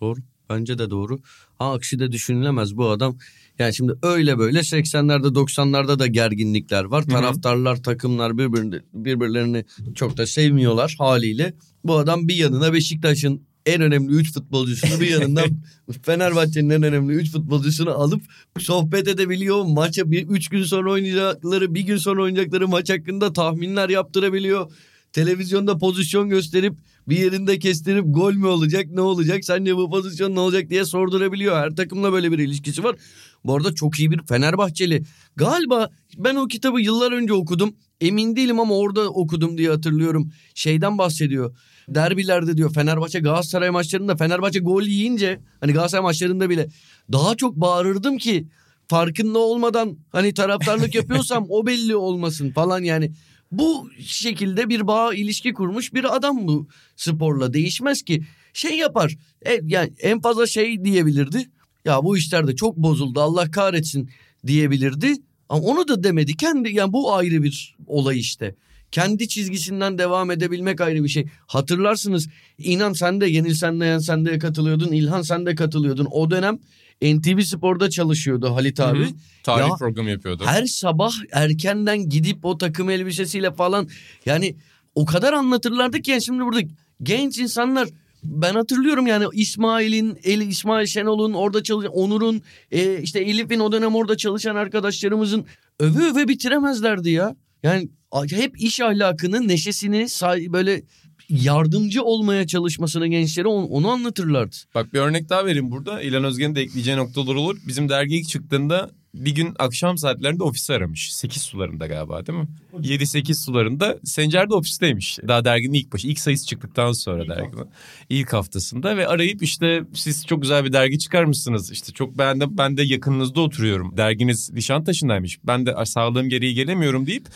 Doğru. 0.00 0.20
Bence 0.50 0.78
de 0.78 0.90
doğru. 0.90 1.20
Ha 1.58 1.72
aksi 1.72 1.98
de 1.98 2.12
düşünülemez 2.12 2.76
bu 2.76 2.88
adam. 2.88 3.18
Yani 3.58 3.74
şimdi 3.74 3.92
öyle 4.02 4.38
böyle 4.38 4.58
80'lerde 4.58 5.26
90'larda 5.26 5.98
da 5.98 6.06
gerginlikler 6.06 6.84
var. 6.84 7.04
hı. 7.04 7.08
Taraftarlar, 7.08 7.82
takımlar 7.82 8.38
birbirini, 8.38 8.80
birbirlerini 8.94 9.64
çok 9.94 10.16
da 10.16 10.26
sevmiyorlar 10.26 10.94
haliyle. 10.98 11.54
Bu 11.84 11.96
adam 11.96 12.28
bir 12.28 12.34
yanına 12.34 12.72
Beşiktaş'ın 12.72 13.46
en 13.66 13.82
önemli 13.82 14.12
3 14.12 14.32
futbolcusunu 14.32 15.00
bir 15.00 15.10
yanından 15.10 15.44
Fenerbahçe'nin 16.02 16.70
en 16.70 16.82
önemli 16.82 17.12
3 17.12 17.32
futbolcusunu 17.32 17.90
alıp 17.90 18.22
sohbet 18.58 19.08
edebiliyor. 19.08 19.64
Maça 19.64 20.10
bir 20.10 20.28
3 20.28 20.48
gün 20.48 20.62
sonra 20.62 20.90
oynayacakları, 20.90 21.74
bir 21.74 21.80
gün 21.80 21.96
sonra 21.96 22.22
oynayacakları 22.22 22.68
maç 22.68 22.90
hakkında 22.90 23.32
tahminler 23.32 23.88
yaptırabiliyor. 23.88 24.72
Televizyonda 25.12 25.78
pozisyon 25.78 26.28
gösterip 26.28 26.74
bir 27.08 27.18
yerinde 27.18 27.58
kestirip 27.58 28.04
gol 28.08 28.32
mü 28.32 28.46
olacak 28.46 28.86
ne 28.90 29.00
olacak 29.00 29.44
sence 29.44 29.76
bu 29.76 29.90
pozisyon 29.90 30.34
ne 30.34 30.40
olacak 30.40 30.70
diye 30.70 30.84
sordurabiliyor. 30.84 31.56
Her 31.56 31.76
takımla 31.76 32.12
böyle 32.12 32.32
bir 32.32 32.38
ilişkisi 32.38 32.84
var. 32.84 32.96
Bu 33.44 33.56
arada 33.56 33.74
çok 33.74 33.98
iyi 33.98 34.10
bir 34.10 34.20
Fenerbahçeli. 34.28 35.02
Galiba 35.36 35.90
ben 36.18 36.34
o 36.34 36.46
kitabı 36.46 36.80
yıllar 36.80 37.12
önce 37.12 37.32
okudum. 37.32 37.74
Emin 38.00 38.36
değilim 38.36 38.60
ama 38.60 38.74
orada 38.74 39.08
okudum 39.08 39.58
diye 39.58 39.70
hatırlıyorum. 39.70 40.32
Şeyden 40.54 40.98
bahsediyor. 40.98 41.56
Derbilerde 41.88 42.56
diyor 42.56 42.74
Fenerbahçe 42.74 43.20
Galatasaray 43.20 43.70
maçlarında 43.70 44.16
Fenerbahçe 44.16 44.58
gol 44.58 44.82
yiyince 44.82 45.40
hani 45.60 45.72
Galatasaray 45.72 46.02
maçlarında 46.02 46.50
bile 46.50 46.68
daha 47.12 47.36
çok 47.36 47.56
bağırırdım 47.56 48.18
ki 48.18 48.48
farkında 48.88 49.38
olmadan 49.38 49.98
hani 50.12 50.34
taraftarlık 50.34 50.94
yapıyorsam 50.94 51.46
o 51.48 51.66
belli 51.66 51.96
olmasın 51.96 52.50
falan 52.50 52.82
yani. 52.82 53.12
Bu 53.52 53.90
şekilde 54.00 54.68
bir 54.68 54.86
bağ 54.86 55.14
ilişki 55.14 55.52
kurmuş 55.52 55.94
bir 55.94 56.16
adam 56.16 56.48
bu 56.48 56.68
sporla 56.96 57.52
değişmez 57.52 58.02
ki. 58.02 58.22
Şey 58.52 58.78
yapar 58.78 59.16
e, 59.46 59.60
yani 59.62 59.92
en 60.00 60.20
fazla 60.20 60.46
şey 60.46 60.84
diyebilirdi. 60.84 61.50
Ya 61.84 62.04
bu 62.04 62.16
işler 62.16 62.46
de 62.46 62.56
çok 62.56 62.76
bozuldu 62.76 63.20
Allah 63.20 63.50
kahretsin 63.50 64.10
diyebilirdi. 64.46 65.14
Ama 65.48 65.62
onu 65.62 65.88
da 65.88 66.04
demedi. 66.04 66.36
Kendi 66.36 66.72
yani 66.74 66.92
bu 66.92 67.14
ayrı 67.14 67.42
bir 67.42 67.76
olay 67.86 68.18
işte. 68.18 68.54
Kendi 68.90 69.28
çizgisinden 69.28 69.98
devam 69.98 70.30
edebilmek 70.30 70.80
ayrı 70.80 71.04
bir 71.04 71.08
şey. 71.08 71.26
Hatırlarsınız 71.46 72.28
inan 72.58 72.92
sen 72.92 73.20
de 73.20 73.26
yenilsen 73.26 73.80
de 73.80 73.86
yensen 73.86 74.24
de 74.24 74.38
katılıyordun. 74.38 74.92
İlhan 74.92 75.22
sen 75.22 75.46
de 75.46 75.54
katılıyordun. 75.54 76.08
O 76.10 76.30
dönem 76.30 76.58
NTV 77.02 77.40
Spor'da 77.40 77.90
çalışıyordu 77.90 78.54
Halit 78.54 78.80
abi. 78.80 78.98
Hı 78.98 79.04
hı. 79.04 79.10
Tarih 79.42 79.68
Ya, 79.68 79.74
programı 79.74 80.10
yapıyordu. 80.10 80.44
Her 80.46 80.66
sabah 80.66 81.12
erkenden 81.32 82.08
gidip 82.08 82.44
o 82.44 82.58
takım 82.58 82.90
elbisesiyle 82.90 83.52
falan 83.52 83.88
yani 84.26 84.56
o 84.94 85.04
kadar 85.04 85.32
anlatırlardı 85.32 86.02
ki 86.02 86.10
yani 86.10 86.22
şimdi 86.22 86.44
burada 86.44 86.60
genç 87.02 87.38
insanlar 87.38 87.88
ben 88.24 88.54
hatırlıyorum 88.54 89.06
yani 89.06 89.24
İsmail'in, 89.32 90.18
Eli 90.24 90.44
İsmail 90.44 90.86
Şenol'un 90.86 91.32
orada 91.32 91.62
çalışan, 91.62 91.92
Onur'un, 91.92 92.42
e, 92.70 93.02
işte 93.02 93.20
Elif'in 93.20 93.60
o 93.60 93.72
dönem 93.72 93.94
orada 93.94 94.16
çalışan 94.16 94.56
arkadaşlarımızın 94.56 95.44
öve 95.80 96.04
öve 96.04 96.28
bitiremezlerdi 96.28 97.10
ya. 97.10 97.36
Yani 97.62 97.88
hep 98.30 98.60
iş 98.60 98.80
ahlakını, 98.80 99.48
neşesini 99.48 100.06
böyle 100.52 100.82
yardımcı 101.28 102.02
olmaya 102.02 102.46
çalışmasını 102.46 103.06
gençlere 103.06 103.48
on- 103.48 103.68
onu 103.68 103.88
anlatırlardı. 103.88 104.56
Bak 104.74 104.92
bir 104.94 104.98
örnek 104.98 105.28
daha 105.28 105.46
vereyim 105.46 105.70
burada. 105.70 106.02
İlhan 106.02 106.24
Özgen'in 106.24 106.54
de 106.54 106.60
ekleyeceği 106.62 106.96
noktalar 106.96 107.34
olur. 107.34 107.56
Bizim 107.66 107.88
dergi 107.88 108.16
ilk 108.16 108.28
çıktığında 108.28 108.90
bir 109.24 109.34
gün 109.34 109.54
akşam 109.58 109.98
saatlerinde 109.98 110.42
ofisi 110.42 110.74
aramış. 110.74 111.14
8 111.14 111.42
sularında 111.42 111.86
galiba 111.86 112.26
değil 112.26 112.38
mi? 112.38 112.46
7-8 112.72 113.44
sularında. 113.44 113.98
Sencer 114.04 114.50
de 114.50 114.54
ofisteymiş. 114.54 115.18
Daha 115.28 115.44
derginin 115.44 115.72
ilk 115.72 115.92
başı. 115.92 116.08
ilk 116.08 116.18
sayısı 116.18 116.46
çıktıktan 116.46 116.92
sonra 116.92 117.28
derginin. 117.28 117.66
ilk 118.08 118.32
haftasında 118.32 118.96
ve 118.96 119.08
arayıp 119.08 119.42
işte 119.42 119.82
siz 119.94 120.26
çok 120.26 120.42
güzel 120.42 120.64
bir 120.64 120.72
dergi 120.72 120.98
çıkarmışsınız. 120.98 121.70
İşte 121.72 121.92
çok 121.92 122.18
beğendim. 122.18 122.58
Ben 122.58 122.76
de 122.76 122.82
yakınınızda 122.82 123.40
oturuyorum. 123.40 123.96
Derginiz 123.96 124.52
Nişantaşı'ndaymış. 124.52 125.38
Ben 125.44 125.66
de 125.66 125.74
sağlığım 125.84 126.28
gereği 126.28 126.54
gelemiyorum 126.54 127.06
deyip 127.06 127.26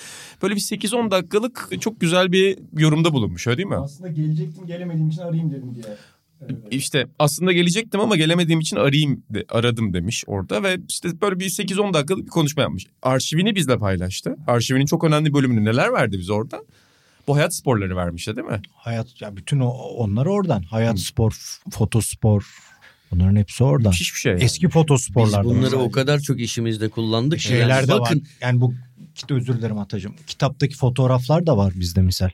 böyle 0.42 0.54
bir 0.56 0.60
8-10 0.60 1.10
dakikalık 1.10 1.68
çok 1.80 2.00
güzel 2.00 2.32
bir 2.32 2.58
yorumda 2.78 3.12
bulunmuş. 3.12 3.46
Öyle 3.46 3.56
değil 3.56 3.68
mi? 3.68 3.76
Aslında 3.76 4.08
gelecektim 4.08 4.66
gelemediğim 4.66 5.08
için 5.08 5.22
arayayım 5.22 5.50
dedim 5.50 5.74
diye. 5.74 5.96
Evet. 6.42 6.56
İşte 6.70 7.06
aslında 7.18 7.52
gelecektim 7.52 8.00
ama 8.00 8.16
gelemediğim 8.16 8.60
için 8.60 8.76
arayayım 8.76 9.22
de, 9.30 9.44
aradım 9.48 9.94
demiş 9.94 10.24
orada 10.26 10.62
ve 10.62 10.76
işte 10.88 11.20
böyle 11.20 11.40
bir 11.40 11.44
8-10 11.50 11.94
dakikalık 11.94 12.24
bir 12.24 12.30
konuşma 12.30 12.62
yapmış. 12.62 12.86
Arşivini 13.02 13.54
bizle 13.54 13.78
paylaştı. 13.78 14.36
Arşivinin 14.46 14.86
çok 14.86 15.04
önemli 15.04 15.34
bölümünü 15.34 15.64
neler 15.64 15.92
verdi 15.92 16.18
biz 16.18 16.30
orada? 16.30 16.62
Bu 17.26 17.36
hayat 17.36 17.54
sporları 17.54 17.96
vermişti 17.96 18.36
değil 18.36 18.46
mi? 18.48 18.60
Hayat 18.74 19.20
ya 19.20 19.36
bütün 19.36 19.60
o, 19.60 19.68
onlar 19.70 20.26
oradan. 20.26 20.62
Hayat 20.62 20.98
spor, 20.98 21.30
f- 21.30 21.70
fotospor 21.70 22.46
bunların 23.10 23.36
hepsi 23.36 23.64
oradan. 23.64 23.90
Müthiş 23.90 24.14
bir 24.14 24.18
şey. 24.18 24.32
yani. 24.32 24.44
Eski 24.44 24.66
Biz 24.66 24.72
fotosporlardan. 24.72 25.44
bunları 25.44 25.60
mesela. 25.62 25.82
o 25.82 25.90
kadar 25.90 26.20
çok 26.20 26.40
işimizde 26.40 26.88
kullandık 26.88 27.38
ki. 27.38 27.44
şeyler 27.44 27.68
yani 27.68 27.88
de 27.88 27.92
bakın, 27.92 28.18
var. 28.20 28.26
Yani 28.40 28.60
bu 28.60 28.74
kit 29.14 29.30
özür 29.30 29.58
dilerim 29.58 29.78
Atacığım. 29.78 30.14
Kitaptaki 30.26 30.76
fotoğraflar 30.76 31.46
da 31.46 31.56
var 31.56 31.72
bizde 31.76 32.02
misal. 32.02 32.30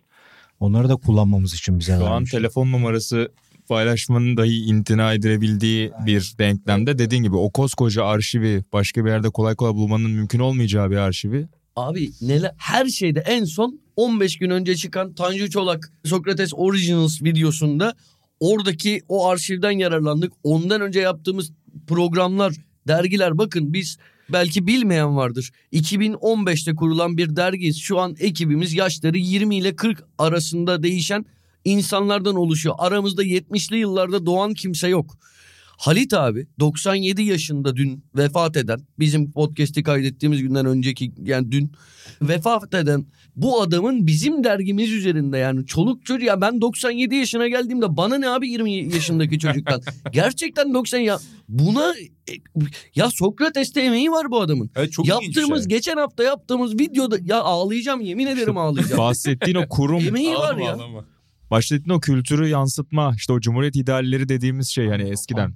Onları 0.61 0.89
da 0.89 0.97
kullanmamız 0.97 1.55
için 1.55 1.79
bize 1.79 1.93
Şu 1.97 2.07
an 2.07 2.13
vermiş. 2.13 2.31
telefon 2.31 2.73
numarası 2.73 3.33
paylaşmanın 3.69 4.37
dahi 4.37 4.65
imtina 4.65 5.13
edilebildiği 5.13 5.93
bir 6.07 6.35
denklemde 6.39 6.99
dediğin 6.99 7.23
gibi 7.23 7.37
o 7.37 7.51
koskoca 7.51 8.05
arşivi 8.05 8.65
başka 8.73 9.05
bir 9.05 9.11
yerde 9.11 9.31
kolay 9.31 9.55
kolay 9.55 9.75
bulmanın 9.75 10.11
mümkün 10.11 10.39
olmayacağı 10.39 10.91
bir 10.91 10.97
arşivi 10.97 11.49
Abi 11.77 12.11
neler 12.21 12.53
her 12.59 12.87
şeyde 12.87 13.21
en 13.21 13.45
son 13.45 13.81
15 13.97 14.39
gün 14.39 14.51
önce 14.51 14.77
çıkan 14.77 15.15
Tanju 15.15 15.51
Çolak 15.51 15.93
Sokrates 16.05 16.55
Originals 16.55 17.23
videosunda 17.23 17.95
oradaki 18.41 19.03
o 19.09 19.29
arşivden 19.29 19.71
yararlandık. 19.71 20.33
Ondan 20.43 20.81
önce 20.81 21.01
yaptığımız 21.01 21.53
programlar, 21.87 22.55
dergiler 22.89 23.39
bakın 23.39 23.73
biz 23.73 23.99
belki 24.29 24.67
bilmeyen 24.67 25.17
vardır. 25.17 25.51
2015'te 25.73 26.75
kurulan 26.75 27.17
bir 27.17 27.37
dergiyiz. 27.37 27.79
Şu 27.79 27.99
an 27.99 28.17
ekibimiz 28.19 28.75
yaşları 28.75 29.19
20 29.19 29.57
ile 29.57 29.77
40 29.77 30.05
arasında 30.19 30.83
değişen 30.83 31.25
insanlardan 31.71 32.35
oluşuyor. 32.37 32.75
Aramızda 32.79 33.25
70'li 33.25 33.77
yıllarda 33.79 34.27
doğan 34.27 34.55
kimse 34.55 34.89
yok. 34.89 35.19
Halit 35.79 36.15
abi 36.15 36.47
97 36.61 37.23
yaşında 37.23 37.77
dün 37.77 38.05
vefat 38.17 38.57
eden 38.57 38.79
bizim 38.99 39.33
podcast'i 39.33 39.83
kaydettiğimiz 39.83 40.43
günden 40.43 40.67
önceki 40.67 41.13
yani 41.25 41.53
dün 41.53 41.73
vefat 42.23 42.75
eden 42.75 43.07
bu 43.37 43.63
adamın 43.63 44.07
bizim 44.07 44.45
dergimiz 44.45 44.93
üzerinde 44.93 45.39
yani 45.39 45.67
çoluk 45.67 46.05
çocuk 46.07 46.23
ya 46.29 46.41
ben 46.41 46.61
97 46.61 47.15
yaşına 47.15 47.49
geldiğimde 47.49 47.97
bana 47.97 48.19
ne 48.19 48.29
abi 48.29 48.49
20 48.51 48.73
yaşındaki 48.95 49.39
çocuktan 49.39 49.81
gerçekten 50.13 50.75
90 50.75 50.99
ya 50.99 51.19
buna 51.49 51.95
ya 52.95 53.11
Sokrates'te 53.11 53.81
emeği 53.81 54.11
var 54.11 54.31
bu 54.31 54.41
adamın. 54.41 54.71
Evet, 54.77 54.93
çok 54.93 55.07
Yaptığımız 55.09 55.61
şey. 55.61 55.69
geçen 55.69 55.97
hafta 55.97 56.23
yaptığımız 56.23 56.75
videoda 56.75 57.19
ya 57.25 57.41
ağlayacağım 57.43 58.01
yemin 58.01 58.27
ederim 58.27 58.57
ağlayacağım. 58.59 58.99
bahsettiğin 58.99 59.57
o 59.57 59.69
kurum 59.69 60.01
Emeği 60.07 60.35
var 60.35 60.55
Ağlama, 60.55 60.63
ya. 60.65 60.75
ağlama. 60.75 61.05
Bahsettiğin 61.51 61.97
o 61.97 62.01
kültürü 62.01 62.49
yansıtma 62.49 63.15
işte 63.17 63.33
o 63.33 63.41
cumhuriyet 63.41 63.77
idealleri 63.77 64.29
dediğimiz 64.29 64.69
şey 64.69 64.85
yani 64.85 65.03
eskiden. 65.03 65.55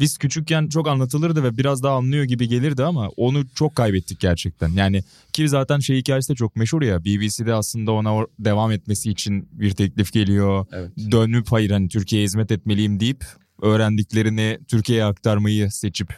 Biz 0.00 0.18
küçükken 0.18 0.68
çok 0.68 0.88
anlatılırdı 0.88 1.44
ve 1.44 1.56
biraz 1.56 1.82
daha 1.82 1.96
anlıyor 1.96 2.24
gibi 2.24 2.48
gelirdi 2.48 2.84
ama 2.84 3.08
onu 3.08 3.44
çok 3.54 3.76
kaybettik 3.76 4.20
gerçekten. 4.20 4.68
Yani 4.68 5.02
ki 5.32 5.48
zaten 5.48 5.78
şey 5.78 5.96
hikayesi 5.96 6.32
de 6.32 6.34
çok 6.34 6.56
meşhur 6.56 6.82
ya. 6.82 7.04
BBC'de 7.04 7.54
aslında 7.54 7.92
ona 7.92 8.26
devam 8.38 8.70
etmesi 8.70 9.10
için 9.10 9.48
bir 9.52 9.70
teklif 9.70 10.12
geliyor. 10.12 10.66
Evet. 10.72 10.90
Dönüp 11.10 11.52
hayır 11.52 11.70
hani 11.70 11.88
Türkiye'ye 11.88 12.24
hizmet 12.24 12.50
etmeliyim 12.52 13.00
deyip 13.00 13.24
öğrendiklerini 13.62 14.58
Türkiye'ye 14.68 15.04
aktarmayı 15.04 15.70
seçip 15.70 16.14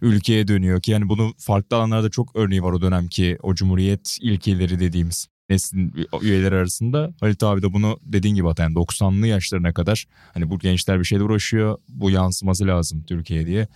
ülkeye 0.00 0.48
dönüyor 0.48 0.82
ki 0.82 0.90
yani 0.90 1.08
bunu 1.08 1.32
farklı 1.38 1.76
alanlarda 1.76 2.10
çok 2.10 2.36
örneği 2.36 2.62
var 2.62 2.72
o 2.72 2.80
dönemki 2.80 3.38
o 3.42 3.54
cumhuriyet 3.54 4.18
ilkeleri 4.20 4.80
dediğimiz 4.80 5.26
neslin 5.50 5.94
üyeleri 6.22 6.54
arasında. 6.54 7.12
Halit 7.20 7.42
abi 7.42 7.62
de 7.62 7.72
bunu 7.72 7.98
dediğin 8.02 8.34
gibi 8.34 8.46
hatta 8.46 8.62
yani 8.62 8.74
90'lı 8.74 9.26
yaşlarına 9.26 9.72
kadar 9.72 10.04
hani 10.34 10.50
bu 10.50 10.58
gençler 10.58 10.98
bir 10.98 11.04
şeyle 11.04 11.22
uğraşıyor 11.22 11.78
bu 11.88 12.10
yansıması 12.10 12.66
lazım 12.66 13.02
Türkiye'ye 13.02 13.46
diye 13.46 13.68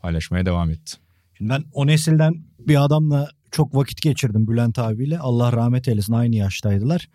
paylaşmaya 0.00 0.46
devam 0.46 0.70
etti. 0.70 0.96
Şimdi 1.34 1.50
ben 1.50 1.64
o 1.72 1.86
nesilden 1.86 2.34
bir 2.58 2.84
adamla 2.84 3.28
çok 3.50 3.74
vakit 3.74 4.02
geçirdim 4.02 4.48
Bülent 4.48 4.78
abiyle. 4.78 5.18
Allah 5.18 5.52
rahmet 5.52 5.88
eylesin 5.88 6.12
aynı 6.12 6.36
yaştaydılar. 6.36 7.08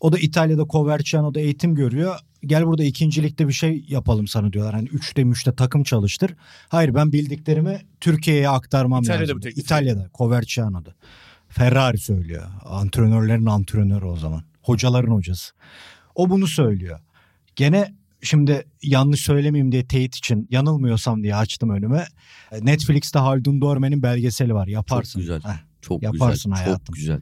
O 0.00 0.12
da 0.12 0.18
İtalya'da 0.18 0.66
Coverciano'da 0.70 1.40
eğitim 1.40 1.74
görüyor. 1.74 2.18
Gel 2.46 2.66
burada 2.66 2.84
ikincilikte 2.84 3.48
bir 3.48 3.52
şey 3.52 3.84
yapalım 3.88 4.26
sana 4.26 4.52
diyorlar. 4.52 4.74
Hani 4.74 4.88
üçte 4.88 5.24
müşte 5.24 5.54
takım 5.54 5.82
çalıştır. 5.82 6.34
Hayır 6.68 6.94
ben 6.94 7.12
bildiklerimi 7.12 7.80
Türkiye'ye 8.00 8.48
aktarmam 8.48 9.02
İtalya'da 9.02 9.22
lazım. 9.22 9.36
bu 9.36 9.40
teklif. 9.40 9.64
İtalya'da 9.64 10.10
Coverciano'da. 10.14 10.94
Ferrari 11.54 11.98
söylüyor. 11.98 12.42
Antrenörlerin 12.64 13.46
antrenörü 13.46 14.04
o 14.04 14.16
zaman. 14.16 14.42
Hocaların 14.62 15.12
hocası. 15.12 15.52
O 16.14 16.30
bunu 16.30 16.46
söylüyor. 16.46 17.00
Gene 17.56 17.94
şimdi 18.22 18.64
yanlış 18.82 19.20
söylemeyeyim 19.20 19.72
diye 19.72 19.86
teyit 19.86 20.16
için 20.16 20.46
yanılmıyorsam 20.50 21.22
diye 21.22 21.36
açtım 21.36 21.70
önüme. 21.70 22.06
Netflix'te 22.60 23.18
Haldun 23.18 23.60
Dorme'nin 23.60 24.02
belgeseli 24.02 24.54
var. 24.54 24.66
Yaparsın. 24.66 25.20
güzel. 25.20 25.40
Heh. 25.42 25.58
Çok 25.82 26.02
Yaparsın 26.02 26.52
güzel. 26.52 26.64
hayatım. 26.64 26.84
Çok 26.86 26.94
güzel. 26.96 27.20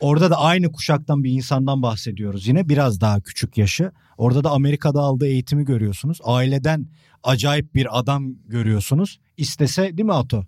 Orada 0.00 0.30
da 0.30 0.38
aynı 0.38 0.72
kuşaktan 0.72 1.24
bir 1.24 1.30
insandan 1.30 1.82
bahsediyoruz 1.82 2.46
yine 2.46 2.68
biraz 2.68 3.00
daha 3.00 3.20
küçük 3.20 3.58
yaşı. 3.58 3.92
Orada 4.18 4.44
da 4.44 4.50
Amerika'da 4.50 5.00
aldığı 5.00 5.26
eğitimi 5.26 5.64
görüyorsunuz. 5.64 6.18
Aileden 6.24 6.86
acayip 7.22 7.74
bir 7.74 7.98
adam 7.98 8.34
görüyorsunuz. 8.46 9.18
İstese 9.36 9.82
değil 9.82 10.06
mi 10.06 10.12
Ato? 10.14 10.44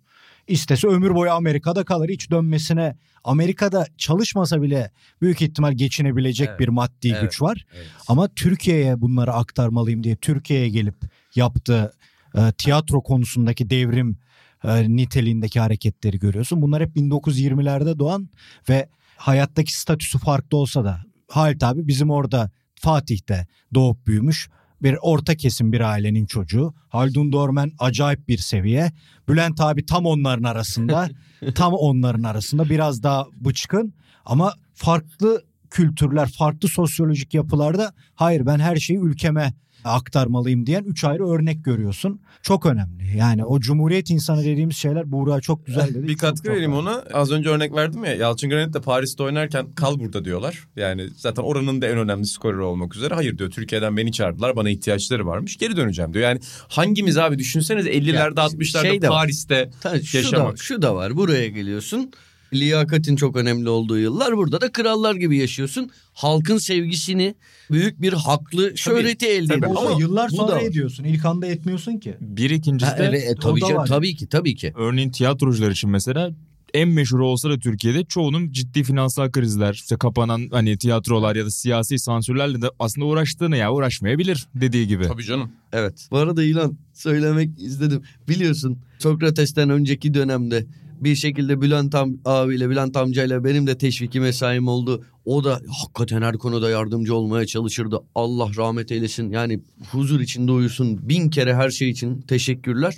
İstese 0.48 0.88
ömür 0.88 1.14
boyu 1.14 1.30
Amerika'da 1.30 1.84
kalır. 1.84 2.08
Hiç 2.08 2.30
dönmesine 2.30 2.96
Amerika'da 3.24 3.86
çalışmasa 3.98 4.62
bile 4.62 4.90
büyük 5.22 5.42
ihtimal 5.42 5.72
geçinebilecek 5.72 6.48
Evet. 6.48 6.60
bir 6.60 6.68
maddi 6.68 7.08
Evet. 7.08 7.22
güç 7.22 7.42
var. 7.42 7.66
Evet. 7.76 7.86
Ama 8.08 8.28
Türkiye'ye 8.28 9.00
bunları 9.00 9.32
aktarmalıyım 9.32 10.04
diye 10.04 10.16
Türkiye'ye 10.16 10.68
gelip 10.68 10.96
yaptığı 11.34 11.92
e, 12.34 12.52
tiyatro 12.58 13.02
konusundaki 13.02 13.70
devrim 13.70 14.18
e, 14.64 14.96
niteliğindeki 14.96 15.60
hareketleri 15.60 16.18
görüyorsun. 16.18 16.62
Bunlar 16.62 16.82
hep 16.82 16.96
1920'lerde 16.96 17.98
doğan 17.98 18.28
ve 18.68 18.88
hayattaki 19.16 19.78
statüsü 19.80 20.18
farklı 20.18 20.58
olsa 20.58 20.84
da 20.84 21.00
Halit 21.28 21.62
abi 21.62 21.86
bizim 21.86 22.10
orada 22.10 22.50
Fatih'te 22.80 23.46
doğup 23.74 24.06
büyümüş 24.06 24.48
bir 24.82 24.96
orta 25.02 25.34
kesim 25.34 25.72
bir 25.72 25.80
ailenin 25.80 26.26
çocuğu. 26.26 26.74
Haldun 26.88 27.32
Dormen 27.32 27.72
acayip 27.78 28.28
bir 28.28 28.38
seviye. 28.38 28.92
Bülent 29.28 29.60
abi 29.60 29.86
tam 29.86 30.06
onların 30.06 30.42
arasında. 30.42 31.08
tam 31.54 31.74
onların 31.74 32.22
arasında 32.22 32.64
biraz 32.64 33.02
daha 33.02 33.26
bıçkın 33.32 33.94
ama 34.24 34.54
farklı 34.74 35.42
kültürler, 35.70 36.28
farklı 36.38 36.68
sosyolojik 36.68 37.34
yapılarda 37.34 37.92
hayır 38.14 38.46
ben 38.46 38.58
her 38.58 38.76
şeyi 38.76 38.98
ülkeme 38.98 39.52
aktarmalıyım 39.84 40.66
diyen 40.66 40.84
üç 40.84 41.04
ayrı 41.04 41.28
örnek 41.28 41.64
görüyorsun. 41.64 42.20
Çok 42.42 42.66
önemli. 42.66 43.16
Yani 43.16 43.44
o 43.44 43.60
cumhuriyet 43.60 44.10
insanı 44.10 44.44
dediğimiz 44.44 44.76
şeyler 44.76 45.12
Buğra 45.12 45.40
çok 45.40 45.66
güzel 45.66 45.88
dedi. 45.94 46.02
Bir 46.02 46.12
Çok 46.12 46.20
katkı 46.20 46.42
çok 46.42 46.52
vereyim 46.54 46.72
var. 46.72 46.78
ona. 46.78 47.04
Az 47.14 47.30
önce 47.30 47.48
örnek 47.48 47.74
verdim 47.74 48.04
ya. 48.04 48.14
Yalçın 48.14 48.50
Granit 48.50 48.74
de 48.74 48.80
Paris'te 48.80 49.22
oynarken 49.22 49.66
kal 49.74 49.98
burada 49.98 50.24
diyorlar. 50.24 50.68
Yani 50.76 51.08
zaten 51.16 51.42
oranın 51.42 51.82
da 51.82 51.86
en 51.86 51.98
önemli 51.98 52.26
skoreri 52.26 52.60
olmak 52.60 52.96
üzere. 52.96 53.14
Hayır 53.14 53.38
diyor 53.38 53.50
Türkiye'den 53.50 53.96
beni 53.96 54.12
çağırdılar. 54.12 54.56
Bana 54.56 54.70
ihtiyaçları 54.70 55.26
varmış. 55.26 55.56
Geri 55.56 55.76
döneceğim 55.76 56.14
diyor. 56.14 56.24
Yani 56.24 56.40
hangimiz 56.68 57.18
abi 57.18 57.38
düşünsenize 57.38 57.90
50'lerde 57.90 58.34
60'larda 58.34 58.82
şey 58.82 59.02
var. 59.02 59.08
Paris'te 59.08 59.70
Tabii 59.80 60.02
şu 60.02 60.18
da, 60.18 60.22
yaşamak. 60.22 60.58
şu 60.58 60.82
da 60.82 60.94
var. 60.94 61.16
Buraya 61.16 61.48
geliyorsun. 61.48 62.10
Liyakatin 62.54 63.16
çok 63.16 63.36
önemli 63.36 63.68
olduğu 63.68 63.98
yıllar. 63.98 64.36
Burada 64.36 64.60
da 64.60 64.72
krallar 64.72 65.14
gibi 65.14 65.36
yaşıyorsun. 65.38 65.90
Halkın 66.12 66.58
sevgisini, 66.58 67.34
büyük 67.70 68.02
bir 68.02 68.12
haklı 68.12 68.78
şöhreti 68.78 69.26
elde 69.26 69.46
tabii. 69.48 69.58
ediyorsun. 69.58 69.86
Ama 69.86 70.00
yıllar 70.00 70.28
sonra 70.28 70.60
ediyorsun. 70.60 71.04
İlk 71.04 71.24
anda 71.24 71.46
etmiyorsun 71.46 71.98
ki. 71.98 72.16
Bir 72.20 72.50
ikincisi 72.50 72.90
Ha, 72.90 72.98
de 72.98 73.04
evet, 73.04 73.30
e, 73.30 73.34
tabii, 73.34 73.60
var. 73.60 73.86
tabii 73.86 74.16
ki 74.16 74.28
tabii 74.28 74.54
ki. 74.54 74.72
örneğin 74.76 75.10
tiyatrocular 75.10 75.70
için 75.70 75.90
mesela 75.90 76.30
en 76.74 76.88
meşhur 76.88 77.18
olsa 77.18 77.50
da 77.50 77.58
Türkiye'de 77.58 78.04
çoğunun 78.04 78.52
ciddi 78.52 78.82
finansal 78.82 79.30
krizler, 79.30 79.74
işte 79.74 79.96
kapanan 79.96 80.48
hani 80.50 80.78
tiyatrolar 80.78 81.36
ya 81.36 81.46
da 81.46 81.50
siyasi 81.50 81.98
sansürlerle 81.98 82.62
de 82.62 82.66
aslında 82.78 83.06
uğraştığını 83.06 83.56
ya 83.56 83.72
uğraşmayabilir 83.72 84.48
dediği 84.54 84.88
gibi. 84.88 85.04
Tabii 85.04 85.24
canım. 85.24 85.52
Evet. 85.72 86.08
Bu 86.10 86.16
arada 86.16 86.42
İlan 86.42 86.78
söylemek 86.94 87.50
istedim. 87.58 88.02
Biliyorsun 88.28 88.78
Sokrates'ten 88.98 89.70
önceki 89.70 90.14
dönemde 90.14 90.66
bir 91.00 91.14
şekilde 91.14 91.60
Bülent 91.60 91.94
Am 91.94 92.16
abiyle 92.24 92.70
Bülent 92.70 92.96
amcayla 92.96 93.44
benim 93.44 93.66
de 93.66 93.78
teşviki 93.78 94.20
mesaim 94.20 94.68
oldu. 94.68 95.04
O 95.28 95.44
da 95.44 95.60
hakikaten 95.82 96.22
her 96.22 96.36
konuda 96.36 96.70
yardımcı 96.70 97.14
olmaya 97.14 97.46
çalışırdı. 97.46 98.00
Allah 98.14 98.50
rahmet 98.56 98.92
eylesin. 98.92 99.30
Yani 99.30 99.60
huzur 99.90 100.20
içinde 100.20 100.52
uyusun. 100.52 101.08
Bin 101.08 101.30
kere 101.30 101.54
her 101.54 101.70
şey 101.70 101.90
için 101.90 102.20
teşekkürler. 102.20 102.94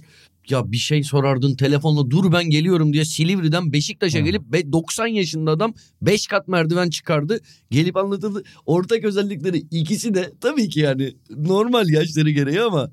Ya 0.51 0.73
bir 0.73 0.77
şey 0.77 1.03
sorardın 1.03 1.57
telefonla 1.57 2.11
dur 2.11 2.33
ben 2.33 2.51
geliyorum 2.51 2.93
diye 2.93 3.05
Silivri'den 3.05 3.73
Beşiktaş'a 3.73 4.21
gelip 4.21 4.43
be- 4.43 4.73
90 4.73 5.07
yaşında 5.07 5.51
adam 5.51 5.75
5 6.03 6.27
kat 6.27 6.49
merdiven 6.49 6.91
çıkardı. 6.91 7.41
Gelip 7.71 7.97
anlatıldı. 7.97 8.43
Ortak 8.67 9.05
özellikleri 9.05 9.57
ikisi 9.57 10.15
de 10.15 10.33
tabii 10.41 10.69
ki 10.69 10.81
yani 10.81 11.15
normal 11.37 11.89
yaşları 11.89 12.31
gereği 12.31 12.61
ama 12.61 12.91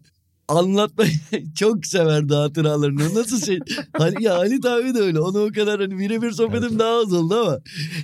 anlatmayı 0.48 1.12
çok 1.56 1.86
severdi 1.86 2.34
hatıralarını. 2.34 3.16
Nasıl 3.16 3.46
şey? 3.46 3.60
Hani 3.98 4.24
ya 4.24 4.36
Halit 4.36 4.66
abi 4.66 4.94
de 4.94 5.00
öyle. 5.00 5.20
Onu 5.20 5.44
o 5.46 5.52
kadar 5.52 5.80
hani 5.80 6.00
birebir 6.00 6.32
sohbetim 6.32 6.80
daha 6.80 7.00
az 7.00 7.14
oldu 7.14 7.36
ama 7.36 7.60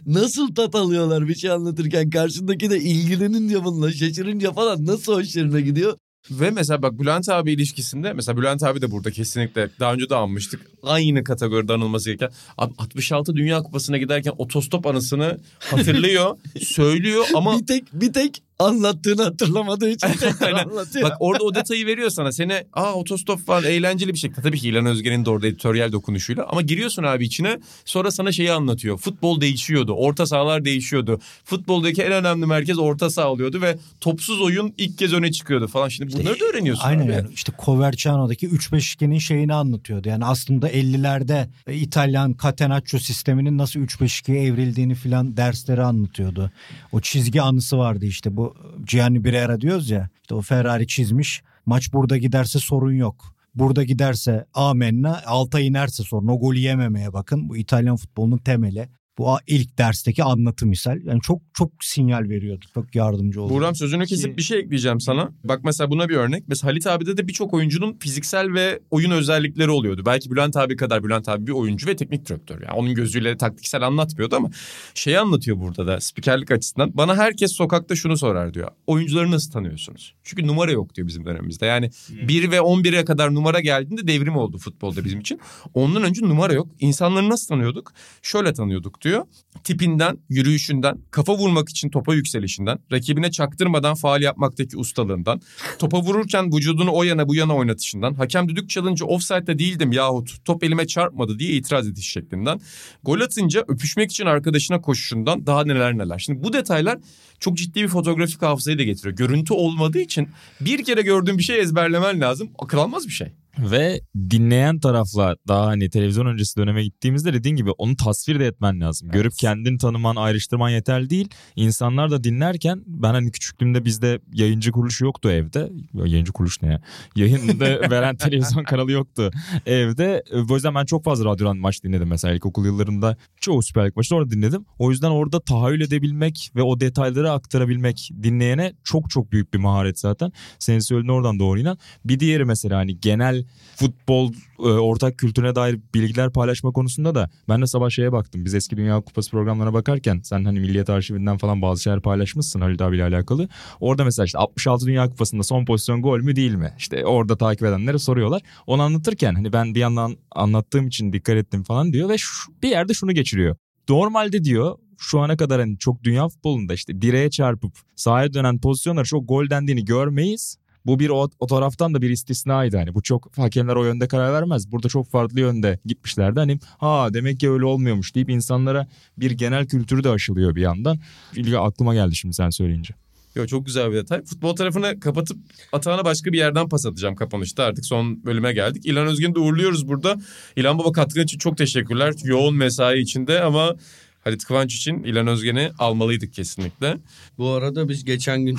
nasıl 0.06 0.56
tat 0.56 0.76
alıyorlar 0.76 1.28
bir 1.28 1.36
şey 1.36 1.52
anlatırken 1.52 2.10
karşındaki 2.10 2.70
de 2.70 2.80
ilgilenince 2.80 3.64
bununla 3.64 3.91
şaşırınca 3.91 4.52
falan 4.52 4.86
nasıl 4.86 5.14
hoşlarına 5.14 5.60
gidiyor. 5.60 5.98
Ve 6.32 6.52
mesela 6.52 6.82
bak 6.82 7.00
Bülent 7.00 7.30
abi 7.30 7.52
ilişkisinde 7.52 8.14
mesela 8.14 8.38
Bülent 8.38 8.64
abi 8.64 8.82
de 8.82 8.91
burada 8.91 9.12
kesinlikle 9.12 9.70
daha 9.80 9.94
önce 9.94 10.10
de 10.10 10.16
anmıştık. 10.16 10.62
Aynı 10.84 11.24
kategoride 11.24 11.74
anılması 11.74 12.10
gereken. 12.10 12.32
Abi 12.58 12.74
66 12.78 13.36
Dünya 13.36 13.64
Kupası'na 13.64 13.98
giderken 13.98 14.34
otostop 14.38 14.86
anısını 14.86 15.38
hatırlıyor, 15.60 16.38
söylüyor 16.62 17.26
ama 17.36 17.60
Bir 17.60 17.66
tek 17.66 17.84
bir 17.94 18.14
tek 18.14 18.44
anlattığını 18.60 19.24
hatırlamadığı 19.24 19.89
için 19.89 20.08
tekrar 20.20 20.51
anlatıyor. 20.51 21.10
Bak 21.10 21.18
orada 21.20 21.43
o 21.43 21.56
detayı 21.56 21.86
veriyor 21.86 22.10
sana. 22.10 22.32
Sene 22.32 22.64
aa 22.74 22.93
otostop 22.93 23.45
falan 23.45 23.64
eğlenceli 23.64 24.14
bir 24.14 24.18
şey. 24.18 24.32
Tabii 24.32 24.60
ki 24.60 24.70
İlhan 24.70 24.86
Özgen'in 24.86 25.26
de 25.26 25.30
orada 25.30 25.47
editoryal 25.47 25.91
dokunuşuyla. 25.91 26.45
Ama 26.49 26.62
giriyorsun 26.62 27.04
abi 27.04 27.26
içine 27.26 27.60
sonra 27.86 28.12
sana 28.12 28.32
şeyi 28.32 28.51
anlatıyor. 28.51 28.97
Futbol 28.97 29.41
değişiyordu. 29.41 29.93
Orta 29.93 30.26
sahalar 30.26 30.66
değişiyordu. 30.66 31.20
Futboldaki 31.45 32.01
en 32.01 32.12
önemli 32.12 32.45
merkez 32.45 32.80
orta 32.80 33.10
saha 33.10 33.28
oluyordu 33.28 33.62
ve 33.62 33.78
topsuz 34.01 34.41
oyun 34.41 34.74
ilk 34.78 34.97
kez 34.97 35.14
öne 35.14 35.32
çıkıyordu 35.32 35.68
falan. 35.68 35.88
Şimdi 35.89 36.14
bunları 36.14 36.39
da 36.39 36.45
öğreniyorsun 36.45 36.84
Aynen 36.88 37.06
abi. 37.06 37.12
yani 37.12 37.28
işte 37.34 37.51
Coverciano'daki 37.66 38.47
3-5-2'nin 38.49 39.18
şeyini 39.20 39.54
anlatıyordu. 39.54 40.10
Yani 40.10 40.26
aslında 40.26 40.70
50'lerde 40.72 41.47
İtalyan 41.72 42.36
Catenaccio 42.43 42.99
sisteminin 42.99 43.58
nasıl 43.58 43.80
3-5-2'ye 43.80 44.43
evrildiğini 44.43 44.95
filan 44.95 45.38
dersleri 45.38 45.82
anlatıyordu. 45.84 46.51
O 46.91 46.99
çizgi 47.01 47.41
anısı 47.41 47.78
vardı 47.78 48.06
işte 48.06 48.38
bu 48.38 48.43
Gianni 48.84 49.24
Birera 49.24 49.62
diyoruz 49.62 49.89
ya 49.89 50.10
işte 50.22 50.36
o 50.36 50.41
Ferrari 50.41 50.88
çizmiş 50.88 51.44
maç 51.66 51.94
burada 51.94 52.18
giderse 52.18 52.60
sorun 52.60 52.94
yok. 52.94 53.36
Burada 53.56 53.84
giderse 53.84 54.46
amenna 54.54 55.22
alta 55.26 55.60
inerse 55.60 56.04
sorun 56.04 56.28
o 56.28 56.39
golü 56.39 56.60
yememeye 56.60 57.14
bakın 57.14 57.50
bu 57.50 57.58
İtalyan 57.58 57.96
futbolunun 57.96 58.38
temeli. 58.38 58.89
Bu 59.18 59.38
ilk 59.47 59.78
dersteki 59.78 60.24
anlatı 60.24 60.66
misal. 60.66 60.99
Yani 61.05 61.22
çok 61.22 61.41
çok 61.53 61.72
sinyal 61.82 62.30
veriyordu. 62.30 62.66
Çok 62.74 62.95
yardımcı 62.95 63.41
oldu. 63.41 63.53
Buğram 63.53 63.76
sözünü 63.76 64.05
kesip 64.05 64.38
bir 64.38 64.41
şey 64.41 64.59
ekleyeceğim 64.59 64.99
sana. 64.99 65.32
Bak 65.43 65.59
mesela 65.64 65.91
buna 65.91 66.09
bir 66.09 66.16
örnek. 66.16 66.43
Mesela 66.47 66.72
Halit 66.72 66.88
abide 66.88 67.18
de 67.18 67.28
birçok 67.28 67.53
oyuncunun 67.53 67.97
fiziksel 67.99 68.53
ve 68.53 68.80
oyun 68.91 69.11
özellikleri 69.11 69.72
oluyordu. 69.72 70.03
Belki 70.05 70.32
Bülent 70.32 70.57
abi 70.57 70.76
kadar 70.76 71.03
Bülent 71.03 71.30
abi 71.30 71.47
bir 71.47 71.51
oyuncu 71.51 71.88
ve 71.88 71.95
teknik 71.95 72.30
direktör. 72.30 72.61
Yani 72.61 72.74
onun 72.74 72.95
gözüyle 72.95 73.38
taktiksel 73.38 73.82
anlatmıyordu 73.82 74.36
ama 74.36 74.49
şeyi 74.93 75.20
anlatıyor 75.20 75.59
burada 75.59 75.88
da 75.88 76.01
spikerlik 76.01 76.51
açısından. 76.51 76.97
Bana 76.97 77.16
herkes 77.16 77.51
sokakta 77.51 77.95
şunu 77.95 78.18
sorar 78.18 78.53
diyor. 78.53 78.72
Oyuncuları 78.88 79.32
nasıl 79.32 79.51
tanıyorsunuz? 79.51 80.14
Çünkü 80.24 80.47
numara 80.47 80.72
yok 80.72 80.95
diyor 80.95 81.07
bizim 81.07 81.26
dönemimizde. 81.26 81.66
Yani 81.66 81.89
1 82.09 82.51
ve 82.51 82.57
11'e 82.57 83.05
kadar 83.05 83.34
numara 83.34 83.59
geldiğinde 83.59 84.07
devrim 84.07 84.38
oldu 84.38 84.57
futbolda 84.57 85.05
bizim 85.05 85.20
için. 85.20 85.39
Ondan 85.74 86.03
önce 86.03 86.22
numara 86.22 86.53
yok. 86.53 86.68
İnsanları 86.80 87.30
nasıl 87.30 87.47
tanıyorduk? 87.47 87.93
Şöyle 88.22 88.53
tanıyorduk 88.53 89.03
diyor. 89.04 89.26
Tipinden, 89.64 90.18
yürüyüşünden, 90.30 90.97
kafa 91.12 91.38
vurmak 91.38 91.70
için 91.70 91.89
topa 91.89 92.16
yükselişinden, 92.16 92.80
rakibine 92.91 93.32
çaktırmadan 93.32 93.95
faal 93.95 94.22
yapmaktaki 94.22 94.78
ustalığından, 94.78 95.41
topa 95.80 96.01
vururken 96.01 96.54
vücudunu 96.54 96.91
o 96.91 97.04
yana 97.04 97.28
bu 97.28 97.36
yana 97.36 97.56
oynatışından, 97.56 98.14
hakem 98.14 98.49
düdük 98.49 98.70
çalınca 98.70 99.06
offside'de 99.06 99.60
değildim 99.60 99.91
yahut 99.91 100.45
top 100.45 100.64
elime 100.64 100.88
çarpmadı 100.88 101.39
diye 101.39 101.51
itiraz 101.51 101.88
ediş 101.88 102.10
şeklinden, 102.10 102.62
gol 103.04 103.22
atınca 103.22 103.66
öpüşmek 103.68 104.12
için 104.12 104.26
arkadaşına 104.26 104.82
koşuşundan 104.82 105.47
daha 105.47 105.64
neler 105.64 105.97
neler. 105.97 106.20
Şimdi 106.20 106.43
bu 106.43 106.54
detaylar 106.54 106.99
çok 107.39 107.58
ciddi 107.58 107.84
bir 107.84 107.88
fotoğrafik 107.88 108.41
hafızayı 108.41 108.78
da 108.78 108.84
getiriyor. 108.84 109.16
Görüntü 109.16 109.54
olmadığı 109.54 109.99
için 109.99 110.30
bir 110.62 110.84
kere 110.84 111.01
gördüğün 111.01 111.38
bir 111.38 111.43
şey 111.43 111.60
ezberlemen 111.60 112.22
lazım. 112.22 112.51
Akıl 112.60 112.78
almaz 112.78 113.08
bir 113.08 113.14
şey. 113.14 113.43
Ve 113.60 114.01
dinleyen 114.30 114.80
tarafla 114.80 115.36
daha 115.47 115.66
hani 115.66 115.89
televizyon 115.89 116.26
öncesi 116.26 116.58
döneme 116.58 116.84
gittiğimizde 116.84 117.34
dediğin 117.34 117.56
gibi 117.56 117.72
onu 117.72 117.95
tasvir 117.95 118.39
de 118.39 118.47
etmen 118.47 118.82
lazım. 118.82 119.10
Görüp 119.12 119.34
kendini 119.39 119.78
tanıman, 119.78 120.16
ayrıştırman 120.16 120.70
yeterli 120.70 121.10
değil. 121.10 121.30
İnsanlar 121.56 122.12
da 122.12 122.24
dinlerken 122.24 122.84
ben 122.88 123.14
hani 123.14 123.32
küçüklüğümde 123.32 123.86
bizde 123.86 124.20
yayıncı 124.34 124.72
kuruluş 124.72 125.01
yoktu 125.01 125.32
evde. 125.32 125.70
Yayıncı 125.93 126.32
kuruluş 126.32 126.62
ne 126.62 126.68
ya? 126.68 126.82
Yayında 127.16 127.66
veren 127.91 128.16
televizyon 128.16 128.64
kanalı 128.64 128.91
yoktu 128.91 129.32
evde. 129.66 130.24
O 130.49 130.54
yüzden 130.54 130.76
ben 130.76 130.86
çok 130.86 131.04
fazla 131.04 131.26
radyodan 131.26 131.58
maç 131.58 131.84
dinledim 131.84 132.08
mesela 132.08 132.34
ilkokul 132.34 132.66
yıllarında. 132.66 133.18
Çoğu 133.41 133.64
Süper 133.64 133.88
Lig 133.88 133.95
maçını 133.95 134.18
orada 134.18 134.32
dinledim. 134.32 134.66
O 134.80 134.91
yüzden 134.91 135.10
orada 135.10 135.39
tahayyül 135.39 135.82
edebilmek 135.82 136.51
ve 136.56 136.62
o 136.62 136.80
detayları 136.80 137.32
aktarabilmek 137.32 138.10
dinleyene 138.24 138.74
çok 138.84 139.10
çok 139.10 139.32
büyük 139.32 139.54
bir 139.54 139.60
maharet 139.60 139.99
zaten. 139.99 140.32
Senin 140.60 140.80
söylediğin 140.80 141.14
oradan 141.14 141.39
doğru 141.39 141.60
inan. 141.60 141.78
Bir 142.06 142.20
diğeri 142.20 142.45
mesela 142.45 142.78
hani 142.78 142.99
genel 142.99 143.43
futbol 143.76 144.34
e, 144.60 144.64
ortak 144.64 145.18
kültürüne 145.18 145.56
dair 145.56 145.80
bilgiler 145.94 146.32
paylaşma 146.32 146.72
konusunda 146.72 147.16
da 147.16 147.30
ben 147.50 147.62
de 147.62 147.68
sabah 147.68 147.89
şeye 147.89 148.12
baktım. 148.12 148.46
Biz 148.46 148.54
eski 148.54 148.78
Dünya 148.78 149.02
Kupası 149.02 149.32
programlarına 149.32 149.74
bakarken 149.74 150.22
sen 150.24 150.46
hani 150.46 150.60
Milliyet 150.60 150.89
Arşivinden 150.89 151.38
falan 151.38 151.62
bazı 151.62 151.84
şeyler 151.84 152.02
paylaşmışsın 152.02 152.62
Halit 152.62 152.82
abiyle 152.82 153.04
alakalı. 153.04 153.50
Orada 153.80 154.04
mesela 154.04 154.26
işte 154.26 154.38
66 154.38 154.86
Dünya 154.86 155.10
Kupası'nda 155.10 155.44
son 155.44 155.66
pozisyon 155.66 156.02
gol 156.02 156.20
mü 156.20 156.36
değil 156.36 156.56
mi? 156.56 156.74
İşte 156.78 157.06
orada 157.06 157.38
takip 157.38 157.64
edenlere 157.64 158.00
soruyorlar. 158.00 158.41
Onu 158.68 158.82
anlatırken 158.82 159.36
hani 159.36 159.54
ben 159.54 159.76
bir 159.76 159.80
yandan 159.80 160.18
anlattığım 160.32 160.88
için 160.88 161.14
dikkat 161.14 161.36
ettim 161.36 161.64
falan 161.64 161.94
diyor 161.94 162.10
ve 162.10 162.18
şu, 162.18 162.54
bir 162.64 162.70
yerde 162.70 162.94
şunu 162.94 163.12
geçiriyor. 163.12 163.56
Normalde 163.89 164.44
diyor 164.44 164.78
şu 164.98 165.20
ana 165.20 165.38
kadar 165.38 165.60
hani 165.62 165.78
çok 165.78 166.04
dünya 166.04 166.28
futbolunda 166.30 166.74
işte 166.74 167.02
direğe 167.02 167.30
çarpıp 167.30 167.74
sahaya 167.96 168.34
dönen 168.34 168.60
pozisyonlar 168.60 169.06
çok 169.06 169.30
gol 169.30 169.50
dendiğini 169.50 169.86
görmeyiz. 169.86 170.58
Bu 170.86 171.00
bir 171.00 171.10
o, 171.10 171.30
o 171.40 171.48
taraftan 171.48 171.94
da 171.94 172.02
bir 172.02 172.10
istisnaydı 172.10 172.78
hani 172.78 172.96
bu 172.96 173.02
çok 173.02 173.38
hakemler 173.38 173.76
o 173.76 173.84
yönde 173.84 174.08
karar 174.08 174.34
vermez. 174.34 174.72
Burada 174.72 174.88
çok 174.88 175.12
farklı 175.12 175.40
yönde 175.40 175.80
gitmişlerdi 175.86 176.40
hani 176.40 176.60
ha 176.78 177.14
demek 177.14 177.40
ki 177.40 177.50
öyle 177.50 177.66
olmuyormuş 177.66 178.16
deyip 178.16 178.30
insanlara 178.30 178.88
bir 179.18 179.32
genel 179.32 179.68
kültürü 179.68 180.04
de 180.04 180.10
aşılıyor 180.10 180.56
bir 180.56 180.62
yandan. 180.62 181.00
İlgi 181.36 181.58
aklıma 181.58 181.94
geldi 181.94 182.16
şimdi 182.16 182.36
sen 182.36 182.50
söyleyince. 182.50 182.94
Yo, 183.36 183.48
çok 183.48 183.66
güzel 183.66 183.92
bir 183.92 183.96
detay. 183.96 184.24
Futbol 184.24 184.56
tarafını 184.56 185.00
kapatıp 185.00 185.38
Atahan'a 185.72 186.06
başka 186.06 186.32
bir 186.34 186.38
yerden 186.38 186.70
pas 186.70 186.86
atacağım 186.86 187.16
kapanışta. 187.16 187.64
Artık 187.64 187.86
son 187.86 188.26
bölüme 188.26 188.54
geldik. 188.54 188.86
İlhan 188.86 189.08
Özgen'i 189.08 189.36
de 189.36 189.40
uğurluyoruz 189.40 189.88
burada. 189.88 190.16
İlhan 190.56 190.80
Baba 190.80 190.92
katkın 190.92 191.24
için 191.24 191.38
çok 191.38 191.58
teşekkürler. 191.58 192.14
Yoğun 192.24 192.56
mesai 192.56 193.00
içinde 193.00 193.42
ama 193.42 193.76
Halit 194.24 194.46
Kıvanç 194.46 194.76
için 194.76 195.04
İlhan 195.04 195.28
Özgen'i 195.28 195.72
almalıydık 195.80 196.34
kesinlikle. 196.34 196.98
Bu 197.38 197.50
arada 197.50 197.90
biz 197.90 198.06
geçen 198.06 198.42
gün 198.46 198.58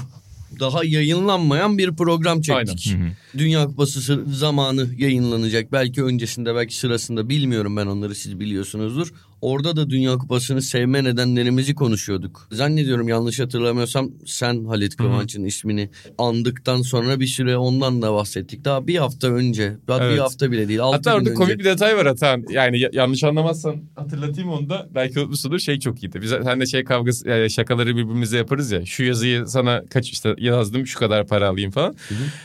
daha 0.61 0.85
yayınlanmayan 0.85 1.79
bir 1.79 1.91
program 1.97 2.41
çektik. 2.41 2.97
Dünya 3.39 3.67
Kupası 3.67 4.01
sı- 4.01 4.25
zamanı 4.33 4.89
yayınlanacak. 4.99 5.73
Belki 5.73 6.03
öncesinde 6.05 6.55
belki 6.55 6.77
sırasında 6.77 7.29
bilmiyorum 7.29 7.77
ben 7.77 7.87
onları 7.87 8.15
siz 8.15 8.41
biliyorsunuzdur. 8.41 9.13
Orada 9.41 9.77
da 9.77 9.91
Dünya 9.91 10.17
Kupası'nı 10.19 10.63
sevme 10.63 11.05
nedenlerimizi 11.05 11.75
konuşuyorduk. 11.75 12.49
Zannediyorum 12.53 13.09
yanlış 13.09 13.41
hatırlamıyorsam 13.41 14.11
sen 14.27 14.65
Halit 14.65 14.97
Kıvanç'ın 14.97 15.45
ismini 15.45 15.91
andıktan 16.19 16.83
sonra 16.83 17.21
bir 17.21 17.27
süre 17.27 17.57
ondan 17.57 18.03
da 18.03 18.13
bahsettik. 18.15 18.65
Daha 18.65 18.87
bir 18.87 18.97
hafta 18.97 19.29
önce. 19.29 19.77
Daha 19.89 20.05
Evet. 20.05 20.15
bir 20.15 20.19
hafta 20.19 20.51
bile 20.53 20.69
değil. 20.69 20.79
Hatta 20.81 21.11
orada 21.15 21.31
önce. 21.31 21.35
komik 21.35 21.59
bir 21.59 21.65
detay 21.65 21.97
var 21.97 22.07
Atahan. 22.07 22.45
Yani 22.51 22.79
ya- 22.81 22.91
yanlış 22.93 23.25
anlamazsan 23.25 23.77
hatırlatayım 23.97 24.51
onu 24.51 24.71
da. 24.71 24.89
Belki 24.95 25.21
unutmuşsundur. 25.21 25.59
Şey 25.59 25.79
çok 25.79 26.03
iyiydi. 26.05 26.23
Biz 26.23 26.33
hani 26.33 26.69
şey 26.69 26.85
kavgası 26.85 27.29
yani 27.29 27.51
şakaları 27.51 27.97
birbirimize 27.97 28.37
yaparız 28.37 28.71
ya. 28.73 28.87
Şu 28.87 29.03
yazıyı 29.05 29.47
sana 29.47 29.83
kaç 29.91 30.11
işte 30.11 30.35
yazdım 30.45 30.87
şu 30.87 30.99
kadar 30.99 31.27
para 31.27 31.49
alayım 31.49 31.71
falan. 31.71 31.97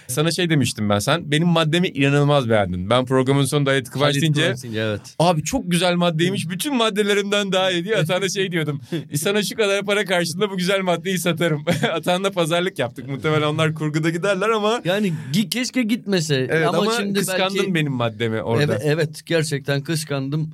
Sana 0.07 0.31
şey 0.31 0.49
demiştim 0.49 0.89
ben 0.89 0.99
sen. 0.99 1.31
Benim 1.31 1.47
maddemi 1.47 1.87
inanılmaz 1.87 2.49
beğendin. 2.49 2.89
Ben 2.89 3.05
programın 3.05 3.45
sonunda 3.45 3.69
Halit 3.69 3.89
Kıvanç 3.89 4.09
Halit 4.09 4.21
deyince 4.21 4.41
Kıvanç 4.41 4.63
deyince, 4.63 4.81
evet. 4.81 5.01
Abi 5.19 5.43
çok 5.43 5.71
güzel 5.71 5.95
maddeymiş. 5.95 6.49
Bütün 6.49 6.75
maddelerimden 6.75 7.51
daha 7.51 7.71
iyi 7.71 7.83
diye 7.83 7.97
Atahan'a 8.09 8.29
şey 8.29 8.51
diyordum. 8.51 8.81
Sana 9.15 9.43
şu 9.43 9.55
kadar 9.55 9.85
para 9.85 10.05
karşılığında 10.05 10.49
bu 10.49 10.57
güzel 10.57 10.81
maddeyi 10.81 11.19
satarım. 11.19 11.65
Atahan'la 11.93 12.31
pazarlık 12.31 12.79
yaptık. 12.79 13.07
Muhtemelen 13.07 13.47
onlar 13.47 13.73
kurguda 13.73 14.09
giderler 14.09 14.49
ama... 14.49 14.81
Yani 14.85 15.13
keşke 15.51 15.83
gitmese. 15.83 16.47
Evet 16.49 16.67
ama, 16.67 16.77
ama, 16.77 16.91
şimdi 16.91 17.19
kıskandın 17.19 17.57
belki... 17.57 17.73
benim 17.73 17.91
maddemi 17.91 18.41
orada. 18.41 18.63
Evet, 18.63 18.81
evet 18.85 19.25
gerçekten 19.25 19.81
kıskandım. 19.81 20.53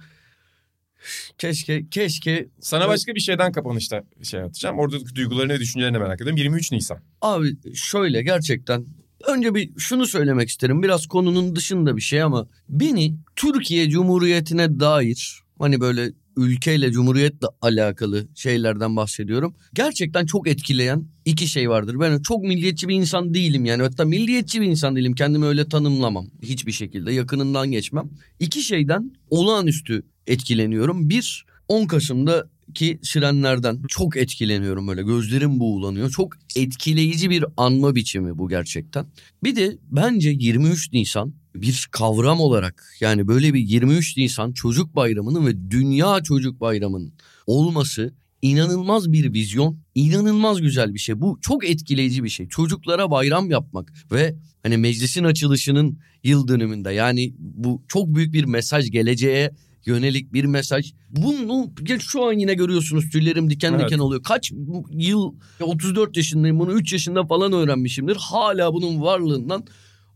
Keşke 1.38 1.89
keşke 1.89 2.47
Sana 2.60 2.88
başka 2.88 3.16
bir 3.16 3.20
şeyden 3.20 3.51
kapanışta 3.51 4.03
şey 4.24 4.41
atacağım. 4.41 4.80
Oradaki 4.80 5.16
duygularını 5.16 5.60
düşüncelerini 5.60 5.97
merak 5.97 6.22
ediyorum. 6.22 6.38
23 6.38 6.72
Nisan. 6.72 6.97
Abi 7.22 7.58
şöyle 7.76 8.24
gerçekten 8.24 8.86
önce 9.28 9.56
bir 9.56 9.72
şunu 9.78 10.06
söylemek 10.06 10.49
isterim. 10.49 10.84
Biraz 10.84 11.08
konunun 11.08 11.56
dışında 11.56 11.97
bir 11.97 12.01
şey 12.01 12.22
ama 12.22 12.47
beni 12.70 13.16
Türkiye 13.36 13.89
Cumhuriyeti'ne 13.89 14.80
dair 14.80 15.39
hani 15.60 15.80
böyle 15.82 16.12
ülkeyle 16.38 16.91
cumhuriyetle 16.91 17.47
alakalı 17.62 18.28
şeylerden 18.36 18.95
bahsediyorum. 18.95 19.56
Gerçekten 19.74 20.26
çok 20.26 20.47
etkileyen 20.47 21.08
iki 21.26 21.47
şey 21.47 21.70
vardır. 21.70 21.99
Ben 21.99 22.22
çok 22.22 22.43
milliyetçi 22.43 22.88
bir 22.88 22.95
insan 22.95 23.34
değilim 23.34 23.66
yani. 23.66 23.84
Hatta 23.84 24.06
milliyetçi 24.06 24.62
bir 24.62 24.68
insan 24.68 24.95
değilim. 24.95 25.16
Kendimi 25.16 25.45
öyle 25.45 25.70
tanımlamam 25.70 26.28
hiçbir 26.41 26.72
şekilde. 26.72 27.14
Yakınından 27.14 27.72
geçmem. 27.72 28.10
İki 28.39 28.62
şeyden 28.62 29.12
olağanüstü 29.30 30.03
etkileniyorum. 30.28 31.10
Bir 31.10 31.46
10 31.68 31.88
Kasım'da 31.88 32.50
ki 32.74 33.00
sirenlerden 33.04 33.82
çok 33.88 34.18
etkileniyorum 34.18 34.88
böyle 34.88 35.04
gözlerim 35.04 35.60
buğulanıyor. 35.60 36.10
Çok 36.10 36.34
etkileyici 36.56 37.30
bir 37.30 37.46
anma 37.58 37.96
biçimi 37.96 38.38
bu 38.38 38.50
gerçekten. 38.50 39.06
Bir 39.44 39.56
de 39.56 39.78
bence 39.92 40.30
23 40.30 40.94
Nisan 40.94 41.34
bir 41.56 41.88
kavram 41.92 42.40
olarak 42.40 42.96
yani 43.00 43.28
böyle 43.28 43.54
bir 43.54 43.60
23 43.60 44.18
Nisan 44.18 44.52
çocuk 44.52 44.96
bayramının 44.96 45.46
ve 45.46 45.72
dünya 45.72 46.24
çocuk 46.24 46.62
bayramının 46.62 47.14
olması 47.48 48.14
inanılmaz 48.42 49.12
bir 49.12 49.34
vizyon, 49.34 49.80
inanılmaz 49.96 50.62
güzel 50.62 50.94
bir 50.94 51.00
şey. 51.00 51.22
Bu 51.22 51.40
çok 51.42 51.70
etkileyici 51.70 52.24
bir 52.24 52.30
şey. 52.30 52.48
Çocuklara 52.48 53.12
bayram 53.12 53.52
yapmak 53.52 53.94
ve 54.12 54.36
hani 54.64 54.78
meclisin 54.78 55.24
açılışının 55.24 56.00
yıl 56.24 56.48
dönümünde 56.48 56.92
yani 56.92 57.34
bu 57.40 57.84
çok 57.88 58.16
büyük 58.16 58.34
bir 58.34 58.46
mesaj 58.46 58.92
geleceğe 58.92 59.52
yönelik 59.86 60.34
bir 60.34 60.46
mesaj. 60.46 60.94
Bunu 61.10 61.72
şu 62.00 62.26
an 62.26 62.34
yine 62.34 62.54
görüyorsunuz 62.54 63.10
tüylerim 63.10 63.50
diken 63.50 63.74
Evet. 63.74 63.86
diken 63.86 64.00
oluyor. 64.00 64.24
Kaç 64.24 64.52
yıl 64.92 65.34
34 65.62 66.18
yaşındayım 66.18 66.60
bunu 66.60 66.72
3 66.74 66.94
yaşında 66.94 67.26
falan 67.26 67.54
öğrenmişimdir. 67.54 68.16
Hala 68.16 68.74
bunun 68.74 69.02
varlığından 69.02 69.66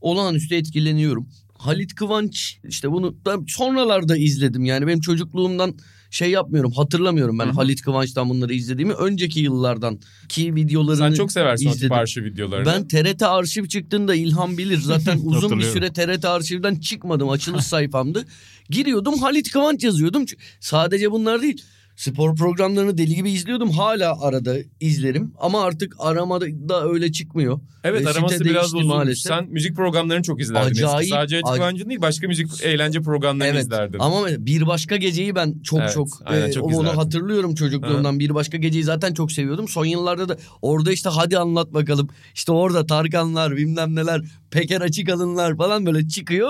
olağanüstü 0.02 0.56
etkileniyorum. 0.56 1.30
Halit 1.58 1.96
Kıvanç 1.96 2.60
işte 2.64 2.92
bunu 2.92 3.16
ben 3.26 3.46
sonralarda 3.48 4.18
izledim 4.18 4.66
yani 4.66 4.88
benim 4.88 5.00
çocukluğumdan 5.00 5.76
şey 6.12 6.32
yapmıyorum 6.32 6.72
hatırlamıyorum 6.72 7.40
ben 7.40 7.46
Hı 7.46 7.50
hı. 7.50 7.54
Halit 7.54 7.82
Kıvanç'tan 7.82 8.30
bunları 8.30 8.54
izlediğimi 8.54 8.94
önceki 8.94 9.40
yıllardan 9.40 10.00
ki 10.30 10.56
videolarını 10.56 10.98
Sen 11.10 11.14
çok 11.14 11.32
seversin 11.32 11.66
o 11.66 11.70
tip 11.70 11.78
izledim. 11.78 11.96
arşiv 11.98 12.24
videolarını. 12.24 12.66
Ben 12.66 12.88
TRT 12.88 13.22
arşiv 13.24 13.66
çıktığında 13.66 14.16
İlhan 14.16 14.58
bilir 14.58 14.80
zaten 14.80 15.20
uzun 15.24 15.60
bir 15.60 15.64
süre 15.64 15.94
TRT 15.94 16.26
arşivden 16.26 16.76
çıkmadım 16.76 17.30
açılış 17.30 17.66
sayfamdı. 17.66 18.26
Giriyordum 18.70 19.20
Halit 19.20 19.52
Kıvanç 19.52 19.84
yazıyordum. 19.84 20.26
Sadece 20.60 21.12
bunlar 21.12 21.42
değil. 21.42 21.64
Spor 22.00 22.36
programlarını 22.36 22.98
deli 22.98 23.16
gibi 23.16 23.32
izliyordum. 23.32 23.72
Hala 23.72 24.22
arada 24.22 24.56
izlerim 24.80 25.34
ama 25.40 25.64
artık 25.64 25.96
aramada 26.00 26.46
da 26.70 26.90
öyle 26.90 27.12
çıkmıyor. 27.12 27.60
Evet 27.84 28.06
Ve 28.06 28.10
araması 28.10 28.46
biraz 28.46 28.74
uzun. 28.74 28.88
maalesef. 28.88 29.24
Sen 29.34 29.46
müzik 29.50 29.76
programlarını 29.76 30.24
çok 30.24 30.42
izlerdin. 30.42 30.72
eski. 30.72 30.88
Acayip, 30.88 31.10
Sadece 31.14 31.42
Halit 31.42 31.64
ac- 31.64 31.90
değil 31.90 32.02
başka 32.02 32.28
müzik 32.28 32.64
eğlence 32.64 33.02
programlarını 33.02 33.54
Evet 33.54 33.64
izlerdin. 33.64 34.00
ama 34.00 34.28
bir 34.40 34.68
başka 34.68 34.96
geceyi 34.96 35.36
ben 35.36 35.60
çok 35.64 35.80
Evet, 35.80 35.94
çok, 35.94 36.08
aynen, 36.26 36.50
e, 36.50 36.52
çok 36.52 36.64
onu 36.66 36.72
izlerdim. 36.74 36.98
hatırlıyorum 37.00 37.56
çocukluğumdan. 37.56 38.20
Bir 38.20 38.36
başka 38.36 38.58
geceyi 38.58 38.84
zaten 38.84 39.14
çok 39.14 39.32
seviyordum. 39.32 39.68
Son 39.68 39.86
yıllarda 39.86 40.30
da 40.30 40.38
orada 40.62 40.92
işte 40.92 41.10
hadi 41.10 41.38
anlat 41.38 41.74
bakalım. 41.74 42.10
İşte 42.36 42.52
orada 42.52 42.86
Tarkanlar 42.86 43.58
bilmem 43.58 43.96
neler 43.96 44.22
Peker 44.52 44.82
açık 44.82 45.10
alınlar 45.10 45.58
falan 45.58 45.86
böyle 45.86 46.08
çıkıyor. 46.08 46.50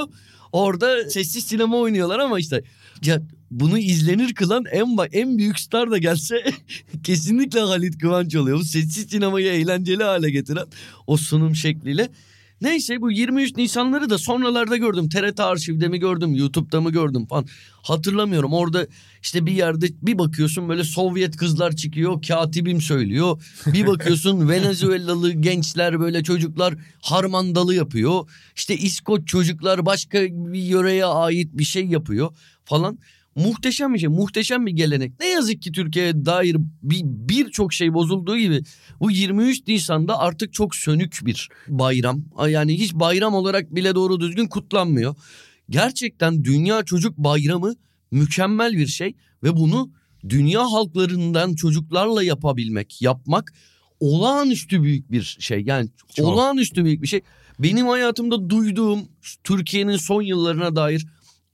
Orada 0.51 1.09
sessiz 1.09 1.43
sinema 1.43 1.77
oynuyorlar 1.77 2.19
ama 2.19 2.39
işte 2.39 2.63
ya 3.05 3.21
bunu 3.51 3.77
izlenir 3.79 4.33
kılan 4.33 4.65
en 4.71 4.97
en 5.11 5.37
büyük 5.37 5.59
star 5.59 5.91
da 5.91 5.97
gelse 5.97 6.35
kesinlikle 7.03 7.59
Halit 7.59 7.97
Kıvanç 7.97 8.35
oluyor. 8.35 8.57
Bu 8.57 8.63
sessiz 8.63 9.09
sinemayı 9.09 9.51
eğlenceli 9.51 10.03
hale 10.03 10.29
getiren 10.29 10.65
o 11.07 11.17
sunum 11.17 11.55
şekliyle. 11.55 12.09
Neyse 12.61 13.01
bu 13.01 13.11
23 13.11 13.57
Nisanları 13.57 14.09
da 14.09 14.17
sonralarda 14.17 14.77
gördüm. 14.77 15.09
TRT 15.09 15.39
arşivde 15.39 15.87
mi 15.87 15.99
gördüm, 15.99 16.35
YouTube'da 16.35 16.81
mı 16.81 16.91
gördüm 16.91 17.25
falan. 17.25 17.45
Hatırlamıyorum. 17.81 18.53
Orada 18.53 18.87
işte 19.21 19.45
bir 19.45 19.51
yerde 19.51 19.87
bir 20.01 20.17
bakıyorsun 20.17 20.69
böyle 20.69 20.83
Sovyet 20.83 21.37
kızlar 21.37 21.75
çıkıyor, 21.75 22.21
katibim 22.27 22.81
söylüyor. 22.81 23.43
Bir 23.65 23.87
bakıyorsun 23.87 24.49
Venezuelalı 24.49 25.31
gençler 25.31 25.99
böyle 25.99 26.23
çocuklar 26.23 26.75
harmandalı 27.01 27.75
yapıyor. 27.75 28.29
İşte 28.55 28.77
İskoç 28.77 29.27
çocuklar 29.27 29.85
başka 29.85 30.21
bir 30.21 30.61
yöreye 30.61 31.05
ait 31.05 31.49
bir 31.53 31.63
şey 31.63 31.85
yapıyor 31.85 32.29
falan. 32.65 32.99
Muhteşem 33.39 33.93
bir 33.93 33.99
şey, 33.99 34.09
muhteşem 34.09 34.65
bir 34.65 34.71
gelenek. 34.71 35.19
Ne 35.19 35.27
yazık 35.27 35.61
ki 35.61 35.71
Türkiye'ye 35.71 36.25
dair 36.25 36.57
bir 36.83 37.01
birçok 37.03 37.73
şey 37.73 37.93
bozulduğu 37.93 38.37
gibi 38.37 38.61
bu 38.99 39.11
23 39.11 39.67
Nisan'da 39.67 40.19
artık 40.19 40.53
çok 40.53 40.75
sönük 40.75 41.19
bir 41.25 41.49
bayram. 41.67 42.23
Yani 42.47 42.79
hiç 42.79 42.93
bayram 42.93 43.33
olarak 43.33 43.75
bile 43.75 43.95
doğru 43.95 44.19
düzgün 44.19 44.47
kutlanmıyor. 44.47 45.15
Gerçekten 45.69 46.43
Dünya 46.43 46.83
Çocuk 46.83 47.17
Bayramı 47.17 47.75
mükemmel 48.11 48.77
bir 48.77 48.87
şey 48.87 49.15
ve 49.43 49.55
bunu 49.55 49.91
dünya 50.29 50.61
halklarından 50.61 51.55
çocuklarla 51.55 52.23
yapabilmek, 52.23 53.01
yapmak 53.01 53.53
olağanüstü 53.99 54.83
büyük 54.83 55.11
bir 55.11 55.37
şey. 55.39 55.63
Yani 55.65 55.89
Çok. 56.15 56.27
olağanüstü 56.27 56.85
büyük 56.85 57.01
bir 57.01 57.07
şey. 57.07 57.21
Benim 57.59 57.87
hayatımda 57.87 58.49
duyduğum 58.49 58.99
Türkiye'nin 59.43 59.97
son 59.97 60.21
yıllarına 60.21 60.75
dair 60.75 61.07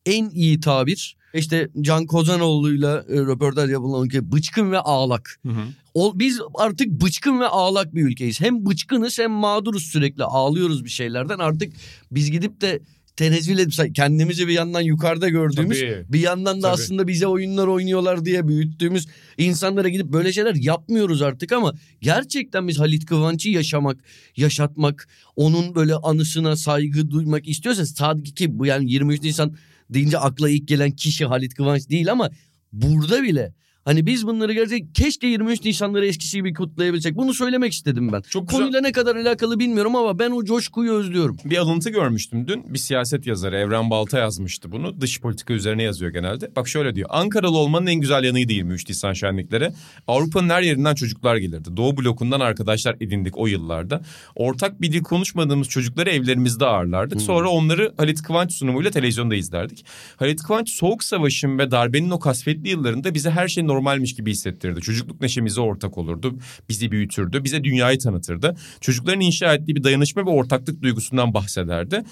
en 0.05 0.29
iyi 0.29 0.59
tabir 0.59 1.17
işte 1.36 1.69
Can 1.81 2.05
Kozanoğlu'yla 2.05 3.05
e, 3.09 3.15
röportaj 3.15 3.71
yapılan 3.71 4.07
ki 4.07 4.31
bıçkın 4.31 4.71
ve 4.71 4.79
ağlak. 4.79 5.39
Hı 5.45 5.49
hı. 5.49 5.61
O, 5.93 6.19
biz 6.19 6.39
artık 6.53 6.88
bıçkın 6.88 7.39
ve 7.39 7.47
ağlak 7.47 7.95
bir 7.95 8.05
ülkeyiz. 8.05 8.41
Hem 8.41 8.65
bıçkınız 8.65 9.19
hem 9.19 9.31
mağduruz 9.31 9.83
sürekli 9.83 10.23
ağlıyoruz 10.23 10.86
bir 10.86 10.89
şeylerden. 10.89 11.39
Artık 11.39 11.73
biz 12.11 12.31
gidip 12.31 12.61
de 12.61 12.81
tenezzül 13.15 13.59
edip 13.59 13.95
kendimizi 13.95 14.47
bir 14.47 14.53
yandan 14.53 14.81
yukarıda 14.81 15.29
gördüğümüz 15.29 15.79
Tabii. 15.79 16.05
bir 16.09 16.19
yandan 16.19 16.57
da 16.57 16.61
Tabii. 16.61 16.73
aslında 16.73 17.07
bize 17.07 17.27
oyunlar 17.27 17.67
oynuyorlar 17.67 18.25
diye 18.25 18.47
büyüttüğümüz 18.47 19.07
insanlara 19.38 19.89
gidip 19.89 20.07
böyle 20.07 20.33
şeyler 20.33 20.55
yapmıyoruz 20.55 21.21
artık 21.21 21.51
ama 21.51 21.73
gerçekten 22.01 22.67
biz 22.67 22.79
Halit 22.79 23.05
Kıvanç'ı 23.05 23.49
yaşamak, 23.49 23.97
yaşatmak, 24.38 25.07
onun 25.36 25.75
böyle 25.75 25.95
anısına 25.95 26.55
saygı 26.55 27.11
duymak 27.11 27.47
istiyorsa 27.47 27.86
sadece 27.86 28.33
ki 28.33 28.59
bu 28.59 28.65
yani 28.65 28.91
23 28.91 29.21
Nisan 29.21 29.55
deyince 29.89 30.17
akla 30.17 30.49
ilk 30.49 30.67
gelen 30.67 30.91
kişi 30.91 31.25
Halit 31.25 31.53
Kıvanç 31.53 31.89
değil 31.89 32.11
ama 32.11 32.29
burada 32.71 33.23
bile 33.23 33.53
hani 33.86 34.05
biz 34.05 34.27
bunları 34.27 34.53
gerçek 34.53 34.95
keşke 34.95 35.27
23 35.27 35.65
Nisanları 35.65 36.05
eskisi 36.07 36.38
gibi 36.38 36.53
kutlayabilsek. 36.53 37.15
Bunu 37.15 37.33
söylemek 37.33 37.73
istedim 37.73 38.11
ben. 38.13 38.21
Çok 38.21 38.47
güzel. 38.49 38.61
Konuyla 38.61 38.81
ne 38.81 38.91
kadar 38.91 39.15
alakalı 39.15 39.59
bilmiyorum 39.59 39.95
ama 39.95 40.19
ben 40.19 40.31
o 40.31 40.43
coşkuyu 40.43 40.93
özlüyorum. 40.93 41.38
Bir 41.45 41.57
alıntı 41.57 41.89
görmüştüm 41.89 42.47
dün. 42.47 42.73
Bir 42.73 42.79
siyaset 42.79 43.27
yazarı 43.27 43.57
Evren 43.57 43.89
Balta 43.89 44.19
yazmıştı 44.19 44.71
bunu. 44.71 45.01
Dış 45.01 45.21
politika 45.21 45.53
üzerine 45.53 45.83
yazıyor 45.83 46.11
genelde. 46.11 46.55
Bak 46.55 46.67
şöyle 46.67 46.95
diyor. 46.95 47.09
Ankaralı 47.11 47.57
olmanın 47.57 47.88
en 47.88 47.95
güzel 47.95 48.23
yanıydı 48.23 48.53
23 48.53 48.89
Nisan 48.89 49.13
şenlikleri. 49.13 49.69
Avrupa'nın 50.07 50.49
her 50.49 50.61
yerinden 50.61 50.95
çocuklar 50.95 51.36
gelirdi. 51.38 51.69
Doğu 51.77 51.97
blokundan 51.97 52.39
arkadaşlar 52.39 52.95
edindik 52.99 53.38
o 53.38 53.47
yıllarda. 53.47 54.01
Ortak 54.36 54.81
bir 54.81 54.91
dil 54.91 55.03
konuşmadığımız 55.03 55.69
çocukları 55.69 56.09
evlerimizde 56.09 56.65
ağırlardık. 56.65 57.21
Sonra 57.21 57.49
onları 57.49 57.93
Halit 57.97 58.21
Kıvanç 58.21 58.53
sunumuyla 58.53 58.91
televizyonda 58.91 59.36
izlerdik. 59.36 59.86
Halit 60.17 60.43
Kıvanç 60.43 60.69
Soğuk 60.69 61.03
Savaş'ın 61.03 61.57
ve 61.57 61.71
darbenin 61.71 62.09
o 62.09 62.19
kasvetli 62.19 62.69
yıllarında 62.69 63.13
bize 63.13 63.29
her 63.29 63.47
şey 63.47 63.67
normalmiş 63.76 64.15
gibi 64.15 64.32
hissettirdi. 64.32 64.82
Çocukluk 64.82 65.21
neşemize 65.21 65.61
ortak 65.61 65.97
olurdu. 65.97 66.39
Bizi 66.69 66.91
büyütürdü. 66.91 67.43
Bize 67.43 67.63
dünyayı 67.63 67.99
tanıtırdı. 67.99 68.55
Çocukların 68.82 69.21
inşa 69.21 69.53
ettiği 69.53 69.76
bir 69.76 69.84
dayanışma 69.84 70.26
ve 70.26 70.30
ortaklık 70.30 70.82
duygusundan 70.82 71.34
bahsederdi. 71.34 72.03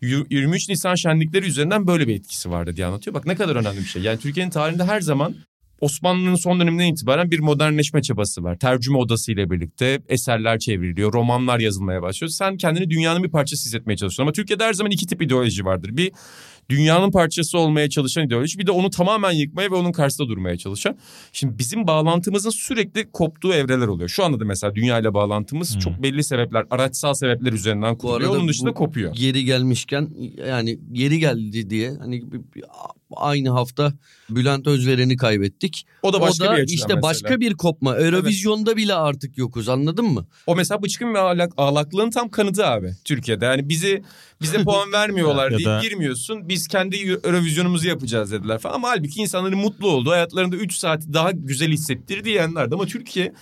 Yu- 0.00 0.26
23 0.30 0.68
Nisan 0.68 0.94
şenlikleri 0.94 1.46
üzerinden 1.46 1.86
böyle 1.86 2.08
bir 2.08 2.14
etkisi 2.14 2.50
vardı 2.50 2.76
diye 2.76 2.86
anlatıyor. 2.86 3.14
Bak 3.14 3.26
ne 3.26 3.34
kadar 3.34 3.56
önemli 3.56 3.78
bir 3.78 3.84
şey. 3.84 4.02
Yani 4.02 4.18
Türkiye'nin 4.18 4.50
tarihinde 4.50 4.84
her 4.84 5.00
zaman 5.00 5.34
Osmanlı'nın 5.80 6.34
son 6.34 6.60
döneminden 6.60 6.92
itibaren 6.92 7.30
bir 7.30 7.38
modernleşme 7.38 8.02
çabası 8.02 8.42
var. 8.42 8.58
Tercüme 8.58 8.98
odası 8.98 9.32
ile 9.32 9.50
birlikte 9.50 10.00
eserler 10.08 10.58
çevriliyor, 10.58 11.12
romanlar 11.12 11.58
yazılmaya 11.58 12.02
başlıyor. 12.02 12.30
Sen 12.30 12.56
kendini 12.56 12.90
dünyanın 12.90 13.22
bir 13.24 13.30
parçası 13.30 13.66
hissetmeye 13.66 13.96
çalışıyorsun. 13.96 14.22
Ama 14.22 14.32
Türkiye'de 14.32 14.64
her 14.64 14.72
zaman 14.72 14.90
iki 14.90 15.06
tip 15.06 15.22
ideoloji 15.22 15.64
vardır. 15.64 15.96
Bir 15.96 16.12
dünyanın 16.70 17.10
parçası 17.10 17.58
olmaya 17.58 17.90
çalışan 17.90 18.26
ideoloji, 18.26 18.58
bir 18.58 18.66
de 18.66 18.70
onu 18.70 18.90
tamamen 18.90 19.32
yıkmaya 19.32 19.70
ve 19.70 19.74
onun 19.74 19.92
karşısında 19.92 20.28
durmaya 20.28 20.56
çalışan. 20.56 20.98
Şimdi 21.32 21.58
bizim 21.58 21.86
bağlantımızın 21.86 22.50
sürekli 22.50 23.10
koptuğu 23.12 23.54
evreler 23.54 23.86
oluyor. 23.86 24.08
Şu 24.08 24.24
anda 24.24 24.40
da 24.40 24.44
mesela 24.44 24.74
dünya 24.74 24.98
ile 24.98 25.14
bağlantımız 25.14 25.78
çok 25.78 26.02
belli 26.02 26.24
sebepler, 26.24 26.64
araçsal 26.70 27.14
sebepler 27.14 27.52
üzerinden 27.52 27.96
kuruluyor. 27.98 28.36
Onun 28.36 28.48
dışında 28.48 28.72
kopuyor. 28.74 29.14
Geri 29.14 29.44
gelmişken 29.44 30.08
yani 30.48 30.78
geri 30.92 31.18
geldi 31.18 31.70
diye 31.70 31.92
hani 32.00 32.22
aynı 33.16 33.50
hafta 33.50 33.92
Bülent 34.30 34.66
Özveren'i 34.66 35.16
kaybettik. 35.16 35.86
O 36.02 36.12
da 36.12 36.20
başka 36.20 36.44
o 36.44 36.48
da 36.48 36.56
bir 36.56 36.68
işte 36.68 36.86
mesela. 36.88 37.02
başka 37.02 37.40
bir 37.40 37.54
kopma. 37.54 37.96
Eurovizyonda 37.96 38.76
bile 38.76 38.94
artık 38.94 39.38
yokuz 39.38 39.68
anladın 39.68 40.04
mı? 40.04 40.26
O 40.46 40.56
mesela 40.56 40.82
bıçkın 40.82 41.14
ve 41.14 41.18
ağlak, 41.18 41.52
ağlaklığın 41.56 42.10
tam 42.10 42.28
kanıtı 42.28 42.66
abi 42.66 42.94
Türkiye'de. 43.04 43.44
Yani 43.44 43.68
bizi 43.68 44.02
bize 44.42 44.64
puan 44.64 44.92
vermiyorlar 44.92 45.50
deyip 45.50 45.66
da- 45.66 45.80
girmiyorsun. 45.82 46.48
Biz 46.48 46.68
kendi 46.68 46.96
Eurovizyonumuzu 46.96 47.88
yapacağız 47.88 48.32
dediler 48.32 48.58
falan. 48.58 48.74
Ama 48.74 48.88
halbuki 48.88 49.20
insanların 49.20 49.58
mutlu 49.58 49.88
olduğu 49.88 50.10
hayatlarında 50.10 50.56
3 50.56 50.74
saati 50.74 51.14
daha 51.14 51.30
güzel 51.30 51.68
hissettir 51.72 52.24
diyenlerdi. 52.24 52.74
Ama 52.74 52.86
Türkiye 52.86 53.32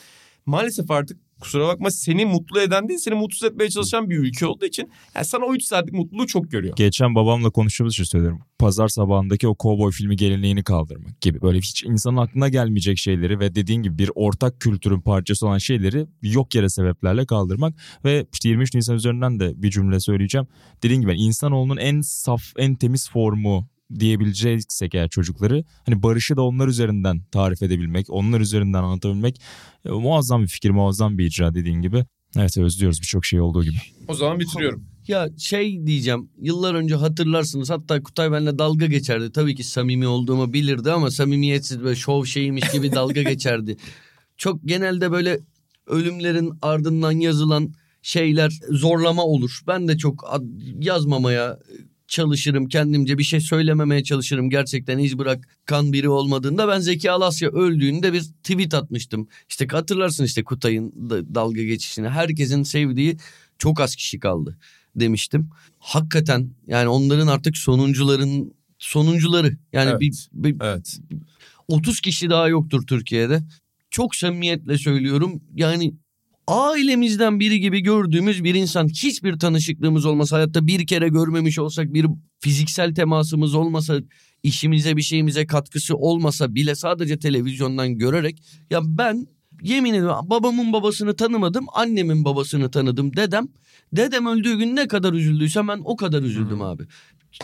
maalesef 0.47 0.91
artık 0.91 1.26
kusura 1.41 1.69
bakma 1.69 1.91
seni 1.91 2.25
mutlu 2.25 2.61
eden 2.61 2.89
değil 2.89 2.99
seni 2.99 3.15
mutsuz 3.15 3.45
etmeye 3.45 3.71
çalışan 3.71 4.11
bir 4.11 4.19
ülke 4.19 4.47
olduğu 4.47 4.67
için 4.67 4.91
yani 5.15 5.25
sana 5.25 5.45
o 5.45 5.55
3 5.55 5.65
saatlik 5.65 5.95
mutluluğu 5.95 6.27
çok 6.27 6.51
görüyor. 6.51 6.77
Geçen 6.77 7.15
babamla 7.15 7.51
konuştuğumuz 7.51 7.93
için 7.93 8.05
söylüyorum. 8.05 8.41
Pazar 8.59 8.89
sabahındaki 8.89 9.49
o 9.49 9.55
kovboy 9.55 9.93
filmi 9.93 10.17
geleneğini 10.17 10.65
kaldırmak 10.65 11.21
gibi. 11.21 11.41
Böyle 11.43 11.59
hiç 11.59 11.85
insanın 11.85 12.17
aklına 12.17 12.49
gelmeyecek 12.49 12.99
şeyleri 12.99 13.41
ve 13.41 13.55
dediğin 13.55 13.83
gibi 13.83 13.99
bir 13.99 14.11
ortak 14.15 14.61
kültürün 14.61 15.01
parçası 15.01 15.47
olan 15.47 15.59
şeyleri 15.59 16.07
yok 16.23 16.55
yere 16.55 16.69
sebeplerle 16.69 17.27
kaldırmak. 17.27 17.75
Ve 18.05 18.27
işte 18.33 18.49
23 18.49 18.75
Nisan 18.75 18.97
üzerinden 18.97 19.41
de 19.41 19.63
bir 19.63 19.71
cümle 19.71 20.01
söyleyeceğim. 20.01 20.47
Dediğin 20.83 21.01
gibi 21.01 21.15
insanoğlunun 21.15 21.77
en 21.77 22.01
saf, 22.01 22.43
en 22.57 22.75
temiz 22.75 23.11
formu 23.11 23.69
diyebileceksek 23.99 24.95
eğer 24.95 25.09
çocukları 25.09 25.65
hani 25.87 26.03
barışı 26.03 26.37
da 26.37 26.43
onlar 26.43 26.69
üzerinden 26.69 27.23
tarif 27.33 27.63
edebilmek, 27.63 28.07
onlar 28.11 28.41
üzerinden 28.41 28.83
anlatabilmek 28.83 29.41
e, 29.85 29.91
muazzam 29.91 30.43
bir 30.43 30.49
fikir, 30.49 30.71
muazzam 30.71 31.19
bir 31.19 31.27
icra 31.27 31.55
dediğin 31.55 31.83
gibi. 31.83 32.05
Evet 32.37 32.59
özlüyoruz 32.59 33.01
birçok 33.01 33.25
şey 33.25 33.41
olduğu 33.41 33.65
gibi. 33.65 33.77
O 34.09 34.15
zaman 34.15 34.41
bitiriyorum. 34.41 34.85
Ya 35.09 35.29
şey 35.39 35.87
diyeceğim 35.87 36.31
yıllar 36.41 36.75
önce 36.75 36.95
hatırlarsınız 36.95 37.71
hatta 37.71 38.03
Kutay 38.03 38.33
benimle 38.33 38.59
dalga 38.59 38.87
geçerdi. 38.87 39.33
Tabii 39.33 39.55
ki 39.55 39.65
samimi 39.65 40.07
olduğumu 40.07 40.53
bilirdi 40.53 40.93
ama 40.93 41.11
samimiyetsiz 41.11 41.83
böyle 41.83 41.97
şov 41.97 42.25
şeymiş 42.25 42.71
gibi 42.73 42.93
dalga 42.93 43.23
geçerdi. 43.31 43.77
Çok 44.37 44.61
genelde 44.65 45.13
böyle 45.13 45.41
ölümlerin 45.87 46.53
ardından 46.63 47.13
yazılan 47.13 47.73
şeyler 48.03 48.59
zorlama 48.71 49.25
olur. 49.25 49.61
Ben 49.67 49.89
de 49.89 49.99
çok 49.99 50.41
yazmamaya 50.81 51.59
çalışırım 52.09 52.69
kendimce 52.69 53.19
bir 53.19 53.23
şey 53.23 53.41
söylememeye 53.41 54.05
çalışırım 54.05 54.51
gerçekten 54.51 54.99
iz 54.99 55.19
bırakan 55.19 55.93
biri 55.93 56.09
olmadığında 56.09 56.69
ben 56.69 56.81
Zeki 56.81 57.11
Alasya 57.11 57.51
öldüğünde 57.51 58.13
bir 58.13 58.23
tweet 58.23 58.75
atmıştım. 58.75 59.29
İşte 59.49 59.67
hatırlarsın 59.67 60.25
işte 60.25 60.45
Kutay'ın 60.45 61.11
da- 61.11 61.35
dalga 61.35 61.63
geçişini 61.63 62.09
herkesin 62.09 62.63
sevdiği 62.63 63.17
çok 63.59 63.81
az 63.81 63.97
kişi 63.97 64.21
kaldı 64.21 64.59
demiştim. 64.97 65.51
Hakikaten 65.79 66.51
yani 66.67 66.89
onların 66.89 67.27
artık 67.27 67.57
sonuncuların 67.57 68.55
sonuncuları 68.79 69.57
yani 69.73 69.91
Evet. 69.91 70.01
bir, 70.01 70.29
bir 70.33 70.57
Evet. 70.61 70.99
30 71.69 72.01
kişi 72.01 72.31
daha 72.31 72.49
yoktur 72.49 72.87
Türkiye'de. 72.87 73.43
Çok 73.91 74.17
samimiyetle 74.17 74.79
söylüyorum. 74.79 75.43
Yani 75.55 75.95
ailemizden 76.49 77.41
biri 77.41 77.61
gibi 77.61 77.81
gördüğümüz 77.81 78.45
bir 78.45 78.55
insan 78.55 78.89
hiçbir 78.89 79.39
tanışıklığımız 79.39 80.07
olmasa 80.07 80.37
hayatta 80.37 80.67
bir 80.67 80.87
kere 80.87 81.09
görmemiş 81.09 81.59
olsak 81.59 81.95
bir 81.95 82.07
fiziksel 82.41 82.95
temasımız 82.95 83.55
olmasa 83.55 84.01
işimize 84.43 84.97
bir 84.97 85.03
şeyimize 85.03 85.47
katkısı 85.47 85.97
olmasa 85.97 86.55
bile 86.55 86.75
sadece 86.75 87.19
televizyondan 87.19 87.99
görerek 87.99 88.43
ya 88.71 88.81
ben 88.85 89.27
yemin 89.63 89.95
ediyorum 89.95 90.31
babamın 90.31 90.73
babasını 90.73 91.17
tanımadım 91.17 91.67
annemin 91.75 92.25
babasını 92.25 92.71
tanıdım 92.71 93.17
dedem 93.17 93.49
dedem 93.93 94.27
öldüğü 94.27 94.59
gün 94.59 94.77
ne 94.77 94.89
kadar 94.89 95.13
üzüldüysem 95.13 95.69
ben 95.69 95.81
o 95.85 95.97
kadar 95.97 96.23
üzüldüm 96.23 96.63
abi. 96.63 96.83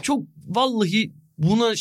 Çok 0.03 0.23
vallahi 0.47 1.13
buna 1.39 1.75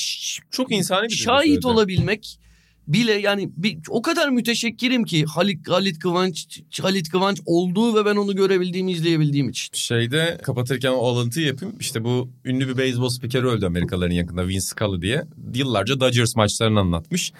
Çok 0.52 0.72
insani 0.72 1.08
bir 1.10 1.14
şahit 1.14 1.66
olabilmek 1.66 2.40
bile 2.88 3.12
yani 3.12 3.50
bir, 3.58 3.78
o 3.90 4.02
kadar 4.02 4.30
müteşekkirim 4.30 5.04
ki 5.04 5.26
Halit, 5.26 5.70
Halit 5.70 6.00
Kıvanç 6.00 6.62
Halit 6.82 7.10
Kıvanç 7.10 7.42
olduğu 7.46 7.96
ve 7.96 8.06
ben 8.06 8.16
onu 8.16 8.36
görebildiğimi 8.36 8.92
izleyebildiğim 8.92 9.50
için. 9.50 9.70
Şeyde 9.74 10.38
kapatırken 10.44 10.92
o 10.92 11.08
alıntıyı 11.08 11.48
yapayım. 11.48 11.76
İşte 11.80 12.04
bu 12.04 12.30
ünlü 12.46 12.68
bir 12.68 12.78
beyzbol 12.78 13.10
spikeri 13.10 13.48
öldü 13.48 13.66
Amerikalıların 13.66 14.16
yakında 14.16 14.48
Vince 14.48 14.62
Scully 14.62 15.02
diye. 15.02 15.24
Yıllarca 15.54 16.00
Dodgers 16.00 16.36
maçlarını 16.36 16.80
anlatmış. 16.80 17.34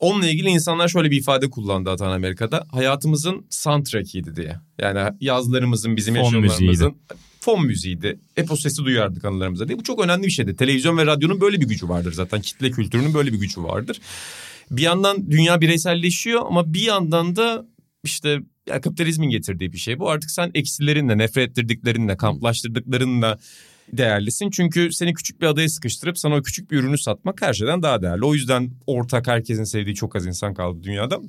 Onunla 0.00 0.26
ilgili 0.28 0.48
insanlar 0.48 0.88
şöyle 0.88 1.10
bir 1.10 1.16
ifade 1.16 1.50
kullandı 1.50 1.90
Atan 1.90 2.10
Amerika'da. 2.10 2.64
Hayatımızın 2.72 3.46
soundtrack'iydi 3.50 4.36
diye. 4.36 4.56
Yani 4.78 5.16
yazlarımızın 5.20 5.96
bizim 5.96 6.14
Fon 6.14 6.22
yaşamlarımızın 6.22 6.66
müziğiydi. 6.66 6.94
fon 7.40 7.66
müziğiydi. 7.66 8.18
Epo 8.36 8.56
sesi 8.56 8.84
duyardık 8.84 9.24
anılarımıza 9.24 9.68
diye. 9.68 9.78
Bu 9.78 9.82
çok 9.82 10.04
önemli 10.04 10.26
bir 10.26 10.30
şeydi. 10.30 10.56
Televizyon 10.56 10.98
ve 10.98 11.06
radyonun 11.06 11.40
böyle 11.40 11.60
bir 11.60 11.66
gücü 11.68 11.88
vardır 11.88 12.12
zaten. 12.12 12.40
Kitle 12.40 12.70
kültürünün 12.70 13.14
böyle 13.14 13.32
bir 13.32 13.38
gücü 13.38 13.62
vardır. 13.62 14.00
Bir 14.70 14.82
yandan 14.82 15.30
dünya 15.30 15.60
bireyselleşiyor 15.60 16.42
ama 16.46 16.74
bir 16.74 16.82
yandan 16.82 17.36
da 17.36 17.66
işte 18.04 18.38
ya 18.68 18.80
kapitalizmin 18.80 19.30
getirdiği 19.30 19.72
bir 19.72 19.78
şey 19.78 19.98
bu. 19.98 20.10
Artık 20.10 20.30
sen 20.30 20.50
eksilerinle, 20.54 21.18
nefret 21.18 21.50
ettirdiklerinle, 21.50 22.16
kamplaştırdıklarınla 22.16 23.38
değerlisin. 23.92 24.50
Çünkü 24.50 24.92
seni 24.92 25.14
küçük 25.14 25.40
bir 25.40 25.46
adaya 25.46 25.68
sıkıştırıp 25.68 26.18
sana 26.18 26.36
o 26.36 26.42
küçük 26.42 26.70
bir 26.70 26.76
ürünü 26.76 26.98
satmak 26.98 27.42
her 27.42 27.54
şeyden 27.54 27.82
daha 27.82 28.02
değerli. 28.02 28.24
O 28.24 28.34
yüzden 28.34 28.70
ortak 28.86 29.26
herkesin 29.26 29.64
sevdiği 29.64 29.94
çok 29.94 30.16
az 30.16 30.26
insan 30.26 30.54
kaldı 30.54 30.82
dünyada. 30.82 31.20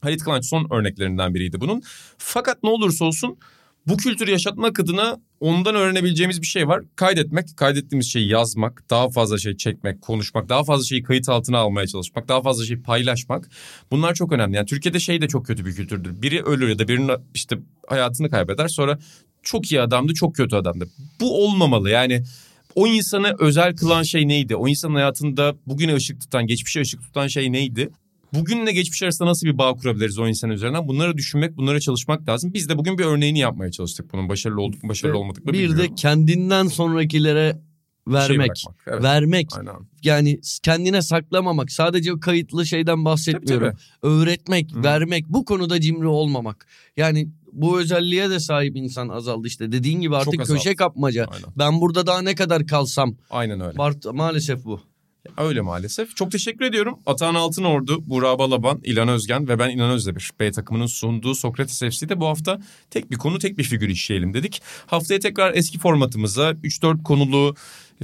Halit 0.00 0.24
Kıvanç 0.24 0.44
son 0.44 0.66
örneklerinden 0.70 1.34
biriydi 1.34 1.60
bunun. 1.60 1.82
Fakat 2.18 2.62
ne 2.62 2.70
olursa 2.70 3.04
olsun 3.04 3.38
bu 3.90 3.96
kültürü 3.96 4.30
yaşatmak 4.30 4.80
adına 4.80 5.20
ondan 5.40 5.74
öğrenebileceğimiz 5.74 6.40
bir 6.42 6.46
şey 6.46 6.68
var. 6.68 6.82
Kaydetmek, 6.96 7.56
kaydettiğimiz 7.56 8.12
şeyi 8.12 8.28
yazmak, 8.28 8.90
daha 8.90 9.10
fazla 9.10 9.38
şey 9.38 9.56
çekmek, 9.56 10.02
konuşmak, 10.02 10.48
daha 10.48 10.64
fazla 10.64 10.84
şeyi 10.84 11.02
kayıt 11.02 11.28
altına 11.28 11.58
almaya 11.58 11.86
çalışmak, 11.86 12.28
daha 12.28 12.42
fazla 12.42 12.64
şeyi 12.64 12.82
paylaşmak. 12.82 13.48
Bunlar 13.90 14.14
çok 14.14 14.32
önemli. 14.32 14.56
Yani 14.56 14.66
Türkiye'de 14.66 15.00
şey 15.00 15.20
de 15.20 15.28
çok 15.28 15.46
kötü 15.46 15.66
bir 15.66 15.74
kültürdür. 15.74 16.22
Biri 16.22 16.42
ölür 16.42 16.68
ya 16.68 16.78
da 16.78 16.88
birinin 16.88 17.10
işte 17.34 17.58
hayatını 17.88 18.30
kaybeder 18.30 18.68
sonra 18.68 18.98
çok 19.42 19.72
iyi 19.72 19.80
adamdı, 19.80 20.14
çok 20.14 20.34
kötü 20.34 20.56
adamdı. 20.56 20.88
Bu 21.20 21.44
olmamalı. 21.44 21.90
Yani 21.90 22.22
o 22.74 22.86
insanı 22.86 23.36
özel 23.38 23.76
kılan 23.76 24.02
şey 24.02 24.28
neydi? 24.28 24.56
O 24.56 24.68
insanın 24.68 24.94
hayatında 24.94 25.54
bugüne 25.66 25.94
ışık 25.94 26.20
tutan, 26.20 26.46
geçmişe 26.46 26.80
ışık 26.80 27.02
tutan 27.02 27.26
şey 27.26 27.52
neydi? 27.52 27.90
Bugünle 28.34 28.72
geçmiş 28.72 29.02
arasında 29.02 29.28
nasıl 29.28 29.46
bir 29.46 29.58
bağ 29.58 29.74
kurabiliriz 29.74 30.18
o 30.18 30.28
insan 30.28 30.50
üzerinden? 30.50 30.88
Bunları 30.88 31.16
düşünmek, 31.16 31.56
bunlara 31.56 31.80
çalışmak 31.80 32.28
lazım. 32.28 32.54
Biz 32.54 32.68
de 32.68 32.78
bugün 32.78 32.98
bir 32.98 33.04
örneğini 33.04 33.38
yapmaya 33.38 33.70
çalıştık 33.70 34.12
bunun. 34.12 34.28
Başarılı 34.28 34.60
olduk 34.62 34.82
mu, 34.82 34.88
başarılı 34.88 35.18
olmadık 35.18 35.44
mı 35.44 35.52
Bir 35.52 35.58
bilmiyorum. 35.58 35.78
de 35.90 35.94
kendinden 35.94 36.66
sonrakilere 36.66 37.60
Bir 38.08 38.12
şey 38.12 38.20
vermek. 38.20 38.38
bırakmak, 38.48 38.84
evet. 38.86 39.02
Vermek. 39.02 39.48
Aynen. 39.58 39.74
Yani 40.02 40.40
kendine 40.62 41.02
saklamamak. 41.02 41.72
Sadece 41.72 42.12
o 42.12 42.20
kayıtlı 42.20 42.66
şeyden 42.66 43.04
bahsetmiyorum. 43.04 43.68
Tabii, 43.68 44.12
Öğretmek, 44.14 44.72
Hı. 44.74 44.82
vermek. 44.82 45.28
Bu 45.28 45.44
konuda 45.44 45.80
cimri 45.80 46.06
olmamak. 46.06 46.66
Yani 46.96 47.28
bu 47.52 47.80
özelliğe 47.80 48.30
de 48.30 48.40
sahip 48.40 48.76
insan 48.76 49.08
azaldı 49.08 49.46
işte. 49.48 49.72
Dediğin 49.72 50.00
gibi 50.00 50.16
artık 50.16 50.46
köşe 50.46 50.76
kapmaca. 50.76 51.24
Aynen. 51.24 51.48
Ben 51.58 51.80
burada 51.80 52.06
daha 52.06 52.22
ne 52.22 52.34
kadar 52.34 52.66
kalsam. 52.66 53.16
Aynen 53.30 53.60
öyle. 53.60 53.78
Var, 53.78 53.94
maalesef 54.12 54.64
bu. 54.64 54.80
Öyle 55.36 55.60
maalesef. 55.60 56.16
Çok 56.16 56.32
teşekkür 56.32 56.64
ediyorum. 56.64 56.98
Atahan 57.06 57.34
Altınordu, 57.34 58.08
Burak 58.08 58.38
Balaban, 58.38 58.80
İlhan 58.84 59.08
Özgen 59.08 59.48
ve 59.48 59.58
ben 59.58 59.70
İlhan 59.70 59.90
Özdemir. 59.90 60.30
B 60.40 60.52
takımının 60.52 60.86
sunduğu 60.86 61.34
Sokrates 61.34 61.78
FC'de 61.80 62.20
bu 62.20 62.26
hafta 62.26 62.60
tek 62.90 63.10
bir 63.10 63.16
konu 63.16 63.38
tek 63.38 63.58
bir 63.58 63.64
figür 63.64 63.88
işleyelim 63.88 64.34
dedik. 64.34 64.62
Haftaya 64.86 65.20
tekrar 65.20 65.54
eski 65.54 65.78
formatımıza 65.78 66.50
3-4 66.50 67.02
konulu 67.02 67.54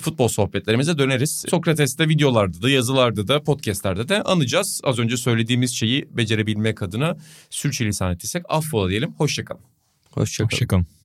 futbol 0.01 0.29
sohbetlerimize 0.29 0.99
döneriz. 0.99 1.45
Sokrates'te 1.49 2.09
videolarda 2.09 2.63
da 2.63 2.71
yazılarda 2.71 3.29
da 3.29 3.43
podcastlerde 3.43 4.09
de 4.09 4.23
anacağız. 4.23 4.81
Az 4.85 4.99
önce 4.99 5.17
söylediğimiz 5.17 5.75
şeyi 5.75 6.09
becerebilmek 6.11 6.83
adına 6.83 7.17
sürçülisan 7.51 8.13
ettiysek 8.13 8.45
affola 8.49 8.89
diyelim. 8.89 9.13
Hoşçakalın. 9.13 9.63
Hoşçakalın. 10.11 10.51
Hoşçakalın. 10.51 10.96